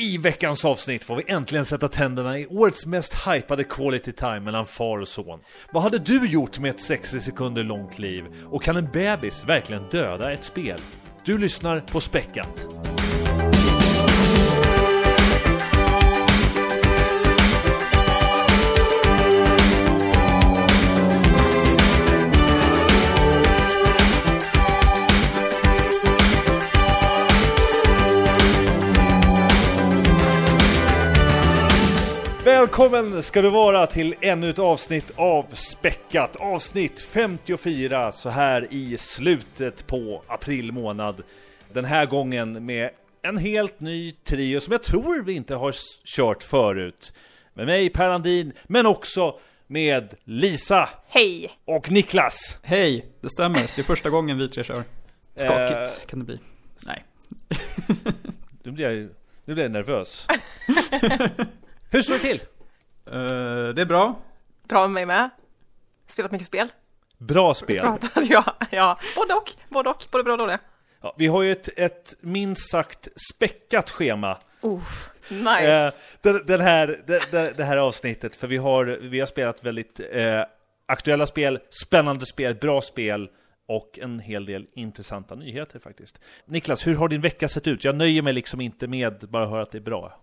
I 0.00 0.18
veckans 0.18 0.64
avsnitt 0.64 1.04
får 1.04 1.16
vi 1.16 1.24
äntligen 1.26 1.64
sätta 1.64 1.88
tänderna 1.88 2.38
i 2.38 2.46
årets 2.46 2.86
mest 2.86 3.14
hypade 3.28 3.64
quality 3.64 4.12
time 4.12 4.40
mellan 4.40 4.66
far 4.66 4.98
och 4.98 5.08
son. 5.08 5.40
Vad 5.72 5.82
hade 5.82 5.98
du 5.98 6.26
gjort 6.26 6.58
med 6.58 6.70
ett 6.70 6.80
60 6.80 7.20
sekunder 7.20 7.64
långt 7.64 7.98
liv? 7.98 8.24
Och 8.44 8.62
kan 8.62 8.76
en 8.76 8.90
bebis 8.92 9.44
verkligen 9.44 9.82
döda 9.90 10.32
ett 10.32 10.44
spel? 10.44 10.80
Du 11.24 11.38
lyssnar 11.38 11.80
på 11.80 12.00
Späckat. 12.00 12.66
Välkommen 32.58 33.22
ska 33.22 33.42
du 33.42 33.50
vara 33.50 33.86
till 33.86 34.14
ännu 34.20 34.50
ett 34.50 34.58
avsnitt 34.58 35.12
av 35.16 35.46
Späckat. 35.52 36.36
Avsnitt 36.36 37.00
54 37.00 38.12
så 38.12 38.28
här 38.28 38.66
i 38.70 38.96
slutet 38.98 39.86
på 39.86 40.22
april 40.26 40.72
månad. 40.72 41.22
Den 41.72 41.84
här 41.84 42.06
gången 42.06 42.66
med 42.66 42.90
en 43.22 43.38
helt 43.38 43.80
ny 43.80 44.12
trio 44.12 44.60
som 44.60 44.72
jag 44.72 44.82
tror 44.82 45.22
vi 45.22 45.32
inte 45.32 45.54
har 45.54 45.74
kört 46.04 46.42
förut. 46.42 47.12
Med 47.54 47.66
mig 47.66 47.90
Per 47.90 48.08
Landin, 48.08 48.52
men 48.64 48.86
också 48.86 49.38
med 49.66 50.14
Lisa. 50.24 50.88
Hej! 51.08 51.50
Och 51.64 51.90
Niklas. 51.90 52.58
Hej, 52.62 53.06
det 53.20 53.30
stämmer. 53.30 53.70
Det 53.76 53.82
är 53.82 53.84
första 53.84 54.10
gången 54.10 54.38
vi 54.38 54.48
tre 54.48 54.64
kör. 54.64 54.82
Skakigt 55.36 55.78
Eh. 55.78 56.06
kan 56.06 56.18
det 56.18 56.24
bli. 56.24 56.38
Nej. 56.86 57.04
Nu 58.62 58.70
blir 58.70 58.90
jag, 58.90 59.08
nu 59.44 59.54
blir 59.54 59.64
jag 59.64 59.72
nervös. 59.72 60.26
Hur 61.90 62.02
står 62.02 62.14
det 62.14 62.20
till? 62.20 62.40
Eh, 63.06 63.74
det 63.74 63.82
är 63.82 63.86
bra. 63.86 64.14
Bra 64.68 64.80
med 64.80 64.90
mig 64.90 65.06
med. 65.06 65.30
Spelat 66.06 66.32
mycket 66.32 66.46
spel. 66.46 66.68
Bra 67.18 67.54
spel. 67.54 67.80
Pratat, 67.80 68.10
ja, 68.28 68.56
ja. 68.70 68.98
Både 69.16 69.34
och, 69.34 69.52
både 69.68 69.90
och, 69.90 70.04
både 70.10 70.24
bra 70.24 70.32
och 70.32 70.38
dåliga. 70.38 70.58
Ja, 71.02 71.14
vi 71.18 71.26
har 71.26 71.42
ju 71.42 71.52
ett, 71.52 71.68
ett 71.78 72.14
minst 72.20 72.70
sagt 72.70 73.08
späckat 73.30 73.90
schema 73.90 74.38
Uff, 74.60 75.10
nice. 75.28 75.86
Eh, 75.86 75.92
den, 76.20 76.46
den 76.46 76.60
här, 76.60 77.02
det, 77.06 77.30
det, 77.30 77.52
det 77.56 77.64
här 77.64 77.76
avsnittet, 77.76 78.36
för 78.36 78.46
vi 78.46 78.56
har, 78.56 78.84
vi 78.84 79.20
har 79.20 79.26
spelat 79.26 79.64
väldigt 79.64 80.00
eh, 80.12 80.42
aktuella 80.86 81.26
spel, 81.26 81.58
spännande 81.82 82.26
spel, 82.26 82.54
bra 82.54 82.80
spel 82.80 83.30
och 83.66 83.98
en 84.02 84.20
hel 84.20 84.46
del 84.46 84.66
intressanta 84.74 85.34
nyheter 85.34 85.78
faktiskt. 85.78 86.20
Niklas, 86.44 86.86
hur 86.86 86.94
har 86.94 87.08
din 87.08 87.20
vecka 87.20 87.48
sett 87.48 87.66
ut? 87.66 87.84
Jag 87.84 87.96
nöjer 87.96 88.22
mig 88.22 88.32
liksom 88.32 88.60
inte 88.60 88.86
med 88.86 89.24
bara 89.28 89.44
att 89.44 89.50
höra 89.50 89.62
att 89.62 89.70
det 89.70 89.78
är 89.78 89.82
bra. 89.82 90.20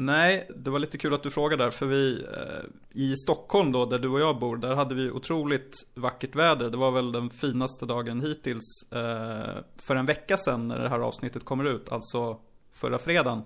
Nej, 0.00 0.48
det 0.56 0.70
var 0.70 0.78
lite 0.78 0.98
kul 0.98 1.14
att 1.14 1.22
du 1.22 1.30
frågade 1.30 1.64
där, 1.64 1.70
för 1.70 1.86
vi 1.86 2.24
eh, 2.24 3.02
i 3.02 3.16
Stockholm 3.16 3.72
då, 3.72 3.86
där 3.86 3.98
du 3.98 4.08
och 4.08 4.20
jag 4.20 4.38
bor, 4.38 4.56
där 4.56 4.74
hade 4.74 4.94
vi 4.94 5.10
otroligt 5.10 5.76
vackert 5.94 6.36
väder. 6.36 6.70
Det 6.70 6.76
var 6.76 6.90
väl 6.90 7.12
den 7.12 7.30
finaste 7.30 7.86
dagen 7.86 8.20
hittills 8.20 8.92
eh, 8.92 9.62
för 9.76 9.96
en 9.96 10.06
vecka 10.06 10.36
sedan 10.36 10.68
när 10.68 10.78
det 10.78 10.88
här 10.88 10.98
avsnittet 10.98 11.44
kommer 11.44 11.64
ut, 11.64 11.92
alltså 11.92 12.38
förra 12.72 12.98
fredagen. 12.98 13.42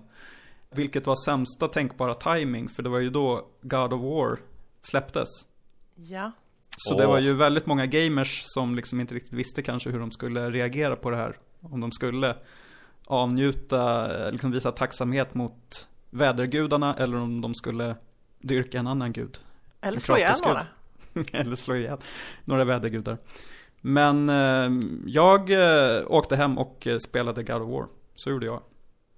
Vilket 0.69 1.07
var 1.07 1.25
sämsta 1.25 1.67
tänkbara 1.67 2.13
timing, 2.13 2.69
för 2.69 2.83
det 2.83 2.89
var 2.89 2.99
ju 2.99 3.09
då 3.09 3.47
God 3.61 3.93
of 3.93 4.01
War 4.01 4.37
släpptes. 4.81 5.29
ja. 5.95 6.31
Så 6.77 6.93
Åh. 6.93 6.99
det 7.01 7.07
var 7.07 7.19
ju 7.19 7.33
väldigt 7.33 7.65
många 7.65 7.85
gamers 7.85 8.41
som 8.45 8.75
liksom 8.75 8.99
inte 8.99 9.15
riktigt 9.15 9.33
visste 9.33 9.61
kanske 9.61 9.89
hur 9.89 9.99
de 9.99 10.11
skulle 10.11 10.49
reagera 10.49 10.95
på 10.95 11.09
det 11.09 11.17
här. 11.17 11.37
Om 11.61 11.79
de 11.79 11.91
skulle 11.91 12.35
avnjuta, 13.05 14.15
eh, 14.25 14.31
liksom 14.31 14.51
visa 14.51 14.71
tacksamhet 14.71 15.33
mot 15.33 15.87
vädergudarna 16.13 16.95
eller 16.95 17.17
om 17.17 17.41
de 17.41 17.53
skulle 17.53 17.95
dyrka 18.41 18.79
en 18.79 18.87
annan 18.87 19.13
gud. 19.13 19.39
Eller 19.81 19.99
slå 19.99 20.17
ihjäl 20.17 20.35
några. 20.43 20.65
eller 21.31 21.55
slå 21.55 21.75
ihjäl 21.75 21.97
några 22.45 22.63
vädergudar. 22.63 23.17
Men 23.81 24.29
eh, 24.29 24.85
jag 25.05 25.49
eh, 25.49 26.01
åkte 26.07 26.35
hem 26.35 26.57
och 26.57 26.87
eh, 26.87 26.97
spelade 26.97 27.43
God 27.43 27.61
of 27.61 27.69
War. 27.69 27.87
Så 28.15 28.29
gjorde 28.29 28.45
jag. 28.45 28.61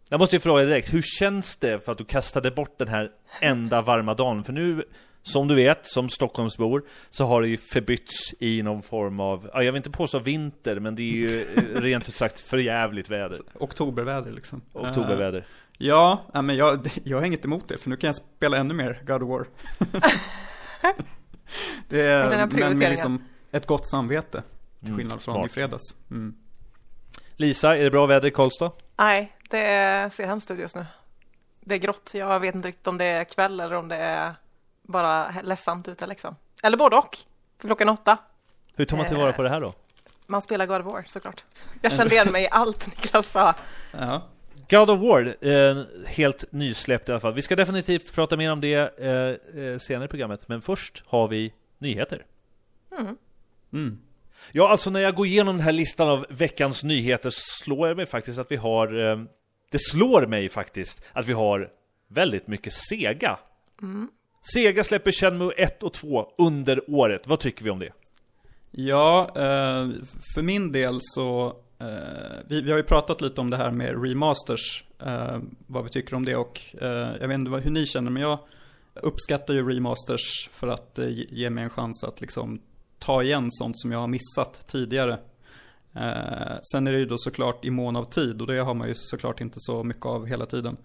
Jag 0.10 0.20
måste 0.20 0.36
ju 0.36 0.40
fråga 0.40 0.66
direkt, 0.66 0.94
hur 0.94 1.02
känns 1.02 1.56
det 1.56 1.86
för 1.86 1.92
att 1.92 1.98
du 1.98 2.06
kastade 2.06 2.52
bort 2.52 2.78
den 2.78 2.88
här 2.88 3.12
enda 3.42 3.82
varma 3.82 4.14
dagen? 4.14 4.44
För 4.44 4.54
nu, 4.54 4.84
som 5.24 5.48
du 5.48 5.56
vet, 5.56 5.88
som 5.88 6.10
Stockholmsbor, 6.10 6.84
så 7.10 7.26
har 7.26 7.42
det 7.42 7.48
ju 7.48 7.58
förbytts 7.58 8.34
i 8.40 8.64
någon 8.64 8.82
form 8.82 9.20
av, 9.20 9.50
ja, 9.54 9.64
jag 9.64 9.72
vill 9.72 9.78
inte 9.78 9.90
påstå 9.90 10.20
vinter, 10.20 10.80
men 10.80 10.96
det 10.96 11.04
är 11.04 11.14
ju 11.14 11.42
eh, 11.42 11.82
rent 11.82 12.10
ut 12.10 12.16
sagt 12.16 12.40
förjävligt 12.40 13.10
väder. 13.10 13.38
Oktoberväder 13.54 14.32
liksom. 14.32 14.62
Oktoberväder. 14.74 15.46
Ja, 15.78 16.22
men 16.34 16.56
jag, 16.56 16.88
jag 17.04 17.18
har 17.18 17.26
inget 17.26 17.46
emot 17.46 17.68
det, 17.68 17.78
för 17.78 17.90
nu 17.90 17.96
kan 17.98 18.08
jag 18.08 18.16
spela 18.16 18.58
ännu 18.58 18.74
mer 18.74 19.02
God 19.06 19.24
of 19.24 19.30
War. 19.30 19.48
det 21.90 22.02
Är 22.02 22.48
men 22.48 22.78
med 22.78 22.90
liksom 22.90 23.24
ett 23.52 23.66
gott 23.66 23.88
samvete, 23.88 24.44
till 24.80 24.88
Mm, 24.88 24.98
skillnad 24.98 25.22
från 25.22 25.36
smart. 25.36 25.46
i 25.46 25.54
fredags. 25.54 25.96
Mm. 26.12 26.36
Lisa, 27.36 27.78
är 27.78 27.84
det 27.84 27.92
bra 27.92 28.06
väder 28.06 28.28
i 28.28 28.32
Karlstad? 28.32 28.72
Nej, 28.98 29.32
det 29.50 30.10
ser 30.14 30.28
hemskt 30.28 30.52
ut 30.52 30.60
just 30.60 30.76
nu. 30.76 30.86
Det 31.62 31.76
är 31.76 31.80
grått. 31.80 32.12
Jag 32.14 32.40
vet 32.40 32.56
inte 32.56 32.68
riktigt 32.68 32.88
om 32.88 32.98
det 32.98 33.06
är 33.06 33.24
kväll 33.24 33.60
eller 33.60 33.76
om 33.76 33.88
det 33.88 33.96
är 33.96 34.36
bara 34.84 35.32
ledsamt 35.44 35.88
ute 35.88 36.08
liksom. 36.08 36.36
Eller 36.64 36.78
både 36.78 36.96
och. 36.96 37.18
För 37.60 37.68
klockan 37.68 37.90
åtta. 37.90 38.18
Hur 38.76 38.86
tar 38.86 38.98
man 38.98 39.06
tillvara 39.08 39.34
på 39.34 39.42
det 39.42 39.50
här 39.50 39.62
då? 39.62 39.74
Man 40.28 40.42
spelar 40.42 40.66
God 40.66 40.82
of 40.82 40.86
War 40.94 41.04
såklart. 41.08 41.44
Jag 41.82 41.92
kände 41.92 42.16
igen 42.16 42.32
mig 42.32 42.44
i 42.44 42.48
allt 42.52 42.88
Niklas 42.88 43.32
sa. 43.32 43.54
Ja. 43.92 44.22
God 44.70 44.90
of 44.90 45.00
War, 45.00 45.48
eh, 45.48 45.84
helt 46.06 46.46
nysläppt 46.52 47.10
i 47.10 47.12
alla 47.12 47.20
fall. 47.20 47.34
Vi 47.34 47.42
ska 47.42 47.56
definitivt 47.56 48.14
prata 48.14 48.38
mer 48.38 48.52
om 48.52 48.62
det 48.62 49.00
eh, 49.00 49.64
eh, 49.64 49.78
senare 49.78 50.06
i 50.06 50.08
programmet, 50.08 50.48
men 50.48 50.62
först 50.62 51.04
har 51.06 51.28
vi 51.28 51.54
nyheter. 51.78 52.26
Mm. 53.00 53.18
Mm. 53.74 54.00
Ja, 54.52 54.70
alltså 54.70 54.90
när 54.90 55.00
jag 55.00 55.16
går 55.16 55.26
igenom 55.26 55.58
den 55.58 55.66
här 55.66 55.72
listan 55.72 56.10
av 56.10 56.26
veckans 56.30 56.84
nyheter 56.84 57.30
så 57.30 57.42
slår 57.64 57.88
jag 57.88 57.98
mig 57.98 58.06
faktiskt 58.06 58.40
att 58.40 58.52
vi 58.52 58.56
har... 58.56 59.12
Eh, 59.12 59.24
det 59.72 59.80
slår 59.80 60.26
mig 60.26 60.50
faktiskt 60.50 61.04
att 61.14 61.26
vi 61.26 61.34
har 61.34 61.70
väldigt 62.08 62.48
mycket 62.48 62.74
Sega. 62.74 63.40
Sega 64.54 64.84
släpper 64.84 65.12
Shenmue 65.12 65.52
1 65.58 65.84
och 65.84 65.94
2 65.94 66.34
under 66.38 66.90
året. 66.90 67.28
Vad 67.28 67.40
tycker 67.40 67.64
vi 67.64 67.70
om 67.70 67.80
det? 67.80 67.92
Ja, 68.72 69.30
för 70.36 70.42
min 70.42 70.72
del 70.72 71.00
så, 71.02 71.56
Uh, 71.82 71.88
vi, 72.48 72.62
vi 72.62 72.72
har 72.72 72.78
ju 72.78 72.84
pratat 72.84 73.22
lite 73.22 73.42
om 73.42 73.50
det 73.50 73.58
här 73.58 73.72
med 73.72 74.04
remasters, 74.04 74.84
uh, 75.06 75.38
vad 75.68 75.84
vi 75.84 75.90
tycker 75.90 76.16
om 76.16 76.26
det 76.26 76.36
och 76.36 76.62
uh, 76.82 76.88
jag 77.22 77.28
vet 77.28 77.36
inte 77.36 77.52
vad, 77.52 77.62
hur 77.62 77.72
ni 77.72 77.86
känner 77.86 78.12
men 78.12 78.22
jag 78.22 78.40
uppskattar 78.94 79.54
ju 79.54 79.70
remasters 79.70 80.50
för 80.52 80.68
att 80.68 81.00
ge- 81.30 81.50
mig 81.50 81.64
en 81.64 81.70
chans 81.70 82.04
att 82.04 82.22
liksom 82.22 82.62
ta 83.00 83.24
igen 83.24 83.48
sånt 83.52 83.80
som 83.80 83.92
jag 83.92 84.00
har 84.00 84.08
missat 84.08 84.68
tidigare. 84.68 85.20
Sen 86.72 86.88
är 86.88 86.92
det 86.92 86.98
ju 87.00 87.06
då 87.06 87.18
såklart 87.18 87.66
i 87.66 87.70
mån 87.70 87.96
av 87.96 88.04
tid 88.04 88.42
och 88.42 88.48
det 88.48 88.58
har 88.58 88.74
man 88.74 88.88
ju 88.88 88.94
såklart 88.96 89.42
inte 89.42 89.56
så 89.60 89.84
mycket 89.84 90.06
av 90.06 90.26
hela 90.26 90.46
tiden. 90.46 90.78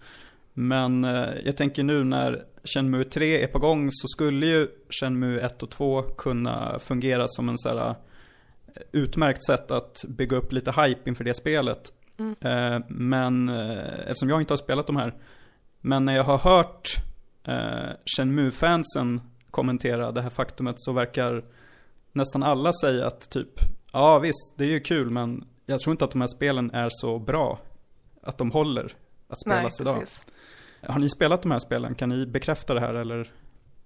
Men 0.53 1.03
jag 1.43 1.57
tänker 1.57 1.83
nu 1.83 2.03
när 2.03 2.43
Shenmue 2.63 3.03
3 3.03 3.43
är 3.43 3.47
på 3.47 3.59
gång 3.59 3.89
så 3.91 4.07
skulle 4.07 4.45
ju 4.45 4.67
Shenmue 4.89 5.41
1 5.41 5.63
och 5.63 5.69
2 5.69 6.01
kunna 6.01 6.79
fungera 6.79 7.27
som 7.27 7.49
en 7.49 7.57
så 7.57 7.69
här 7.69 7.95
utmärkt 8.91 9.45
sätt 9.45 9.71
att 9.71 10.05
bygga 10.07 10.37
upp 10.37 10.51
lite 10.51 10.71
hype 10.81 11.09
inför 11.09 11.23
det 11.23 11.33
spelet. 11.33 11.93
Eh, 12.41 12.79
men 12.87 13.49
eh, 13.49 13.99
eftersom 13.99 14.29
jag 14.29 14.41
inte 14.41 14.53
har 14.53 14.57
spelat 14.57 14.87
de 14.87 14.95
här. 14.95 15.13
Men 15.81 16.05
när 16.05 16.15
jag 16.15 16.23
har 16.23 16.37
hört 16.37 16.89
eh, 17.43 17.89
Shenmue-fansen 18.17 19.21
kommentera 19.51 20.11
det 20.11 20.21
här 20.21 20.29
faktumet 20.29 20.75
så 20.77 20.91
verkar 20.91 21.43
nästan 22.11 22.43
alla 22.43 22.71
säga 22.73 23.07
att 23.07 23.29
typ 23.29 23.59
Ja 23.93 24.19
visst, 24.19 24.53
det 24.57 24.63
är 24.65 24.69
ju 24.69 24.79
kul 24.79 25.09
men 25.09 25.47
jag 25.65 25.79
tror 25.79 25.91
inte 25.91 26.05
att 26.05 26.11
de 26.11 26.21
här 26.21 26.27
spelen 26.27 26.71
är 26.71 26.87
så 26.91 27.19
bra. 27.19 27.59
Att 28.23 28.37
de 28.37 28.51
håller 28.51 28.85
att 29.27 29.37
Nej, 29.45 29.57
spelas 29.57 29.81
idag. 29.81 29.99
precis. 29.99 30.27
Har 30.87 30.99
ni 30.99 31.09
spelat 31.09 31.41
de 31.41 31.51
här 31.51 31.59
spelen? 31.59 31.95
Kan 31.95 32.09
ni 32.09 32.25
bekräfta 32.25 32.73
det 32.73 32.79
här 32.79 32.93
eller? 32.93 33.31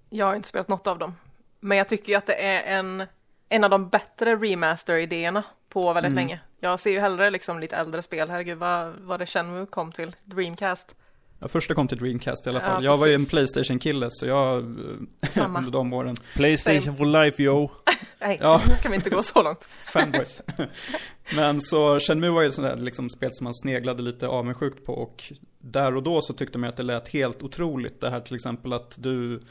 Jag 0.10 0.26
har 0.26 0.36
inte 0.36 0.48
spelat 0.48 0.68
något 0.68 0.88
av 0.88 1.00
dem. 1.00 1.16
Men 1.60 1.78
jag 1.78 1.88
tycker 1.88 2.10
ju 2.10 2.18
att 2.18 2.26
det 2.26 2.44
är 2.44 2.78
en, 2.78 3.04
en 3.50 3.64
av 3.64 3.70
de 3.70 3.90
bättre 3.90 4.36
remaster-idéerna 4.36 5.44
på 5.70 5.94
väldigt 5.94 6.12
Mm. 6.12 6.16
länge. 6.28 6.40
Jag 6.60 6.80
ser 6.80 6.92
ju 6.92 7.00
hellre 7.00 7.30
liksom 7.30 7.60
lite 7.60 7.76
äldre 7.76 8.02
spel. 8.02 8.30
Herregud, 8.30 8.58
vad, 8.58 8.94
vad 9.02 9.20
det 9.20 9.26
Shenmue 9.26 9.66
kom 9.66 9.92
till. 9.92 10.16
Dreamcast. 10.24 10.96
Ja, 11.40 11.48
första 11.48 11.74
kom 11.74 11.88
till 11.88 11.98
Dreamcast 11.98 12.48
i 12.48 12.50
alla 12.50 12.60
Ja, 12.62 12.66
fall. 12.66 12.84
jag 12.84 12.98
var 12.98 13.08
ju 13.08 13.14
en. 13.14 13.26
Playstation-kille 13.26 14.08
så 14.10 14.26
jag, 14.26 14.58
eh, 14.58 15.30
Samma. 15.30 15.60
under 15.60 15.72
de 15.72 15.94
åren, 15.94 16.18
Playstation 16.36 16.98
for 16.98 17.06
life 17.06 17.44
yo! 17.44 17.70
Nej, 18.20 18.38
Ja. 18.42 18.62
nu 18.70 18.76
ska 18.76 18.90
vi 18.90 18.96
inte 18.96 19.10
gå 19.10 19.24
så 19.24 19.44
långt. 19.44 19.64
fanboys. 19.94 20.42
Men 21.36 21.62
så 21.62 22.00
Shenmue 22.00 22.30
var 22.30 22.42
ju 22.42 22.48
ett 22.48 22.54
sånt 22.54 22.68
där 22.68 22.76
liksom 22.78 23.10
spel 23.10 23.30
som 23.34 23.44
man 23.44 23.54
sneglade 23.54 24.04
lite 24.04 24.28
avundsjukt 24.28 24.86
på 24.86 24.94
och 24.94 25.24
där 25.60 25.96
och 25.96 26.04
då 26.04 26.22
så 26.22 26.34
tyckte 26.34 26.58
man 26.58 26.70
att 26.70 26.78
det 26.78 26.84
lät 26.84 27.10
helt 27.10 27.44
otroligt. 27.44 28.02
Det 28.02 28.10
här 28.10 28.20
till 28.20 28.36
exempel 28.36 28.74
att 28.74 28.96
du, 28.98 29.42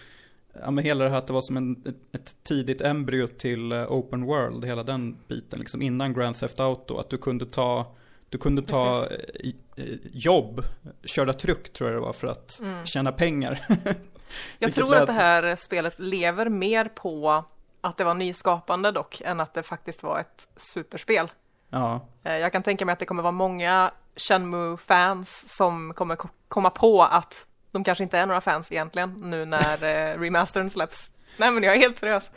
ja 0.63 0.71
men 0.71 0.85
hela 0.85 1.05
det 1.05 1.11
här 1.11 1.17
att 1.19 1.27
det 1.27 1.33
var 1.33 1.43
som 1.43 1.57
en, 1.57 1.83
ett, 1.87 2.15
ett 2.23 2.37
tidigt 2.45 2.81
embryo 2.81 3.27
till 3.27 3.73
eh, 3.73 3.93
open 3.93 4.25
world, 4.25 4.65
hela 4.65 4.83
den 4.83 5.17
biten 5.29 5.59
liksom 5.59 5.83
innan 5.83 6.15
Grand 6.15 6.39
Theft 6.39 6.61
Auto. 6.61 6.97
Att 6.99 7.11
du 7.11 7.19
kunde 7.19 7.47
ta, 7.47 7.87
Du 8.29 8.39
kunde 8.39 8.63
ta 8.63 9.05
Precis. 9.09 9.57
eh, 9.77 9.85
eh, 9.85 9.99
jobb, 10.13 10.63
köra 11.05 11.33
truck 11.33 11.73
tror 11.73 11.91
jag 11.91 11.97
det 12.01 12.07
var 12.07 12.13
för 12.13 12.27
att 12.27 12.59
Mm. 12.61 12.87
tjäna 12.87 13.13
pengar. 13.13 13.67
Jag 14.59 14.73
tror 14.73 14.91
lät- 14.91 15.01
att 15.01 15.07
det 15.07 15.13
här 15.13 15.57
spelet 15.57 15.99
lever 16.01 16.49
mer 16.49 16.85
på 16.85 17.45
att 17.81 17.97
det 17.97 18.05
var 18.05 18.15
nyskapande 18.15 18.91
dock, 18.91 19.21
än 19.25 19.41
att 19.41 19.55
det 19.55 19.63
faktiskt 19.63 20.03
var 20.03 20.21
ett 20.21 20.49
superspel. 20.57 21.29
ja, 21.71 22.07
Jag 22.23 22.53
kan 22.53 22.63
tänka 22.63 22.85
mig 22.87 22.93
att 22.93 22.99
det 22.99 23.07
kommer 23.07 23.23
vara 23.23 23.33
många 23.33 23.91
Shenmue-fans 24.17 25.57
som 25.57 25.95
kommer 25.95 26.17
ko- 26.17 26.29
komma 26.49 26.71
på 26.71 27.03
att 27.03 27.47
de 27.75 27.85
kanske 27.85 28.05
inte 28.05 28.19
är 28.19 28.27
några 28.27 28.41
fans 28.41 28.73
egentligen 28.73 29.15
nu 29.31 29.45
när 29.45 29.75
eh, 30.15 30.21
remastern 30.21 30.71
släpps. 30.71 31.11
Nej 31.37 31.51
men 31.51 31.63
jag 31.63 31.75
är 31.75 31.79
helt 31.79 31.99
seriös. 31.99 32.31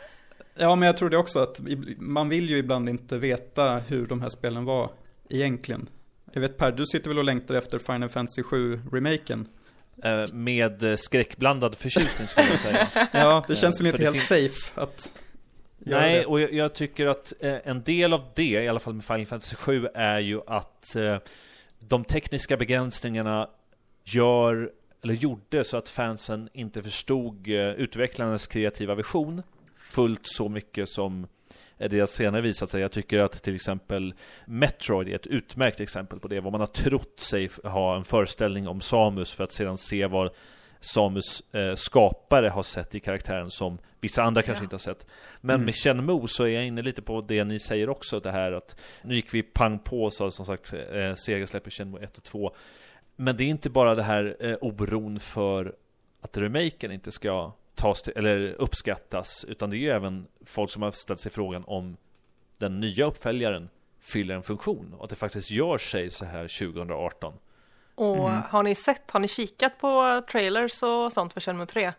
ja, 0.54 0.74
men 0.76 0.86
jag 0.86 0.96
tror 0.96 1.10
det 1.10 1.16
också 1.16 1.38
att 1.40 1.60
man 1.98 2.28
vill 2.28 2.50
ju 2.50 2.56
ibland 2.56 2.88
inte 2.88 3.18
veta 3.18 3.78
hur 3.78 4.06
de 4.06 4.22
här 4.22 4.28
spelen 4.28 4.64
var 4.64 4.90
egentligen. 5.28 5.88
Jag 6.32 6.40
vet 6.40 6.56
Per, 6.56 6.72
du 6.72 6.86
sitter 6.86 7.08
väl 7.10 7.18
och 7.18 7.24
längtar 7.24 7.54
efter 7.54 7.78
Final 7.78 8.08
Fantasy 8.08 8.42
7-remaken? 8.42 9.46
Eh, 10.04 10.32
Med 10.32 10.82
eh, 10.82 10.96
skräckblandad 10.96 11.74
förtjusning 11.74 12.28
skulle 12.28 12.46
jag 12.50 12.60
säga. 12.60 12.88
Ja, 13.12 13.44
det 13.48 13.54
känns 13.54 13.80
väl 13.80 13.86
inte 13.86 14.02
helt 14.02 14.22
safe 14.22 14.70
att 14.74 15.12
Nej, 15.78 16.18
det. 16.18 16.26
och 16.26 16.40
jag, 16.40 16.52
jag 16.52 16.74
tycker 16.74 17.06
att 17.06 17.32
en 17.40 17.82
del 17.82 18.12
av 18.12 18.24
det, 18.34 18.42
i 18.42 18.68
alla 18.68 18.80
fall 18.80 18.94
med 18.94 19.04
Final 19.04 19.26
Fantasy 19.26 19.56
7, 19.56 19.86
är 19.94 20.18
ju 20.18 20.40
att 20.46 20.96
de 21.78 22.04
tekniska 22.04 22.56
begränsningarna 22.56 23.48
gör, 24.04 24.70
eller 25.02 25.14
gjorde 25.14 25.64
så 25.64 25.76
att 25.76 25.88
fansen 25.88 26.48
inte 26.52 26.82
förstod 26.82 27.48
eh, 27.48 27.54
utvecklarnas 27.70 28.46
kreativa 28.46 28.94
vision 28.94 29.42
fullt 29.76 30.20
så 30.24 30.48
mycket 30.48 30.88
som 30.88 31.26
eh, 31.78 31.90
det 31.90 31.98
har 32.00 32.06
senare 32.06 32.42
visat 32.42 32.70
sig. 32.70 32.80
Jag 32.80 32.92
tycker 32.92 33.18
att 33.18 33.42
till 33.42 33.54
exempel 33.54 34.14
Metroid 34.46 35.08
är 35.08 35.14
ett 35.14 35.26
utmärkt 35.26 35.80
exempel 35.80 36.20
på 36.20 36.28
det, 36.28 36.40
vad 36.40 36.52
man 36.52 36.60
har 36.60 36.66
trott 36.66 37.20
sig 37.20 37.50
ha 37.64 37.96
en 37.96 38.04
föreställning 38.04 38.68
om 38.68 38.80
Samus 38.80 39.32
för 39.32 39.44
att 39.44 39.52
sedan 39.52 39.78
se 39.78 40.06
vad 40.06 40.30
Samus 40.80 41.42
eh, 41.54 41.74
skapare 41.74 42.48
har 42.48 42.62
sett 42.62 42.94
i 42.94 43.00
karaktären 43.00 43.50
som 43.50 43.78
vissa 44.00 44.22
andra 44.22 44.42
kanske 44.42 44.62
Ja. 44.62 44.64
inte 44.64 44.74
har 44.74 44.78
sett. 44.78 45.06
Men 45.40 45.54
Mm. 45.54 45.64
med 45.64 45.74
Shenmue 45.74 46.28
så 46.28 46.44
är 46.44 46.48
jag 46.48 46.66
inne 46.66 46.82
lite 46.82 47.02
på 47.02 47.20
det 47.20 47.44
ni 47.44 47.58
säger 47.60 47.88
också, 47.88 48.20
det 48.20 48.30
här 48.30 48.52
att 48.52 48.76
nu 49.02 49.14
gick 49.14 49.34
vi 49.34 49.42
pang 49.42 49.78
på 49.78 50.02
och 50.04 50.12
sa 50.12 50.30
som 50.30 50.46
sagt 50.46 50.72
eh, 50.72 51.14
Sega 51.14 51.46
släpper 51.46 51.70
Shenmue 51.70 52.02
1 52.04 52.18
och 52.18 52.24
2. 52.24 52.54
Men 53.20 53.36
det 53.36 53.44
är 53.44 53.48
inte 53.48 53.70
bara 53.70 53.94
det 53.94 54.02
här 54.02 54.36
eh, 54.40 54.56
oron 54.60 55.20
för 55.20 55.74
att 56.20 56.36
remaken 56.36 56.92
inte 56.92 57.12
ska 57.12 57.52
tas 57.74 58.02
till, 58.02 58.12
eller 58.16 58.52
uppskattas, 58.58 59.44
utan 59.48 59.70
det 59.70 59.76
är 59.76 59.78
ju 59.78 59.90
även 59.90 60.26
folk 60.44 60.70
som 60.70 60.82
har 60.82 60.90
ställt 60.90 61.20
sig 61.20 61.32
frågan 61.32 61.64
om 61.66 61.96
den 62.58 62.80
nya 62.80 63.04
uppföljaren 63.06 63.68
fyller 64.00 64.34
en 64.34 64.42
funktion 64.42 64.94
och 64.98 65.04
att 65.04 65.10
det 65.10 65.16
faktiskt 65.16 65.50
gör 65.50 65.78
sig 65.78 66.10
så 66.10 66.24
här 66.24 66.48
2018. 66.72 67.34
Och 67.94 68.28
Mm. 68.28 68.42
har 68.50 68.62
ni 68.62 68.74
sett, 68.74 69.10
har 69.10 69.20
ni 69.20 69.28
kikat 69.28 69.78
på 69.78 70.22
trailers 70.30 70.82
och 70.82 71.12
sånt 71.12 71.32
för 71.32 71.40
Shenmue 71.40 71.66
3? 71.66 71.92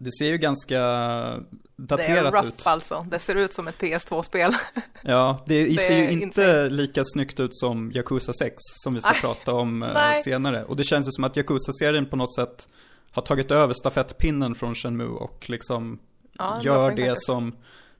Det 0.00 0.12
ser 0.18 0.26
ju 0.26 0.38
ganska 0.38 0.78
Det 0.78 0.84
är 0.84 1.42
daterat 1.76 2.34
rough 2.34 2.48
ut. 2.48 2.62
alltså. 2.66 3.06
Det 3.10 3.18
ser 3.18 3.34
ut 3.34 3.52
som 3.52 3.68
ett 3.68 3.78
PS2-spel. 3.80 4.52
Ja, 5.02 5.38
det, 5.46 5.64
Det 5.64 5.80
ser 5.80 5.96
ju 5.98 6.10
inte 6.10 6.24
insane. 6.42 6.68
lika 6.68 7.02
snyggt 7.04 7.40
ut 7.40 7.50
som 7.56 7.92
Yakuza 7.94 8.32
6 8.32 8.54
som 8.58 8.94
vi 8.94 9.00
ska 9.00 9.10
Nej. 9.10 9.20
prata 9.20 9.52
om 9.52 9.82
eh, 9.82 9.92
Nej. 9.94 10.22
senare. 10.22 10.64
Och 10.64 10.76
det 10.76 10.84
känns 10.84 11.06
ju 11.08 11.10
som 11.12 11.24
att 11.24 11.36
Yakuza-serien 11.36 12.06
på 12.06 12.16
något 12.16 12.34
sätt 12.34 12.68
har 13.10 13.22
tagit 13.22 13.50
över 13.50 13.74
stafettpinnen 13.74 14.54
från 14.54 14.74
Shenmue 14.74 15.08
och 15.08 15.50
liksom 15.50 15.98
Ja, 16.38 16.60
gör 16.62 16.90
det 16.90 17.06
faktiskt. 17.06 17.26
som 17.26 17.52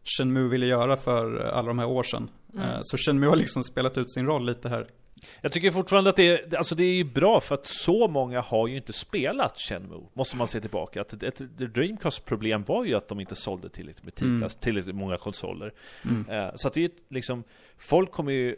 Shenmue 0.05 0.49
ville 0.49 0.67
göra 0.67 0.97
för 0.97 1.47
eh, 1.47 1.59
alla 1.59 1.69
de 1.69 1.79
här 1.79 1.87
år 1.89 2.03
sedan. 2.03 2.31
Mm. 2.55 2.69
Eh, 2.69 2.79
Så 2.83 2.97
Shenmue 2.97 3.29
har 3.29 3.37
liksom 3.37 3.65
spelat 3.65 3.99
ut 3.99 4.13
sin 4.13 4.27
roll 4.27 4.47
lite 4.47 4.69
här. 4.69 4.87
Jag 5.41 5.53
tycker 5.53 5.71
fortfarande 5.71 6.11
att 6.11 6.17
det 6.17 6.29
är, 6.53 6.57
alltså 6.57 6.75
det 6.75 6.85
är 6.85 6.95
ju 6.95 7.05
bra 7.05 7.41
för 7.41 7.55
att 7.55 7.67
så 7.67 8.09
många 8.09 8.41
har 8.41 8.67
ju 8.69 8.77
inte 8.77 8.93
spelat 8.93 9.59
Shenmue, 9.59 10.03
måste 10.13 10.37
man 10.37 10.47
se 10.47 10.61
tillbaka. 10.61 11.01
Att 11.01 11.13
ett, 11.13 11.23
ett 11.41 11.59
Dreamcast 11.59 12.25
problem 12.25 12.65
var 12.65 12.85
ju 12.85 12.95
att 12.95 13.09
de 13.09 13.21
inte 13.21 13.35
sålde 13.35 13.69
tillräckligt 13.69 14.05
med 14.05 14.15
titlar, 14.15 14.29
Mm. 14.37 14.49
tillräckligt 14.49 14.95
många 14.97 15.17
konsoler. 15.17 15.73
Mm. 16.05 16.29
Eh, 16.31 16.53
Så 16.55 16.69
att 16.69 16.75
det 16.75 16.85
är 16.85 16.91
liksom, 17.09 17.45
folk 17.79 18.13
kommer 18.13 18.33
ju 18.33 18.57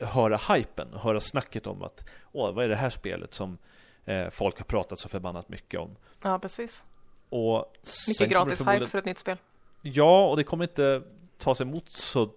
höra 0.00 0.40
hypen, 0.54 0.88
höra 0.92 1.20
snacket 1.20 1.66
om 1.66 1.82
att 1.82 2.04
Åh, 2.32 2.52
vad 2.54 2.64
är 2.64 2.68
det 2.68 2.76
här 2.76 2.90
spelet 2.90 3.34
som 3.34 3.58
eh, 4.04 4.30
folk 4.30 4.58
har 4.58 4.64
pratat 4.64 4.98
så 4.98 5.08
förbannat 5.08 5.48
mycket 5.48 5.80
om? 5.80 5.96
Ja, 6.22 6.38
precis. 6.38 6.84
Och 7.28 7.72
Mycket 8.08 8.28
gratis 8.30 8.58
förmodligen- 8.58 8.80
hype 8.82 8.90
för 8.90 8.98
ett 8.98 9.04
nytt 9.04 9.18
spel. 9.18 9.36
Ja, 9.82 10.26
och 10.26 10.36
det 10.36 10.44
kommer 10.44 10.64
inte 10.64 11.02
tas 11.38 11.60
emot 11.60 11.90
så 11.90 12.30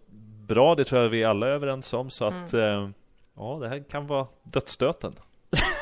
bra, 0.47 0.75
det 0.75 0.83
tror 0.83 1.01
jag 1.01 1.09
vi 1.09 1.23
alla 1.23 1.47
är 1.47 1.51
överens 1.51 1.93
om. 1.93 2.09
Så 2.09 2.25
att, 2.25 2.53
Mm. 2.53 2.83
eh, 2.83 2.89
ja, 3.39 3.57
det 3.61 3.69
här 3.69 3.83
kan 3.89 4.07
vara 4.07 4.27
dödsstöten. 4.43 5.15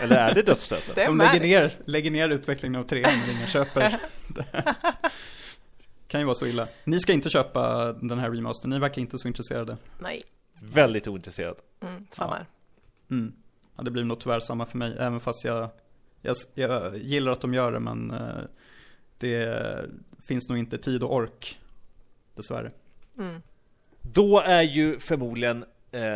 Eller 0.02 0.18
är 0.18 0.36
det 0.36 0.42
dödsstöten? 0.42 0.92
Det 0.96 1.02
är 1.02 1.08
De 1.08 1.18
lägger 1.18 1.40
ner, 1.40 1.72
lägger 1.86 2.12
ner 2.12 2.30
utvecklingen 2.30 2.82
av 2.82 2.84
trean 2.84 3.20
när 3.20 3.34
ingen 3.34 3.48
köper. 3.48 4.00
kan 6.08 6.20
ju 6.22 6.26
vara 6.26 6.36
så 6.36 6.46
illa. 6.46 6.68
Ni 6.84 7.00
ska 7.00 7.14
inte 7.14 7.30
köpa 7.30 7.94
den 7.94 8.20
här 8.20 8.32
remastern, 8.32 8.70
ni 8.70 8.80
verkar 8.80 9.02
inte 9.02 9.18
så 9.18 9.28
intresserade. 9.28 9.78
Nej, 10.00 10.24
Väldigt 10.62 11.08
ointresserad. 11.08 11.56
mm, 11.82 12.08
samma 12.12 12.32
Ja. 12.32 12.36
här. 12.38 12.46
Mm. 13.12 13.34
Ja, 13.78 13.84
det 13.84 13.92
blir 13.92 14.04
nog 14.04 14.20
tyvärr 14.20 14.40
samma 14.40 14.66
för 14.66 14.78
mig, 14.78 14.96
även 15.00 15.20
fast 15.20 15.46
jag, 15.46 15.70
jag, 16.22 16.36
jag 16.54 16.98
gillar 16.98 17.32
att 17.32 17.42
de 17.42 17.54
gör 17.54 17.72
det, 17.72 17.80
men 17.80 18.12
eh, 18.12 18.44
det 19.18 19.60
finns 20.28 20.50
nog 20.50 20.58
inte 20.58 20.78
tid 20.78 21.04
och 21.04 21.14
ork, 21.16 21.60
dessvärre. 22.36 22.72
Mm. 23.18 23.42
Då 24.02 24.40
är 24.40 24.62
ju 24.62 25.00
förmodligen 25.00 25.66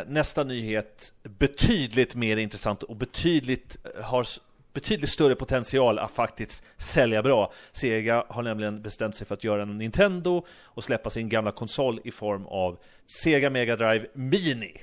nästa 0.07 0.43
nyhet 0.43 1.13
betydligt 1.23 2.15
mer 2.15 2.37
intressant 2.37 2.83
och 2.83 2.95
betydligt 2.95 3.77
eh, 3.95 4.03
har 4.03 4.27
betydligt 4.73 5.09
större 5.09 5.35
potential 5.35 5.99
att 5.99 6.11
faktiskt 6.11 6.63
sälja 6.77 7.23
bra. 7.23 7.53
Sega 7.71 8.25
har 8.29 8.43
nämligen 8.43 8.81
bestämt 8.81 9.15
sig 9.15 9.27
för 9.27 9.35
att 9.35 9.43
göra 9.43 9.61
en 9.61 9.77
Nintendo 9.77 10.45
och 10.63 10.83
släppa 10.83 11.09
sin 11.09 11.29
gamla 11.29 11.51
konsol 11.51 12.01
i 12.03 12.11
form 12.11 12.45
av 12.45 12.79
Sega 13.23 13.49
Mega 13.49 13.75
Drive 13.75 14.07
Mini. 14.13 14.77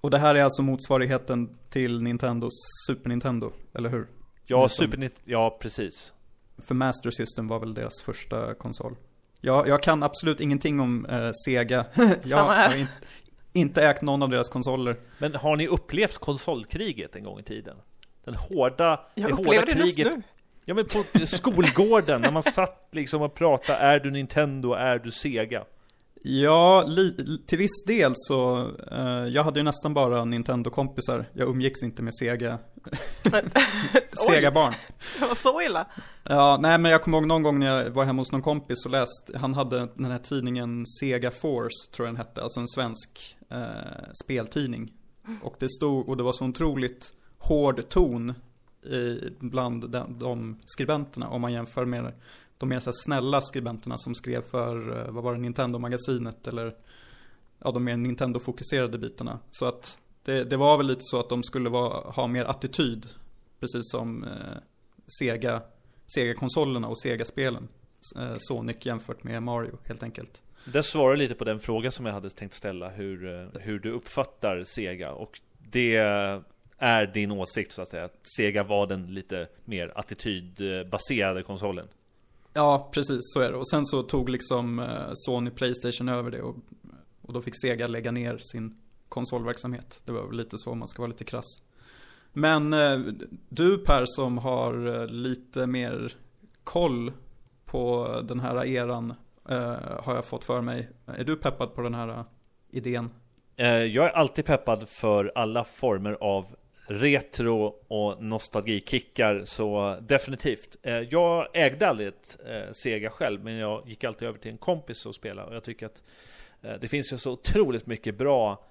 Och 0.00 0.10
det 0.10 0.18
här 0.18 0.34
är 0.34 0.42
alltså 0.42 0.62
motsvarigheten 0.62 1.56
till 1.70 2.02
Nintendos 2.02 2.52
Super 2.86 3.08
Nintendo, 3.08 3.52
eller 3.74 3.88
hur? 3.88 4.06
Ja, 4.46 4.62
Nästan. 4.62 4.86
Super 4.86 4.98
Nintendo, 4.98 5.22
ja 5.24 5.58
precis. 5.60 6.12
För 6.58 6.74
Master 6.74 7.10
System 7.10 7.48
var 7.48 7.58
väl 7.60 7.74
deras 7.74 8.02
första 8.02 8.54
konsol. 8.54 8.96
Jag, 9.40 9.68
jag 9.68 9.82
kan 9.82 10.02
absolut 10.02 10.40
ingenting 10.40 10.80
om 10.80 11.06
eh, 11.06 11.30
Sega. 11.44 11.84
jag 11.94 12.30
Samma 12.30 12.54
här. 12.54 12.68
har 12.68 12.76
in, 12.76 12.86
inte 13.60 13.82
ägt 13.82 14.02
någon 14.02 14.22
av 14.22 14.28
deras 14.28 14.48
konsoler. 14.48 14.96
Men 15.18 15.34
har 15.34 15.56
ni 15.56 15.66
upplevt 15.66 16.18
konsolkriget 16.18 17.16
en 17.16 17.24
gång 17.24 17.38
i 17.38 17.42
tiden? 17.42 17.76
Den 18.24 18.34
hårda, 18.34 19.00
Jag 19.14 19.30
det 19.30 19.34
hårda 19.34 19.60
det 19.60 19.72
kriget 19.72 20.16
nu. 20.16 20.22
Ja 20.64 20.74
men 20.74 20.84
på 20.84 21.26
skolgården 21.26 22.20
när 22.20 22.30
man 22.30 22.42
satt 22.42 22.88
liksom 22.92 23.22
och 23.22 23.34
pratade 23.34 23.78
Är 23.78 24.00
du 24.00 24.10
Nintendo? 24.10 24.72
Är 24.72 24.98
du 24.98 25.10
Sega? 25.10 25.64
Ja, 26.22 26.84
li, 26.86 27.38
till 27.46 27.58
viss 27.58 27.84
del 27.86 28.12
så, 28.16 28.70
eh, 28.90 29.26
jag 29.28 29.44
hade 29.44 29.60
ju 29.60 29.64
nästan 29.64 29.94
bara 29.94 30.24
Nintendo-kompisar. 30.24 31.24
Jag 31.32 31.48
umgicks 31.48 31.82
inte 31.82 32.02
med 32.02 32.14
Sega, 32.14 32.58
Sega-barn. 34.26 34.74
Det 35.20 35.26
var 35.26 35.34
så 35.34 35.62
illa. 35.62 35.86
Ja, 36.22 36.58
nej 36.60 36.78
men 36.78 36.92
jag 36.92 37.02
kommer 37.02 37.18
ihåg 37.18 37.26
någon 37.26 37.42
gång 37.42 37.58
när 37.58 37.66
jag 37.66 37.90
var 37.90 38.04
hemma 38.04 38.20
hos 38.20 38.32
någon 38.32 38.42
kompis 38.42 38.84
och 38.84 38.90
läste, 38.90 39.38
han 39.38 39.54
hade 39.54 39.88
den 39.94 40.10
här 40.10 40.18
tidningen 40.18 40.86
Sega 41.00 41.30
Force, 41.30 41.90
tror 41.92 42.08
jag 42.08 42.14
den 42.14 42.26
hette, 42.26 42.42
alltså 42.42 42.60
en 42.60 42.68
svensk 42.68 43.36
eh, 43.50 44.12
speltidning. 44.24 44.92
Och 45.42 45.56
det 45.58 45.68
stod, 45.68 46.08
och 46.08 46.16
det 46.16 46.22
var 46.22 46.32
så 46.32 46.44
otroligt 46.44 47.14
hård 47.38 47.88
ton 47.88 48.34
i, 48.82 49.20
bland 49.38 49.90
de, 49.90 50.18
de 50.18 50.58
skribenterna 50.66 51.28
om 51.28 51.40
man 51.40 51.52
jämför 51.52 51.84
med 51.84 52.12
de 52.58 52.68
mer 52.68 52.80
så 52.80 52.90
här 52.90 52.94
snälla 53.04 53.40
skribenterna 53.40 53.98
som 53.98 54.14
skrev 54.14 54.42
för, 54.42 54.98
eh, 54.98 55.12
vad 55.12 55.24
var 55.24 55.34
det, 55.34 55.40
Nintendo-magasinet 55.40 56.48
eller 56.48 56.74
ja, 57.64 57.70
de 57.70 57.84
mer 57.84 57.96
Nintendo-fokuserade 57.96 58.98
bitarna. 58.98 59.38
Så 59.50 59.66
att 59.66 59.98
det, 60.24 60.44
det 60.44 60.56
var 60.56 60.76
väl 60.76 60.86
lite 60.86 61.00
så 61.02 61.20
att 61.20 61.28
de 61.28 61.42
skulle 61.42 61.70
vara, 61.70 62.10
ha 62.10 62.26
mer 62.26 62.44
attityd, 62.44 63.06
precis 63.60 63.90
som 63.90 64.24
eh, 64.24 64.58
Sega 65.20 65.62
Sega-konsolerna 66.14 66.88
och 66.88 67.00
Sega-spelen. 67.00 67.68
Eh, 68.16 68.34
Sonic 68.38 68.76
jämfört 68.86 69.24
med 69.24 69.42
Mario 69.42 69.78
helt 69.84 70.02
enkelt. 70.02 70.42
Det 70.72 70.82
svarar 70.82 71.16
lite 71.16 71.34
på 71.34 71.44
den 71.44 71.60
fråga 71.60 71.90
som 71.90 72.06
jag 72.06 72.12
hade 72.12 72.30
tänkt 72.30 72.54
ställa 72.54 72.88
hur, 72.88 73.40
eh, 73.40 73.60
hur 73.60 73.78
du 73.78 73.90
uppfattar 73.90 74.64
Sega 74.64 75.12
och 75.12 75.40
det 75.58 75.96
är 76.78 77.06
din 77.06 77.30
åsikt 77.30 77.72
så 77.72 77.82
att 77.82 77.88
säga 77.88 78.04
att 78.04 78.20
Sega 78.36 78.62
var 78.62 78.86
den 78.86 79.14
lite 79.14 79.48
mer 79.64 79.92
attitydbaserade 79.94 81.42
konsolen 81.42 81.88
Ja, 82.52 82.88
precis 82.92 83.18
så 83.20 83.40
är 83.40 83.50
det. 83.52 83.56
Och 83.56 83.68
sen 83.68 83.86
så 83.86 84.02
tog 84.02 84.28
liksom 84.28 84.78
eh, 84.78 85.10
Sony 85.14 85.50
Playstation 85.50 86.08
över 86.08 86.30
det 86.30 86.42
och, 86.42 86.56
och 87.22 87.32
då 87.32 87.42
fick 87.42 87.60
Sega 87.60 87.86
lägga 87.86 88.10
ner 88.10 88.38
sin 88.38 88.78
konsolverksamhet. 89.08 90.00
Det 90.04 90.12
var 90.12 90.26
väl 90.26 90.36
lite 90.36 90.58
så 90.58 90.70
om 90.70 90.78
man 90.78 90.88
ska 90.88 91.02
vara 91.02 91.10
lite 91.10 91.24
krass. 91.24 91.62
Men 92.32 92.72
eh, 92.72 92.98
du 93.48 93.78
Per 93.78 94.04
som 94.06 94.38
har 94.38 95.00
eh, 95.00 95.06
lite 95.06 95.66
mer 95.66 96.12
koll 96.64 97.12
på 97.64 98.08
den 98.28 98.40
här 98.40 98.66
eran 98.66 99.14
har 100.00 100.14
jag 100.14 100.24
fått 100.24 100.44
för 100.44 100.60
mig. 100.60 100.90
Är 101.06 101.24
du 101.24 101.36
peppad 101.36 101.74
på 101.74 101.80
den 101.80 101.94
här 101.94 102.24
idén? 102.70 103.10
Jag 103.56 103.96
är 103.96 104.10
alltid 104.10 104.44
peppad 104.44 104.88
för 104.88 105.32
alla 105.34 105.64
former 105.64 106.16
av 106.20 106.46
retro 106.90 107.74
och 107.88 108.22
nostalgikickar 108.22 109.42
så 109.44 109.98
definitivt. 110.00 110.76
Eh, 110.82 110.98
jag 110.98 111.48
ägde 111.54 111.88
aldrig 111.88 112.08
ett 112.08 112.38
eh, 112.46 112.72
Sega 112.72 113.10
själv 113.10 113.44
men 113.44 113.54
jag 113.54 113.88
gick 113.88 114.04
alltid 114.04 114.28
över 114.28 114.38
till 114.38 114.50
en 114.50 114.58
kompis 114.58 115.06
och 115.06 115.14
spelade 115.14 115.48
och 115.48 115.54
jag 115.54 115.64
tycker 115.64 115.86
att 115.86 116.02
eh, 116.62 116.74
det 116.80 116.88
finns 116.88 117.12
ju 117.12 117.18
så 117.18 117.32
otroligt 117.32 117.86
mycket 117.86 118.18
bra 118.18 118.64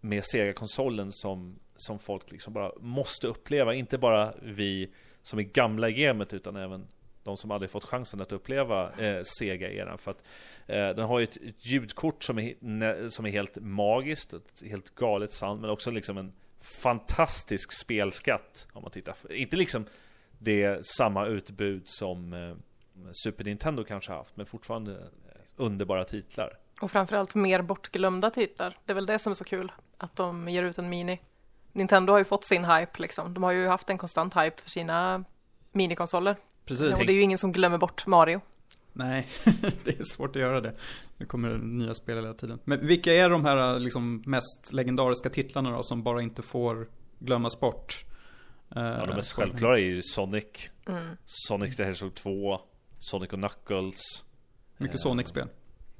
med 0.00 0.24
Sega-konsolen 0.24 1.12
som, 1.12 1.58
som 1.76 1.98
folk 1.98 2.30
liksom 2.30 2.52
bara 2.52 2.72
måste 2.80 3.26
uppleva. 3.26 3.74
Inte 3.74 3.98
bara 3.98 4.34
vi 4.42 4.92
som 5.22 5.38
är 5.38 5.42
gamla 5.42 5.88
i 5.88 5.92
gamet 5.92 6.32
utan 6.32 6.56
även 6.56 6.86
de 7.24 7.36
som 7.36 7.50
aldrig 7.50 7.70
fått 7.70 7.84
chansen 7.84 8.20
att 8.20 8.32
uppleva 8.32 8.92
eh, 8.92 9.22
Sega-eran. 9.22 9.98
För 9.98 10.10
att 10.10 10.22
eh, 10.66 10.88
den 10.88 11.04
har 11.04 11.18
ju 11.18 11.24
ett, 11.24 11.36
ett, 11.36 11.66
ljudkort 11.66 12.24
som 12.24 12.38
är, 12.38 13.08
som 13.08 13.26
är 13.26 13.30
helt 13.30 13.56
magiskt, 13.60 14.32
ett 14.32 14.62
helt 14.66 14.94
galet 14.94 15.32
sound, 15.32 15.60
men 15.60 15.70
också 15.70 15.90
liksom 15.90 16.18
en 16.18 16.32
fantastisk 16.62 17.72
spelskatt. 17.72 18.66
Om 18.72 18.82
man 18.82 18.90
tittar. 18.90 19.16
Inte 19.30 19.56
liksom 19.56 19.86
det 20.38 20.86
samma 20.86 21.26
utbud 21.26 21.82
som 21.84 22.32
eh, 22.32 22.56
Super 23.12 23.44
Nintendo 23.44 23.84
kanske 23.84 24.12
haft, 24.12 24.36
men 24.36 24.46
fortfarande 24.46 24.92
eh, 24.92 25.40
underbara 25.56 26.04
titlar. 26.04 26.58
Och 26.80 26.90
framförallt 26.90 27.34
mer 27.34 27.62
bortglömda 27.62 28.30
titlar. 28.30 28.78
Det 28.84 28.92
är 28.92 28.94
väl 28.94 29.06
det 29.06 29.18
som 29.18 29.30
är 29.30 29.34
så 29.34 29.44
kul, 29.44 29.72
att 29.98 30.16
de 30.16 30.48
ger 30.48 30.62
ut 30.62 30.78
en 30.78 30.88
mini. 30.88 31.20
Nintendo 31.72 32.12
har 32.12 32.18
ju 32.18 32.24
fått 32.24 32.44
sin 32.44 32.64
hype 32.64 33.02
liksom. 33.02 33.34
De 33.34 33.42
har 33.42 33.52
ju 33.52 33.66
haft 33.66 33.90
en 33.90 33.98
konstant 33.98 34.34
hype 34.34 34.62
för 34.62 34.70
sina 34.70 35.24
minikonsoler. 35.72 36.36
Precis. 36.64 36.92
Och 36.92 36.98
det 36.98 37.12
är 37.12 37.14
ju 37.14 37.22
ingen 37.22 37.38
som 37.38 37.52
glömmer 37.52 37.78
bort 37.78 38.06
Mario. 38.06 38.40
Nej, 38.92 39.28
det 39.84 40.00
är 40.00 40.04
svårt 40.04 40.36
att 40.36 40.42
göra 40.42 40.60
det. 40.60 40.74
Det 41.18 41.24
kommer 41.24 41.58
nya 41.58 41.94
spel 41.94 42.16
hela 42.16 42.34
tiden. 42.34 42.58
Men 42.64 42.86
vilka 42.86 43.12
är 43.12 43.30
de 43.30 43.44
här 43.44 43.78
liksom, 43.78 44.22
mest 44.26 44.72
legendariska 44.72 45.30
titlarna 45.30 45.70
då 45.70 45.82
som 45.82 46.02
bara 46.02 46.22
inte 46.22 46.42
får 46.42 46.88
glömmas 47.18 47.60
bort? 47.60 48.04
Ja, 48.74 49.06
de 49.06 49.16
mest 49.16 49.32
självklara 49.32 49.78
är 49.78 49.82
ju 49.82 50.02
Sonic. 50.02 50.44
Mm. 50.88 51.16
Sonic 51.24 51.76
the 51.76 51.84
Hedgehog 51.84 52.14
2. 52.14 52.60
Sonic 52.98 53.32
och 53.32 53.38
Knuckles. 53.38 54.24
Mycket 54.76 55.00
Sonic-spel. 55.00 55.48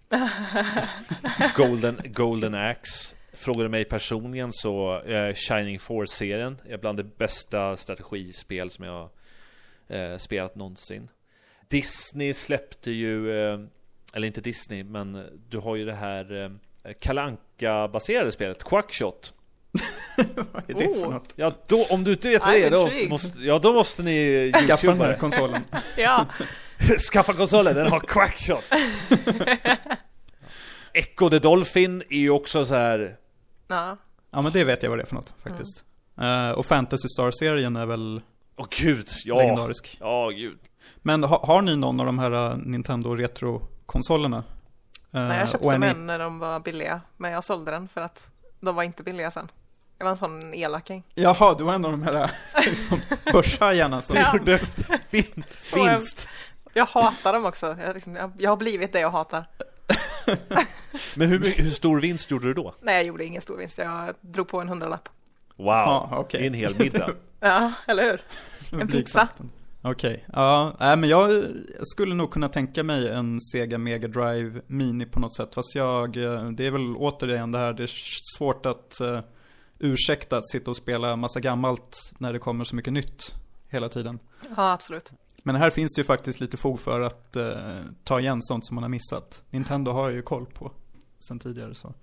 Golden, 1.56 2.00
Golden 2.04 2.54
Axe. 2.54 3.16
Frågar 3.32 3.62
du 3.62 3.68
mig 3.68 3.84
personligen 3.84 4.52
så 4.52 4.92
är 4.92 5.34
Shining 5.34 5.78
Force-serien 5.78 6.60
är 6.64 6.78
bland 6.78 6.98
det 6.98 7.18
bästa 7.18 7.76
strategispel 7.76 8.70
som 8.70 8.84
jag 8.84 9.10
eh, 9.88 10.16
spelat 10.16 10.54
någonsin. 10.54 11.08
Disney 11.72 12.34
släppte 12.34 12.90
ju, 12.90 13.30
eh, 13.30 13.60
eller 14.12 14.26
inte 14.26 14.40
Disney, 14.40 14.84
men 14.84 15.26
du 15.48 15.58
har 15.58 15.76
ju 15.76 15.84
det 15.84 15.94
här 15.94 16.44
eh, 16.84 16.92
kalanka 17.00 17.88
baserade 17.88 18.32
spelet, 18.32 18.64
Quackshot. 18.64 19.34
vad 20.52 20.70
är 20.70 20.74
det 20.74 20.86
oh. 20.86 21.04
för 21.04 21.12
något? 21.12 21.32
Ja, 21.36 21.52
då, 21.66 21.86
om 21.90 22.04
du 22.04 22.12
inte 22.12 22.28
vet 22.28 22.44
vad 22.44 22.54
det 22.54 22.64
är, 22.64 22.70
då 22.70 23.08
måste, 23.08 23.38
ja, 23.38 23.58
då 23.58 23.72
måste 23.72 24.02
ni 24.02 24.52
Skaffa 24.66 24.86
den 24.86 25.00
här 25.00 25.14
konsolen. 25.14 25.62
ja. 25.96 26.26
Skaffa 27.12 27.32
konsolen, 27.32 27.74
den 27.74 27.86
har 27.86 28.00
Quackshot. 28.00 28.64
Echo 30.92 31.30
the 31.30 31.38
Dolphin 31.38 32.02
är 32.10 32.18
ju 32.18 32.30
också 32.30 32.64
så 32.64 32.74
här. 32.74 33.16
Ja. 33.68 33.96
Ja, 34.30 34.42
men 34.42 34.52
det 34.52 34.64
vet 34.64 34.82
jag 34.82 34.90
vad 34.90 34.98
det 34.98 35.02
är 35.02 35.06
för 35.06 35.14
något 35.14 35.34
faktiskt. 35.42 35.84
Mm. 36.18 36.48
Uh, 36.48 36.58
och 36.58 36.66
Fantasy 36.66 37.08
Star-serien 37.08 37.76
är 37.76 37.86
väl 37.86 38.20
Åh 38.56 38.64
oh, 38.64 38.68
gud, 38.70 39.08
ja. 39.24 39.38
Legendarisk. 39.38 39.96
Ja, 40.00 40.28
gud. 40.28 40.58
Men 41.02 41.24
ha, 41.24 41.46
har 41.46 41.62
ni 41.62 41.76
någon 41.76 42.00
av 42.00 42.06
de 42.06 42.18
här 42.18 42.50
uh, 42.50 42.56
Nintendo 42.56 43.14
Retro-konsolerna? 43.14 44.44
Nej, 45.10 45.38
jag 45.38 45.48
köpte 45.48 45.78
mig 45.78 45.90
en 45.90 46.06
när 46.06 46.18
de 46.18 46.38
var 46.38 46.60
billiga. 46.60 47.00
Men 47.16 47.32
jag 47.32 47.44
sålde 47.44 47.70
den 47.70 47.88
för 47.88 48.00
att 48.00 48.30
de 48.60 48.74
var 48.74 48.82
inte 48.82 49.02
billiga 49.02 49.30
sen. 49.30 49.50
Jag 49.98 50.04
var 50.04 50.10
en 50.10 50.16
sån 50.16 50.54
elaking. 50.54 51.02
Jaha, 51.14 51.54
du 51.58 51.64
var 51.64 51.74
en 51.74 51.84
av 51.84 51.90
de 51.90 52.02
här 52.02 52.14
uh, 52.68 52.74
som 52.74 53.00
börshajarna 53.32 54.02
som 54.02 54.16
ja. 54.16 54.36
gjorde 54.36 54.60
vinst. 55.10 55.76
vinst. 55.76 56.28
Jag 56.74 56.86
hatar 56.86 57.32
dem 57.32 57.44
också. 57.44 57.76
Jag, 57.80 57.94
liksom, 57.94 58.16
jag, 58.16 58.32
jag 58.38 58.50
har 58.50 58.56
blivit 58.56 58.92
det 58.92 59.00
jag 59.00 59.10
hatar. 59.10 59.44
Men 61.14 61.28
hur, 61.28 61.38
hur 61.38 61.70
stor 61.70 62.00
vinst 62.00 62.30
gjorde 62.30 62.46
du 62.46 62.54
då? 62.54 62.74
Nej, 62.80 62.94
jag 62.94 63.04
gjorde 63.04 63.24
ingen 63.24 63.42
stor 63.42 63.56
vinst. 63.56 63.78
Jag 63.78 64.14
drog 64.20 64.48
på 64.48 64.60
en 64.60 64.68
hundralapp. 64.68 65.08
Wow, 65.56 65.68
ah, 65.68 66.18
okay. 66.18 66.46
en 66.46 66.54
hel 66.54 66.74
middag. 66.78 67.10
ja, 67.40 67.72
eller 67.86 68.04
hur? 68.04 68.20
En 68.80 68.88
pizza. 68.88 69.28
Okej, 69.84 70.12
okay. 70.12 70.24
ja, 70.32 70.76
nej, 70.80 70.96
men 70.96 71.10
jag 71.10 71.44
skulle 71.82 72.14
nog 72.14 72.30
kunna 72.30 72.48
tänka 72.48 72.82
mig 72.82 73.08
en 73.08 73.40
Sega 73.40 73.78
Mega 73.78 74.08
Drive 74.08 74.60
Mini 74.66 75.06
på 75.06 75.20
något 75.20 75.36
sätt. 75.36 75.54
Fast 75.54 75.74
jag, 75.74 76.16
eh, 76.16 76.50
det 76.50 76.66
är 76.66 76.70
väl 76.70 76.96
återigen 76.96 77.52
det 77.52 77.58
här, 77.58 77.72
det 77.72 77.82
är 77.82 77.90
svårt 78.36 78.66
att 78.66 78.98
uh, 79.00 79.20
ursäkta 79.78 80.36
att 80.36 80.50
sitta 80.50 80.70
och 80.70 80.76
spela 80.76 81.16
massa 81.16 81.40
gammalt 81.40 82.12
när 82.18 82.32
det 82.32 82.38
kommer 82.38 82.64
så 82.64 82.76
mycket 82.76 82.92
nytt 82.92 83.34
hela 83.68 83.88
tiden. 83.88 84.18
Ja, 84.56 84.72
absolut. 84.72 85.12
Men 85.42 85.54
här 85.54 85.70
finns 85.70 85.94
det 85.94 86.00
ju 86.00 86.04
faktiskt 86.04 86.40
lite 86.40 86.56
fog 86.56 86.80
för 86.80 87.00
att 87.00 87.36
uh, 87.36 87.52
ta 88.04 88.20
igen 88.20 88.42
sånt 88.42 88.66
som 88.66 88.74
man 88.74 88.84
har 88.84 88.88
missat. 88.88 89.44
Nintendo 89.50 89.92
har 89.92 90.10
ju 90.10 90.22
koll 90.22 90.46
på 90.46 90.72
sen 91.20 91.38
tidigare 91.38 91.74
så. 91.74 91.94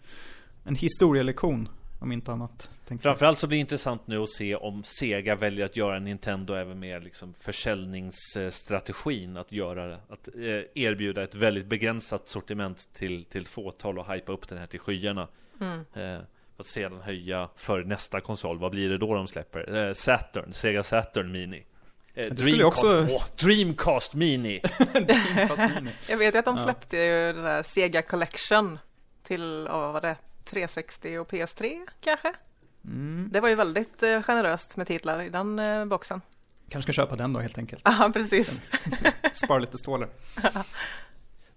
En 0.63 0.75
historielektion 0.75 1.69
om 1.99 2.11
inte 2.11 2.31
annat. 2.31 2.69
Framförallt 3.01 3.39
så 3.39 3.47
blir 3.47 3.57
det 3.57 3.59
intressant 3.59 4.07
nu 4.07 4.23
att 4.23 4.29
se 4.29 4.55
om 4.55 4.83
Sega 4.83 5.35
väljer 5.35 5.65
att 5.65 5.77
göra 5.77 5.99
Nintendo 5.99 6.53
även 6.53 6.79
med 6.79 7.03
liksom 7.03 7.33
försäljningsstrategin 7.39 9.37
att 9.37 9.51
göra 9.51 9.95
att 10.09 10.27
eh, 10.35 10.83
erbjuda 10.83 11.23
ett 11.23 11.35
väldigt 11.35 11.65
begränsat 11.65 12.27
sortiment 12.27 12.93
till, 12.93 13.25
till 13.25 13.41
ett 13.41 13.47
fåtal 13.47 13.99
och 13.99 14.13
hypa 14.13 14.31
upp 14.31 14.49
den 14.49 14.57
här 14.57 14.67
till 14.67 14.79
skyarna. 14.79 15.27
Mm. 15.61 15.85
Eh, 15.93 16.21
att 16.57 16.65
sedan 16.65 17.01
höja 17.01 17.49
för 17.55 17.83
nästa 17.83 18.21
konsol. 18.21 18.59
Vad 18.59 18.71
blir 18.71 18.89
det 18.89 18.97
då 18.97 19.15
de 19.15 19.27
släpper? 19.27 19.75
Eh, 19.75 19.93
Saturn, 19.93 20.53
Sega 20.53 20.83
Saturn 20.83 21.31
Mini. 21.31 21.65
Eh, 22.13 22.25
Dreamcast, 22.25 22.83
också... 22.83 22.87
oh, 22.87 23.23
Dreamcast 23.43 24.13
Mini. 24.13 24.61
Dreamcast 24.93 25.75
Mini. 25.75 25.91
Jag 26.09 26.17
vet 26.17 26.35
ju 26.35 26.39
att 26.39 26.45
de 26.45 26.57
släppte 26.57 26.97
ju 26.97 27.33
det 27.33 27.41
där 27.41 27.63
Sega 27.63 28.01
Collection 28.01 28.79
till, 29.23 29.67
vad 29.69 29.93
var 29.93 30.01
det? 30.01 30.15
360 30.49 31.17
och 31.17 31.31
PS3 31.31 31.77
kanske? 32.01 32.33
Mm. 32.85 33.29
Det 33.31 33.39
var 33.39 33.49
ju 33.49 33.55
väldigt 33.55 34.03
eh, 34.03 34.21
generöst 34.21 34.77
med 34.77 34.87
titlar 34.87 35.21
i 35.21 35.29
den 35.29 35.59
eh, 35.59 35.85
boxen. 35.85 36.21
Kanske 36.69 36.93
ska 36.93 37.01
köpa 37.01 37.15
den 37.15 37.33
då 37.33 37.39
helt 37.39 37.57
enkelt. 37.57 37.81
Ja, 37.85 38.11
precis. 38.13 38.61
Spara 39.33 39.59
lite 39.59 39.77
stålar. 39.77 40.09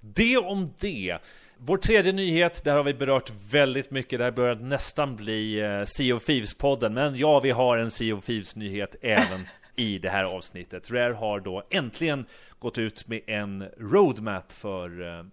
det 0.01 0.37
om 0.37 0.75
det. 0.81 1.19
Vår 1.57 1.77
tredje 1.77 2.13
nyhet, 2.13 2.65
där 2.65 2.77
har 2.77 2.85
vi 2.85 2.95
berört 2.95 3.33
väldigt 3.51 3.91
mycket. 3.91 4.19
Det 4.19 4.25
här 4.25 4.31
börjar 4.33 4.55
nästan 4.55 5.17
bli 5.17 5.61
eh, 5.61 5.85
Sea 5.85 6.17
of 6.17 6.29
Thieves-podden. 6.29 6.89
Men 6.89 7.17
ja, 7.17 7.41
vi 7.41 7.51
har 7.51 7.77
en 7.79 7.91
Sea 7.91 8.15
of 8.15 8.25
Thieves-nyhet 8.25 8.97
även 9.03 9.49
i 9.77 9.99
det 9.99 10.11
här 10.11 10.25
avsnittet. 10.25 10.91
Rare 10.91 11.13
har 11.13 11.41
då 11.41 11.67
äntligen 11.71 12.27
gått 12.59 12.79
ut 12.79 13.09
med 13.09 13.21
en 13.27 13.65
roadmap 13.79 14.53
för 14.53 14.91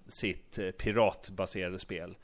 sitt 0.08 0.60
piratbaserade 0.78 1.80
spel. 1.80 2.16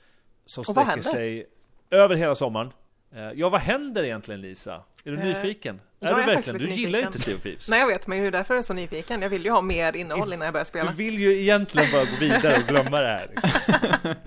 Som 0.46 0.62
och 0.62 0.68
sträcker 0.68 1.02
sig 1.02 1.46
över 1.90 2.16
hela 2.16 2.36
sommaren. 2.36 2.74
Eh, 3.16 3.32
ja, 3.36 3.50
vad 3.50 3.62
händer 3.62 4.04
egentligen 4.04 4.42
Lisa? 4.42 4.84
Är 5.06 5.12
du 5.12 5.18
uh, 5.18 5.24
nyfiken? 5.24 5.82
Är 6.00 6.16
du 6.16 6.24
verkligen? 6.24 6.60
Du 6.60 6.70
gillar 6.70 7.00
ju 7.00 7.06
inte 7.06 7.20
Sea 7.20 7.36
of 7.36 7.42
Thieves. 7.42 7.70
Nej, 7.70 7.80
jag 7.80 7.88
vet, 7.88 8.08
men 8.08 8.22
det 8.22 8.28
är 8.28 8.32
därför 8.32 8.54
jag 8.54 8.60
är 8.60 8.64
så 8.64 8.74
nyfiken. 8.74 9.22
Jag 9.22 9.30
vill 9.30 9.46
ju 9.46 9.52
ha 9.52 9.62
mer 9.62 9.96
innehåll 9.96 10.34
innan 10.34 10.46
jag 10.46 10.54
börjar 10.54 10.66
spela. 10.66 10.90
Du 10.90 10.96
vill 10.96 11.20
ju 11.20 11.42
egentligen 11.42 11.92
bara 11.92 12.06
gå 12.06 12.16
vidare 12.20 12.58
och 12.58 12.68
glömma 12.68 13.02
det 13.02 13.08
här. 13.08 13.30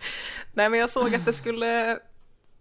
Nej, 0.53 0.69
men 0.69 0.81
jag 0.81 0.91
såg 0.91 1.15
att 1.15 1.25
det 1.25 1.33
skulle... 1.33 1.99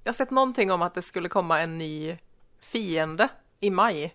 Jag 0.03 0.11
har 0.11 0.13
sett 0.13 0.31
någonting 0.31 0.71
om 0.71 0.81
att 0.81 0.93
det 0.93 1.01
skulle 1.01 1.29
komma 1.29 1.61
en 1.61 1.77
ny 1.77 2.17
fiende 2.61 3.27
i 3.59 3.69
maj. 3.69 4.13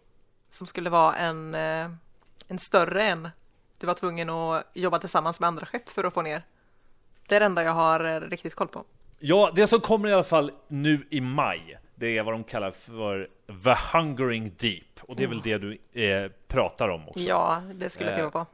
Som 0.50 0.66
skulle 0.66 0.90
vara 0.90 1.14
en, 1.14 1.54
eh, 1.54 1.90
en 2.48 2.58
större 2.58 3.02
än 3.04 3.28
du 3.78 3.86
var 3.86 3.94
tvungen 3.94 4.30
att 4.30 4.66
jobba 4.74 4.98
tillsammans 4.98 5.40
med 5.40 5.48
andra 5.48 5.66
skepp 5.66 5.88
för 5.88 6.04
att 6.04 6.14
få 6.14 6.22
ner. 6.22 6.42
Det 7.28 7.36
är 7.36 7.40
det 7.40 7.46
enda 7.46 7.62
jag 7.62 7.72
har 7.72 8.20
riktigt 8.20 8.54
koll 8.54 8.68
på. 8.68 8.84
Ja, 9.24 9.50
det 9.54 9.66
som 9.66 9.80
kommer 9.80 10.08
i 10.08 10.12
alla 10.12 10.22
fall 10.22 10.50
nu 10.68 11.06
i 11.10 11.20
maj, 11.20 11.78
det 11.94 12.18
är 12.18 12.22
vad 12.22 12.34
de 12.34 12.44
kallar 12.44 12.70
för 12.70 13.28
The 13.64 13.98
Hungering 13.98 14.52
Deep. 14.58 15.00
Och 15.00 15.16
det 15.16 15.22
är 15.22 15.26
väl 15.26 15.40
det 15.40 15.58
du 15.58 15.78
eh, 16.02 16.30
pratar 16.48 16.88
om 16.88 17.08
också? 17.08 17.20
Ja, 17.20 17.62
det 17.74 17.90
skulle 17.90 18.08
jag 18.08 18.18
tippa 18.18 18.30
på. 18.30 18.46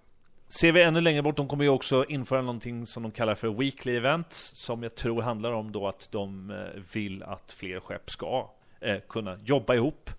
Ser 0.48 0.72
vi 0.72 0.82
ännu 0.82 1.00
längre 1.00 1.22
bort, 1.22 1.36
de 1.36 1.48
kommer 1.48 1.64
ju 1.64 1.70
också 1.70 2.04
införa 2.04 2.42
någonting 2.42 2.86
som 2.86 3.02
de 3.02 3.12
kallar 3.12 3.34
för 3.34 3.48
Weekly 3.48 3.96
Events, 3.96 4.38
som 4.54 4.82
jag 4.82 4.94
tror 4.94 5.22
handlar 5.22 5.52
om 5.52 5.72
då 5.72 5.88
att 5.88 6.08
de 6.12 6.50
eh, 6.50 6.82
vill 6.92 7.22
att 7.22 7.52
fler 7.52 7.80
skepp 7.80 8.10
ska 8.10 8.50
eh, 8.80 8.98
kunna 9.08 9.38
jobba 9.44 9.74
ihop 9.74 10.10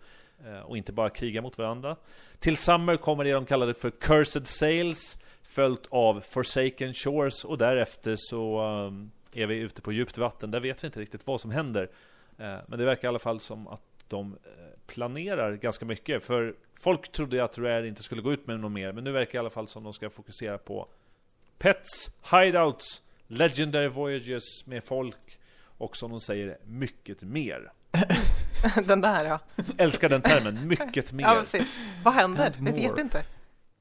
eh, 0.46 0.60
och 0.60 0.78
inte 0.78 0.92
bara 0.92 1.10
kriga 1.10 1.42
mot 1.42 1.58
varandra. 1.58 1.96
Till 2.40 2.58
Summer 2.58 2.96
kommer 2.96 3.24
det 3.24 3.32
de 3.32 3.46
kallade 3.46 3.74
för 3.74 3.90
Cursed 3.90 4.48
Sales, 4.48 5.18
följt 5.44 5.88
av 5.90 6.22
Forsaken 6.22 6.94
Shores 6.94 7.46
och 7.46 7.58
därefter 7.58 8.16
så 8.18 8.62
um, 8.62 9.12
är 9.32 9.48
vi 9.48 9.56
ute 9.56 9.82
på 9.82 9.92
djupt 9.92 10.18
vatten. 10.18 10.52
Där 10.52 10.60
vet 10.60 10.84
vi 10.84 10.86
inte 10.86 11.00
riktigt 11.00 11.28
vad 11.28 11.42
som 11.42 11.52
händer. 11.52 11.90
Eh, 12.38 12.58
men 12.68 12.80
det 12.80 12.86
verkar 12.86 13.08
i 13.08 13.10
alla 13.10 13.20
fall 13.20 13.40
som 13.40 13.68
att 13.68 13.82
de 14.08 14.34
eh, 14.34 14.40
planerar 14.88 15.56
ganska 15.56 15.86
mycket. 15.86 16.24
För 16.24 16.56
folk 16.80 17.12
trodde 17.12 17.44
att 17.44 17.58
Rare 17.58 17.88
inte 17.88 18.04
skulle 18.04 18.22
gå 18.22 18.34
ut 18.34 18.48
med 18.48 18.60
något 18.60 18.72
mer. 18.72 18.92
Men 18.92 19.04
nu 19.04 19.12
verkar 19.12 19.32
det 19.32 19.36
i 19.36 19.40
alla 19.40 19.50
fall 19.50 19.68
som 19.68 19.84
de 19.84 19.94
ska 19.94 20.10
fokusera 20.10 20.58
på 20.58 20.88
Pets, 21.58 22.12
Hideouts, 22.32 23.02
Legendary 23.28 23.88
Voyages 23.88 24.66
med 24.66 24.84
folk 24.84 25.40
och 25.62 25.98
som 25.98 26.12
de 26.12 26.20
säger, 26.20 26.58
mycket 26.64 27.24
mer. 27.24 27.72
Den 28.86 29.02
där 29.02 29.26
ja. 29.26 29.40
Älskar 29.78 30.10
den 30.10 30.22
termen, 30.22 30.68
mycket 30.80 31.12
mer. 31.12 31.24
Ja, 31.24 31.36
precis. 31.36 31.78
Vad 32.04 32.14
händer? 32.14 32.54
Vi 32.60 32.72
vet 32.72 32.98
inte. 32.98 33.24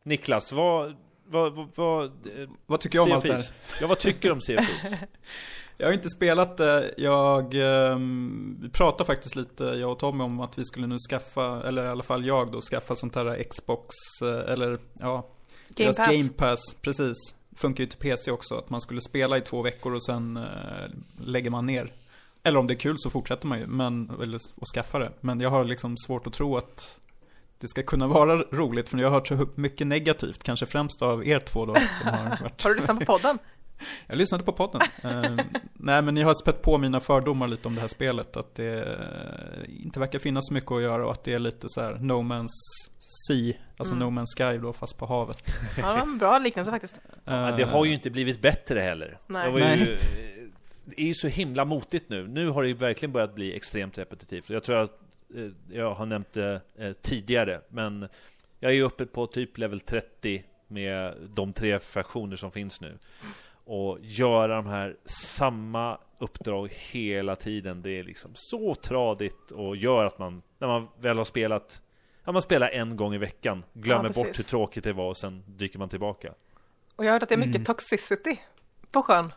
Niklas, 0.03 0.53
vad, 0.53 0.97
vad, 1.31 1.53
vad, 1.53 1.69
vad, 1.75 2.05
eh, 2.05 2.49
Vad 2.67 2.81
tycker 2.81 2.99
jag 2.99 3.07
om 3.07 3.13
allt 3.13 3.25
det 3.25 3.33
här? 3.33 3.45
Ja, 3.81 3.87
vad 3.87 3.99
tycker 3.99 4.29
du 4.29 4.33
om 4.33 4.41
Sea? 4.41 4.67
Jag 5.81 5.87
har 5.87 5.93
inte 5.93 6.11
spelat 6.11 6.57
det. 6.57 6.95
Jag, 6.97 7.55
ehm, 7.55 8.59
vi 8.63 8.69
pratade 8.69 9.05
faktiskt 9.05 9.37
lite, 9.37 9.65
jag 9.65 9.93
och 9.93 9.99
Tommy, 9.99 10.25
om 10.25 10.41
att 10.41 10.59
vi 10.59 10.65
skulle 10.65 10.87
nu 10.87 10.99
skaffa, 10.99 11.63
eller 11.69 11.85
i 11.85 11.89
alla 11.89 12.03
fall 12.03 12.27
jag 12.27 12.53
då, 12.53 12.61
skaffa 12.61 12.97
sånt 12.97 13.15
här 13.15 13.43
Xbox, 13.51 13.95
eh, 14.23 14.53
eller 14.53 14.79
ja, 14.95 15.27
Game 15.69 15.93
Pass. 15.93 16.07
Game 16.07 16.29
Pass, 16.29 16.75
press. 16.83 16.97
Funkar 17.57 17.85
ju 17.85 17.87
till 17.91 17.99
PC 17.99 18.31
också, 18.31 18.55
att 18.55 18.71
man 18.71 18.81
skulle 18.81 19.01
spela 19.01 19.39
i 19.39 19.41
två 19.41 19.63
veckor 19.63 19.95
och 19.95 20.05
sen 20.05 20.37
eh, 20.37 20.45
lägger 21.25 21.51
man 21.51 21.67
ner. 21.67 21.93
Eller 22.43 22.59
om 22.59 22.67
det 22.67 22.73
är 22.73 22.79
kul 22.79 22.97
så 22.99 23.11
fortsätter 23.11 23.47
man 23.47 23.59
ju, 23.59 23.67
men, 23.67 24.11
eller 24.23 24.39
och 24.55 24.69
skaffa 24.75 24.99
det. 24.99 25.13
Men 25.21 25.41
jag 25.41 25.51
har 25.51 25.65
liksom 25.65 25.97
svårt 25.97 26.27
att 26.27 26.33
tro 26.33 26.57
att 26.57 27.01
det 27.61 27.69
ska 27.69 27.83
kunna 27.83 28.07
vara 28.07 28.37
roligt, 28.37 28.89
för 28.89 28.99
jag 28.99 29.09
har 29.09 29.15
hört 29.15 29.27
så 29.29 29.49
mycket 29.55 29.87
negativt, 29.87 30.43
kanske 30.43 30.67
främst 30.67 31.03
av 31.03 31.27
er 31.27 31.41
två 31.41 31.67
då, 31.67 31.75
som 31.75 32.09
har 32.09 32.31
varit 32.41 32.63
Har 32.63 32.71
du 32.71 32.77
lyssnat 32.77 32.99
på 32.99 33.05
podden? 33.05 33.39
jag 34.07 34.19
lyssnade 34.19 34.45
på 34.45 34.53
podden. 34.53 34.81
Eh, 35.03 35.45
nej, 35.73 36.03
men 36.03 36.15
ni 36.15 36.23
har 36.23 36.35
spett 36.35 36.63
på 36.63 36.79
mina 36.79 37.01
fördomar 37.01 37.49
lite 37.49 37.69
om 37.69 37.75
det 37.75 37.81
här 37.81 37.89
spelet. 37.89 38.37
Att 38.37 38.55
det 38.55 38.83
eh, 38.83 39.85
inte 39.85 40.01
verkar 40.01 40.19
finnas 40.19 40.47
så 40.47 40.55
mycket 40.55 40.73
att 40.73 40.83
göra 40.83 41.07
och 41.07 41.13
att 41.13 41.25
det 41.25 41.35
är 41.35 41.39
lite 41.39 41.67
så 41.69 41.81
här 41.81 41.95
No 41.95 42.13
Man's 42.13 42.49
Sea, 43.29 43.55
alltså 43.77 43.95
Mm. 43.95 44.15
No 44.15 44.21
Man's 44.21 44.37
Sky 44.37 44.59
då, 44.59 44.73
fast 44.73 44.99
på 44.99 45.07
havet. 45.07 45.43
Ja, 45.77 45.87
det 45.87 45.95
var 45.95 46.03
en 46.03 46.19
bra 46.19 46.39
liknelse 46.39 46.71
faktiskt. 46.71 47.01
Eh, 47.27 47.57
det 47.57 47.65
har 47.65 47.85
ju 47.85 47.95
inte 47.95 48.11
blivit 48.11 48.41
bättre 48.41 48.81
heller. 48.81 49.19
Nej. 49.27 49.47
Det, 49.47 49.53
var 49.53 49.59
ju, 49.59 49.65
Nej. 49.65 49.99
det 50.85 51.01
är 51.01 51.07
ju 51.07 51.15
så 51.15 51.29
himla 51.29 51.65
motigt 51.65 52.09
nu. 52.09 52.29
Nu 52.29 52.49
har 52.49 52.63
det 52.63 52.69
ju 52.69 52.75
verkligen 52.75 53.13
börjat 53.13 53.35
bli 53.35 53.57
extremt 53.57 53.99
repetitivt. 53.99 54.51
Jag 54.51 54.63
tror 54.63 54.77
att 54.77 55.01
jag 55.71 55.95
har 55.95 56.07
nämnt 56.07 56.33
det 56.33 56.61
eh, 56.79 56.93
tidigare, 56.93 57.61
men 57.69 58.09
jag 58.59 58.75
är 58.75 58.83
uppe 58.83 59.07
på 59.07 59.27
typ 59.27 59.59
level 59.59 59.81
30 59.81 60.45
med 60.69 61.15
de 61.35 61.53
tre 61.53 61.79
fraktioner 61.79 62.37
som 62.37 62.53
finns 62.53 62.81
nu. 62.81 62.99
Och 63.65 63.99
göra 64.01 64.57
de 64.57 64.67
här 64.67 64.97
samma 65.05 65.99
uppdrag 66.19 66.69
hela 66.73 67.37
tiden, 67.37 67.83
det 67.83 67.91
är 67.91 68.05
liksom 68.05 68.31
så 68.35 68.75
tradigt 68.75 69.51
och 69.51 69.77
gör 69.77 70.05
att 70.05 70.19
man, 70.19 70.43
när 70.59 70.69
man 70.69 70.89
väl 71.01 71.17
har 71.17 71.25
spelat 71.25 71.83
Ja, 72.25 72.33
man 72.33 72.43
spelar 72.43 72.69
en 72.69 72.97
gång 72.97 73.15
i 73.15 73.19
veckan, 73.19 73.65
glömmer 73.73 74.11
Ja, 74.17 74.23
bort 74.25 74.39
hur 74.39 74.45
tråkigt 74.45 74.85
det 74.85 74.93
var 74.93 75.09
och 75.09 75.17
sen 75.19 75.43
dyker 75.47 75.79
man 75.79 75.89
tillbaka. 75.89 76.35
Och 76.97 77.05
jag 77.05 77.09
har 77.09 77.13
hört 77.13 77.23
att 77.23 77.29
det 77.29 77.35
är 77.35 77.37
mycket 77.39 77.55
Mm. 77.55 77.65
toxicity 77.65 78.41
på 78.91 79.03
sjön. 79.03 79.33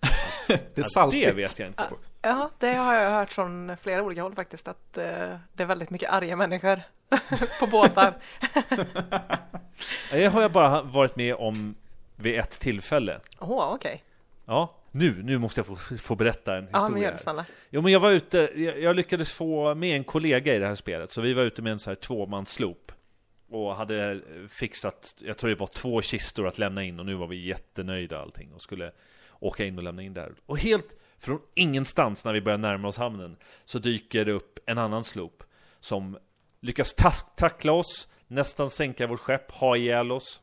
det 0.46 0.52
är 0.54 0.60
Ja, 0.74 0.84
saltigt. 0.84 1.26
det 1.26 1.32
vet 1.36 1.58
jag 1.58 1.68
inte. 1.68 1.88
Ja, 2.26 2.50
det 2.58 2.74
har 2.74 2.94
jag 2.94 3.10
hört 3.10 3.32
från 3.32 3.76
flera 3.76 4.02
olika 4.02 4.22
håll 4.22 4.34
faktiskt, 4.34 4.68
att 4.68 4.98
eh, 4.98 5.04
det 5.52 5.62
är 5.62 5.64
väldigt 5.66 5.90
mycket 5.90 6.10
arga 6.10 6.36
människor 6.36 6.82
på 7.60 7.66
båtar. 7.66 8.14
Det 10.10 10.26
har 10.26 10.42
jag 10.42 10.52
bara 10.52 10.82
varit 10.82 11.16
med 11.16 11.34
om 11.34 11.74
vid 12.16 12.38
ett 12.38 12.50
tillfälle. 12.60 13.20
Åh, 13.38 13.72
okej. 13.74 14.02
Ja, 14.44 14.70
nu, 14.90 15.22
nu 15.22 15.38
måste 15.38 15.58
jag 15.60 15.66
få, 15.66 15.76
få 15.98 16.14
berätta 16.14 16.56
en 16.56 16.64
Ja, 16.64 16.68
men 16.72 16.80
historia. 16.82 17.04
gör 17.04 17.12
det 17.12 17.18
snälla. 17.18 17.44
Jo, 17.70 17.82
men 17.82 17.92
jag 17.92 18.00
var 18.00 18.10
ute, 18.10 18.38
jag, 18.56 18.80
jag 18.80 18.96
lyckades 18.96 19.32
få 19.32 19.74
med 19.74 19.96
en 19.96 20.04
kollega 20.04 20.54
i 20.54 20.58
det 20.58 20.66
här 20.66 20.74
spelet, 20.74 21.10
så 21.10 21.20
vi 21.20 21.32
var 21.34 21.42
ute 21.42 21.62
med 21.62 21.72
en 21.72 21.78
så 21.78 21.90
här 21.90 21.94
tvåmansloop. 21.94 22.92
Och 23.50 23.76
hade 23.76 24.20
fixat, 24.48 25.14
jag 25.18 25.38
tror 25.38 25.50
det 25.50 25.56
var 25.56 25.66
två 25.66 26.02
kistor 26.02 26.46
att 26.48 26.58
lämna 26.58 26.84
in 26.84 27.00
och 27.00 27.06
nu 27.06 27.14
var 27.14 27.26
vi 27.26 27.46
jättenöjda 27.46 28.20
allting 28.20 28.52
och 28.52 28.62
skulle 28.62 28.92
åka 29.40 29.64
in 29.64 29.78
och 29.78 29.84
lämna 29.84 30.02
in 30.02 30.14
där. 30.14 30.32
Och 30.46 30.58
helt 30.58 30.94
från 31.18 31.40
ingenstans 31.54 32.24
när 32.24 32.32
vi 32.32 32.40
börjar 32.40 32.58
närma 32.58 32.88
oss 32.88 32.98
hamnen 32.98 33.36
så 33.64 33.78
dyker 33.78 34.24
det 34.24 34.32
upp 34.32 34.58
en 34.66 34.78
annan 34.78 35.04
sloop 35.04 35.42
som 35.80 36.18
lyckas 36.60 36.94
tackla 37.36 37.72
oss, 37.72 38.08
nästan 38.26 38.70
sänka 38.70 39.06
vårt 39.06 39.20
skepp, 39.20 39.52
ha 39.52 39.76
ihjäl 39.76 40.12
oss. 40.12 40.40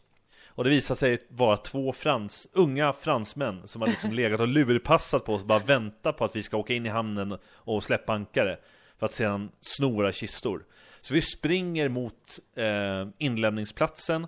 Och 0.55 0.63
det 0.63 0.69
visar 0.69 0.95
sig 0.95 1.27
vara 1.29 1.57
två 1.57 1.93
frans, 1.93 2.47
unga 2.53 2.93
fransmän 2.93 3.67
som 3.67 3.81
har 3.81 3.89
liksom 3.89 4.11
legat 4.13 4.41
och 4.41 4.47
lurpassat 4.47 5.25
på 5.25 5.33
oss, 5.33 5.43
bara 5.43 5.59
vänta 5.59 6.13
på 6.13 6.25
att 6.25 6.35
vi 6.35 6.43
ska 6.43 6.57
åka 6.57 6.73
in 6.73 6.85
i 6.85 6.89
hamnen 6.89 7.37
och 7.45 7.83
släppa 7.83 8.13
ankare. 8.13 8.57
För 8.97 9.05
att 9.05 9.13
sedan 9.13 9.51
sno 9.61 9.95
våra 9.95 10.11
kistor. 10.11 10.65
Så 11.01 11.13
vi 11.13 11.21
springer 11.21 11.89
mot 11.89 12.39
eh, 12.55 13.07
inlämningsplatsen. 13.17 14.27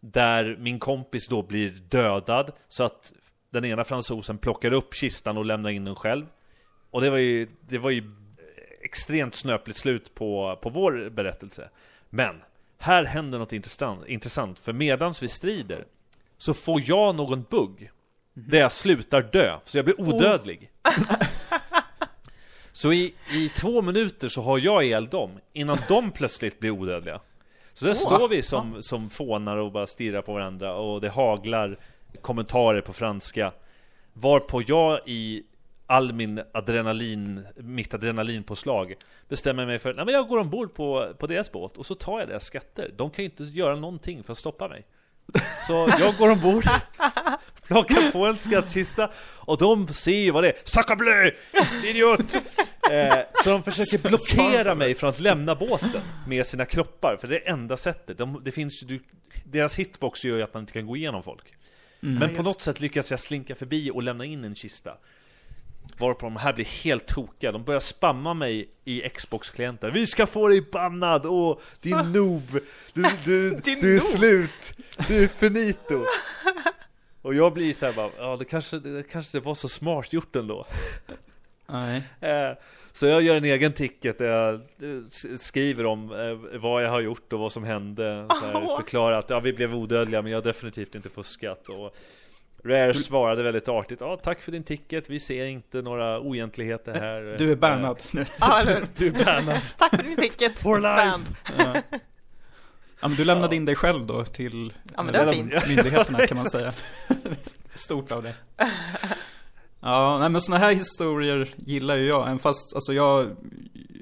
Där 0.00 0.56
min 0.58 0.78
kompis 0.78 1.28
då 1.28 1.42
blir 1.42 1.70
dödad. 1.70 2.52
Så 2.68 2.84
att 2.84 3.12
den 3.50 3.64
ena 3.64 3.84
fransosen 3.84 4.38
plockar 4.38 4.72
upp 4.72 4.94
kistan 4.94 5.36
och 5.36 5.44
lämnar 5.44 5.70
in 5.70 5.84
den 5.84 5.94
själv. 5.94 6.26
Och 6.90 7.00
det 7.00 7.10
var 7.10 7.18
ju, 7.18 7.48
det 7.68 7.78
var 7.78 7.90
ju 7.90 8.10
extremt 8.82 9.34
snöpligt 9.34 9.78
slut 9.78 10.14
på, 10.14 10.58
på 10.62 10.70
vår 10.70 11.10
berättelse. 11.10 11.68
Men 12.10 12.42
här 12.78 13.04
händer 13.04 13.38
något 13.38 13.52
intressant, 13.52 14.06
intressant 14.06 14.58
för 14.58 14.72
medans 14.72 15.22
vi 15.22 15.28
strider 15.28 15.84
så 16.38 16.54
får 16.54 16.82
jag 16.84 17.14
någon 17.14 17.42
bugg 17.42 17.90
där 18.34 18.58
jag 18.58 18.72
slutar 18.72 19.22
dö, 19.22 19.58
så 19.64 19.78
jag 19.78 19.84
blir 19.84 20.00
odödlig. 20.00 20.70
Så 22.72 22.92
i, 22.92 23.14
i 23.32 23.48
två 23.48 23.82
minuter 23.82 24.28
så 24.28 24.42
har 24.42 24.58
jag 24.58 24.84
ihjäl 24.84 25.06
dem 25.06 25.30
innan 25.52 25.78
de 25.88 26.10
plötsligt 26.10 26.60
blir 26.60 26.70
odödliga. 26.70 27.20
Så 27.72 27.84
där 27.84 27.94
står 27.94 28.28
vi 28.28 28.42
som, 28.42 28.82
som 28.82 29.10
fånar 29.10 29.56
och 29.56 29.72
bara 29.72 29.86
stirrar 29.86 30.22
på 30.22 30.32
varandra 30.32 30.74
och 30.74 31.00
det 31.00 31.08
haglar 31.08 31.78
kommentarer 32.22 32.80
på 32.80 32.92
franska. 32.92 33.52
Varpå 34.12 34.62
jag 34.66 35.00
i 35.06 35.42
all 35.86 36.12
min 36.12 36.42
adrenalin, 36.52 37.46
mitt 37.56 37.94
adrenalinpåslag 37.94 38.94
bestämmer 39.28 39.66
mig 39.66 39.78
för, 39.78 39.94
men 39.94 40.08
jag 40.08 40.28
går 40.28 40.38
ombord 40.38 40.74
på, 40.74 41.14
på 41.18 41.26
deras 41.26 41.52
båt 41.52 41.76
och 41.76 41.86
så 41.86 41.94
tar 41.94 42.20
jag 42.20 42.28
deras 42.28 42.44
skatter. 42.44 42.90
De 42.96 43.10
kan 43.10 43.24
ju 43.24 43.30
inte 43.30 43.42
göra 43.42 43.76
någonting 43.76 44.22
för 44.22 44.32
att 44.32 44.38
stoppa 44.38 44.68
mig. 44.68 44.86
Så 45.66 45.88
jag 45.98 46.16
går 46.16 46.30
ombord, 46.30 46.64
plockar 47.66 48.12
på 48.12 48.26
en 48.26 48.36
skattkista 48.36 49.10
och 49.18 49.58
de 49.58 49.88
ser 49.88 50.12
ju 50.12 50.30
vad 50.30 50.44
det 50.44 50.48
är. 50.48 50.56
Saccableu! 50.64 51.30
Idiot! 51.84 52.34
Eh, 52.90 53.18
så 53.44 53.50
de 53.50 53.62
försöker 53.62 54.08
blockera 54.08 54.74
mig 54.74 54.94
från 54.94 55.10
att 55.10 55.20
lämna 55.20 55.54
båten 55.54 56.00
med 56.26 56.46
sina 56.46 56.64
kroppar, 56.64 57.16
för 57.20 57.28
det 57.28 57.36
är 57.36 57.52
enda 57.52 57.76
sättet. 57.76 58.18
De, 58.18 58.40
det 58.44 58.52
finns 58.52 58.82
ju, 58.82 59.00
deras 59.44 59.78
hitbox 59.78 60.24
gör 60.24 60.36
ju 60.36 60.42
att 60.42 60.54
man 60.54 60.60
inte 60.60 60.72
kan 60.72 60.86
gå 60.86 60.96
igenom 60.96 61.22
folk. 61.22 61.54
Men 62.00 62.34
på 62.34 62.42
något 62.42 62.62
sätt 62.62 62.80
lyckas 62.80 63.10
jag 63.10 63.20
slinka 63.20 63.54
förbi 63.54 63.90
och 63.90 64.02
lämna 64.02 64.24
in 64.24 64.44
en 64.44 64.54
kista. 64.54 64.96
Varpå 65.98 66.26
de 66.26 66.36
här 66.36 66.52
blir 66.52 66.64
helt 66.64 67.06
tokiga. 67.06 67.52
De 67.52 67.64
börjar 67.64 67.80
spamma 67.80 68.34
mig 68.34 68.68
i 68.84 69.08
Xbox-klienter. 69.08 69.90
Vi 69.90 70.06
ska 70.06 70.26
få 70.26 70.48
dig 70.48 70.60
bannad! 70.72 71.26
Åh, 71.26 71.58
din 71.80 72.12
noob! 72.12 72.60
Du, 72.92 73.02
du, 73.24 73.50
Din 73.50 73.80
du 73.80 73.96
är 73.96 74.00
noob. 74.00 74.02
slut! 74.02 74.78
Du 75.08 75.24
är 75.24 75.28
finito! 75.28 76.04
Och 77.22 77.34
jag 77.34 77.52
blir 77.52 77.74
så 77.74 77.86
här 77.86 77.92
bara, 77.92 78.10
ja 78.18 78.36
det 78.36 78.44
kanske, 78.44 78.78
det 78.78 79.02
kanske 79.02 79.38
det 79.38 79.44
var 79.44 79.54
så 79.54 79.68
smart 79.68 80.12
gjort 80.12 80.36
ändå. 80.36 80.66
Nej. 81.66 82.02
Eh, 82.20 82.56
Så 82.98 83.06
jag 83.06 83.22
gör 83.22 83.36
en 83.36 83.44
egen 83.44 83.72
ticket 83.72 84.18
där 84.18 84.26
jag 84.26 84.54
eh, 84.54 84.60
skriver 85.38 85.86
om 85.86 86.12
eh, 86.12 86.58
vad 86.60 86.84
jag 86.84 86.90
har 86.90 87.00
gjort 87.00 87.32
och 87.32 87.38
vad 87.40 87.52
som 87.52 87.64
hände. 87.64 88.26
Förklarar 88.76 89.18
att 89.18 89.30
ja, 89.30 89.40
vi 89.40 89.52
blev 89.52 89.74
odödliga 89.74 90.22
men 90.22 90.32
jag 90.32 90.38
har 90.38 90.44
definitivt 90.44 90.94
inte 90.94 91.10
fuskat. 91.10 91.68
Och 91.68 91.96
Rare 92.64 92.94
svarade 92.94 93.42
väldigt 93.42 93.68
artigt. 93.68 94.00
Ja, 94.00 94.16
tack 94.16 94.42
för 94.42 94.52
din 94.52 94.62
ticket. 94.64 95.10
Vi 95.10 95.20
ser 95.20 95.44
inte 95.46 95.82
några 95.82 96.20
oegentligheter 96.20 96.94
här. 96.94 97.34
Du 97.38 97.52
är 97.52 97.56
bannad. 97.56 98.02
Ja? 98.40 98.62
Du 98.96 99.06
är 99.06 99.24
bannad. 99.24 99.60
Tack 99.78 99.96
för 99.96 100.02
din 100.02 100.16
ticket. 100.16 100.58
For 100.58 100.78
life. 100.78 101.20
Ja. 101.58 101.82
Ja 103.00 103.08
men 103.08 103.16
du 103.16 103.24
lämnade 103.24 103.56
in 103.56 103.64
dig 103.64 103.74
själv 103.74 104.06
då 104.06 104.24
till 104.24 104.72
Ja, 104.96 105.02
men 105.02 105.12
det 105.12 105.18
var 105.18 105.26
eh, 105.26 105.32
fint. 105.32 105.54
myndigheterna 105.68 106.26
kan 106.26 106.36
man 106.36 106.50
säga. 106.50 106.72
Stort 107.74 108.12
av 108.12 108.22
det. 108.22 108.34
Ja, 109.80 110.18
nej 110.18 110.28
men 110.28 110.40
såna 110.40 110.58
här 110.58 110.72
historier 110.72 111.54
gillar 111.56 111.96
ju 111.96 112.06
jag, 112.06 112.22
även 112.26 112.38
fast 112.38 112.74
alltså 112.74 112.92
jag, 112.92 113.36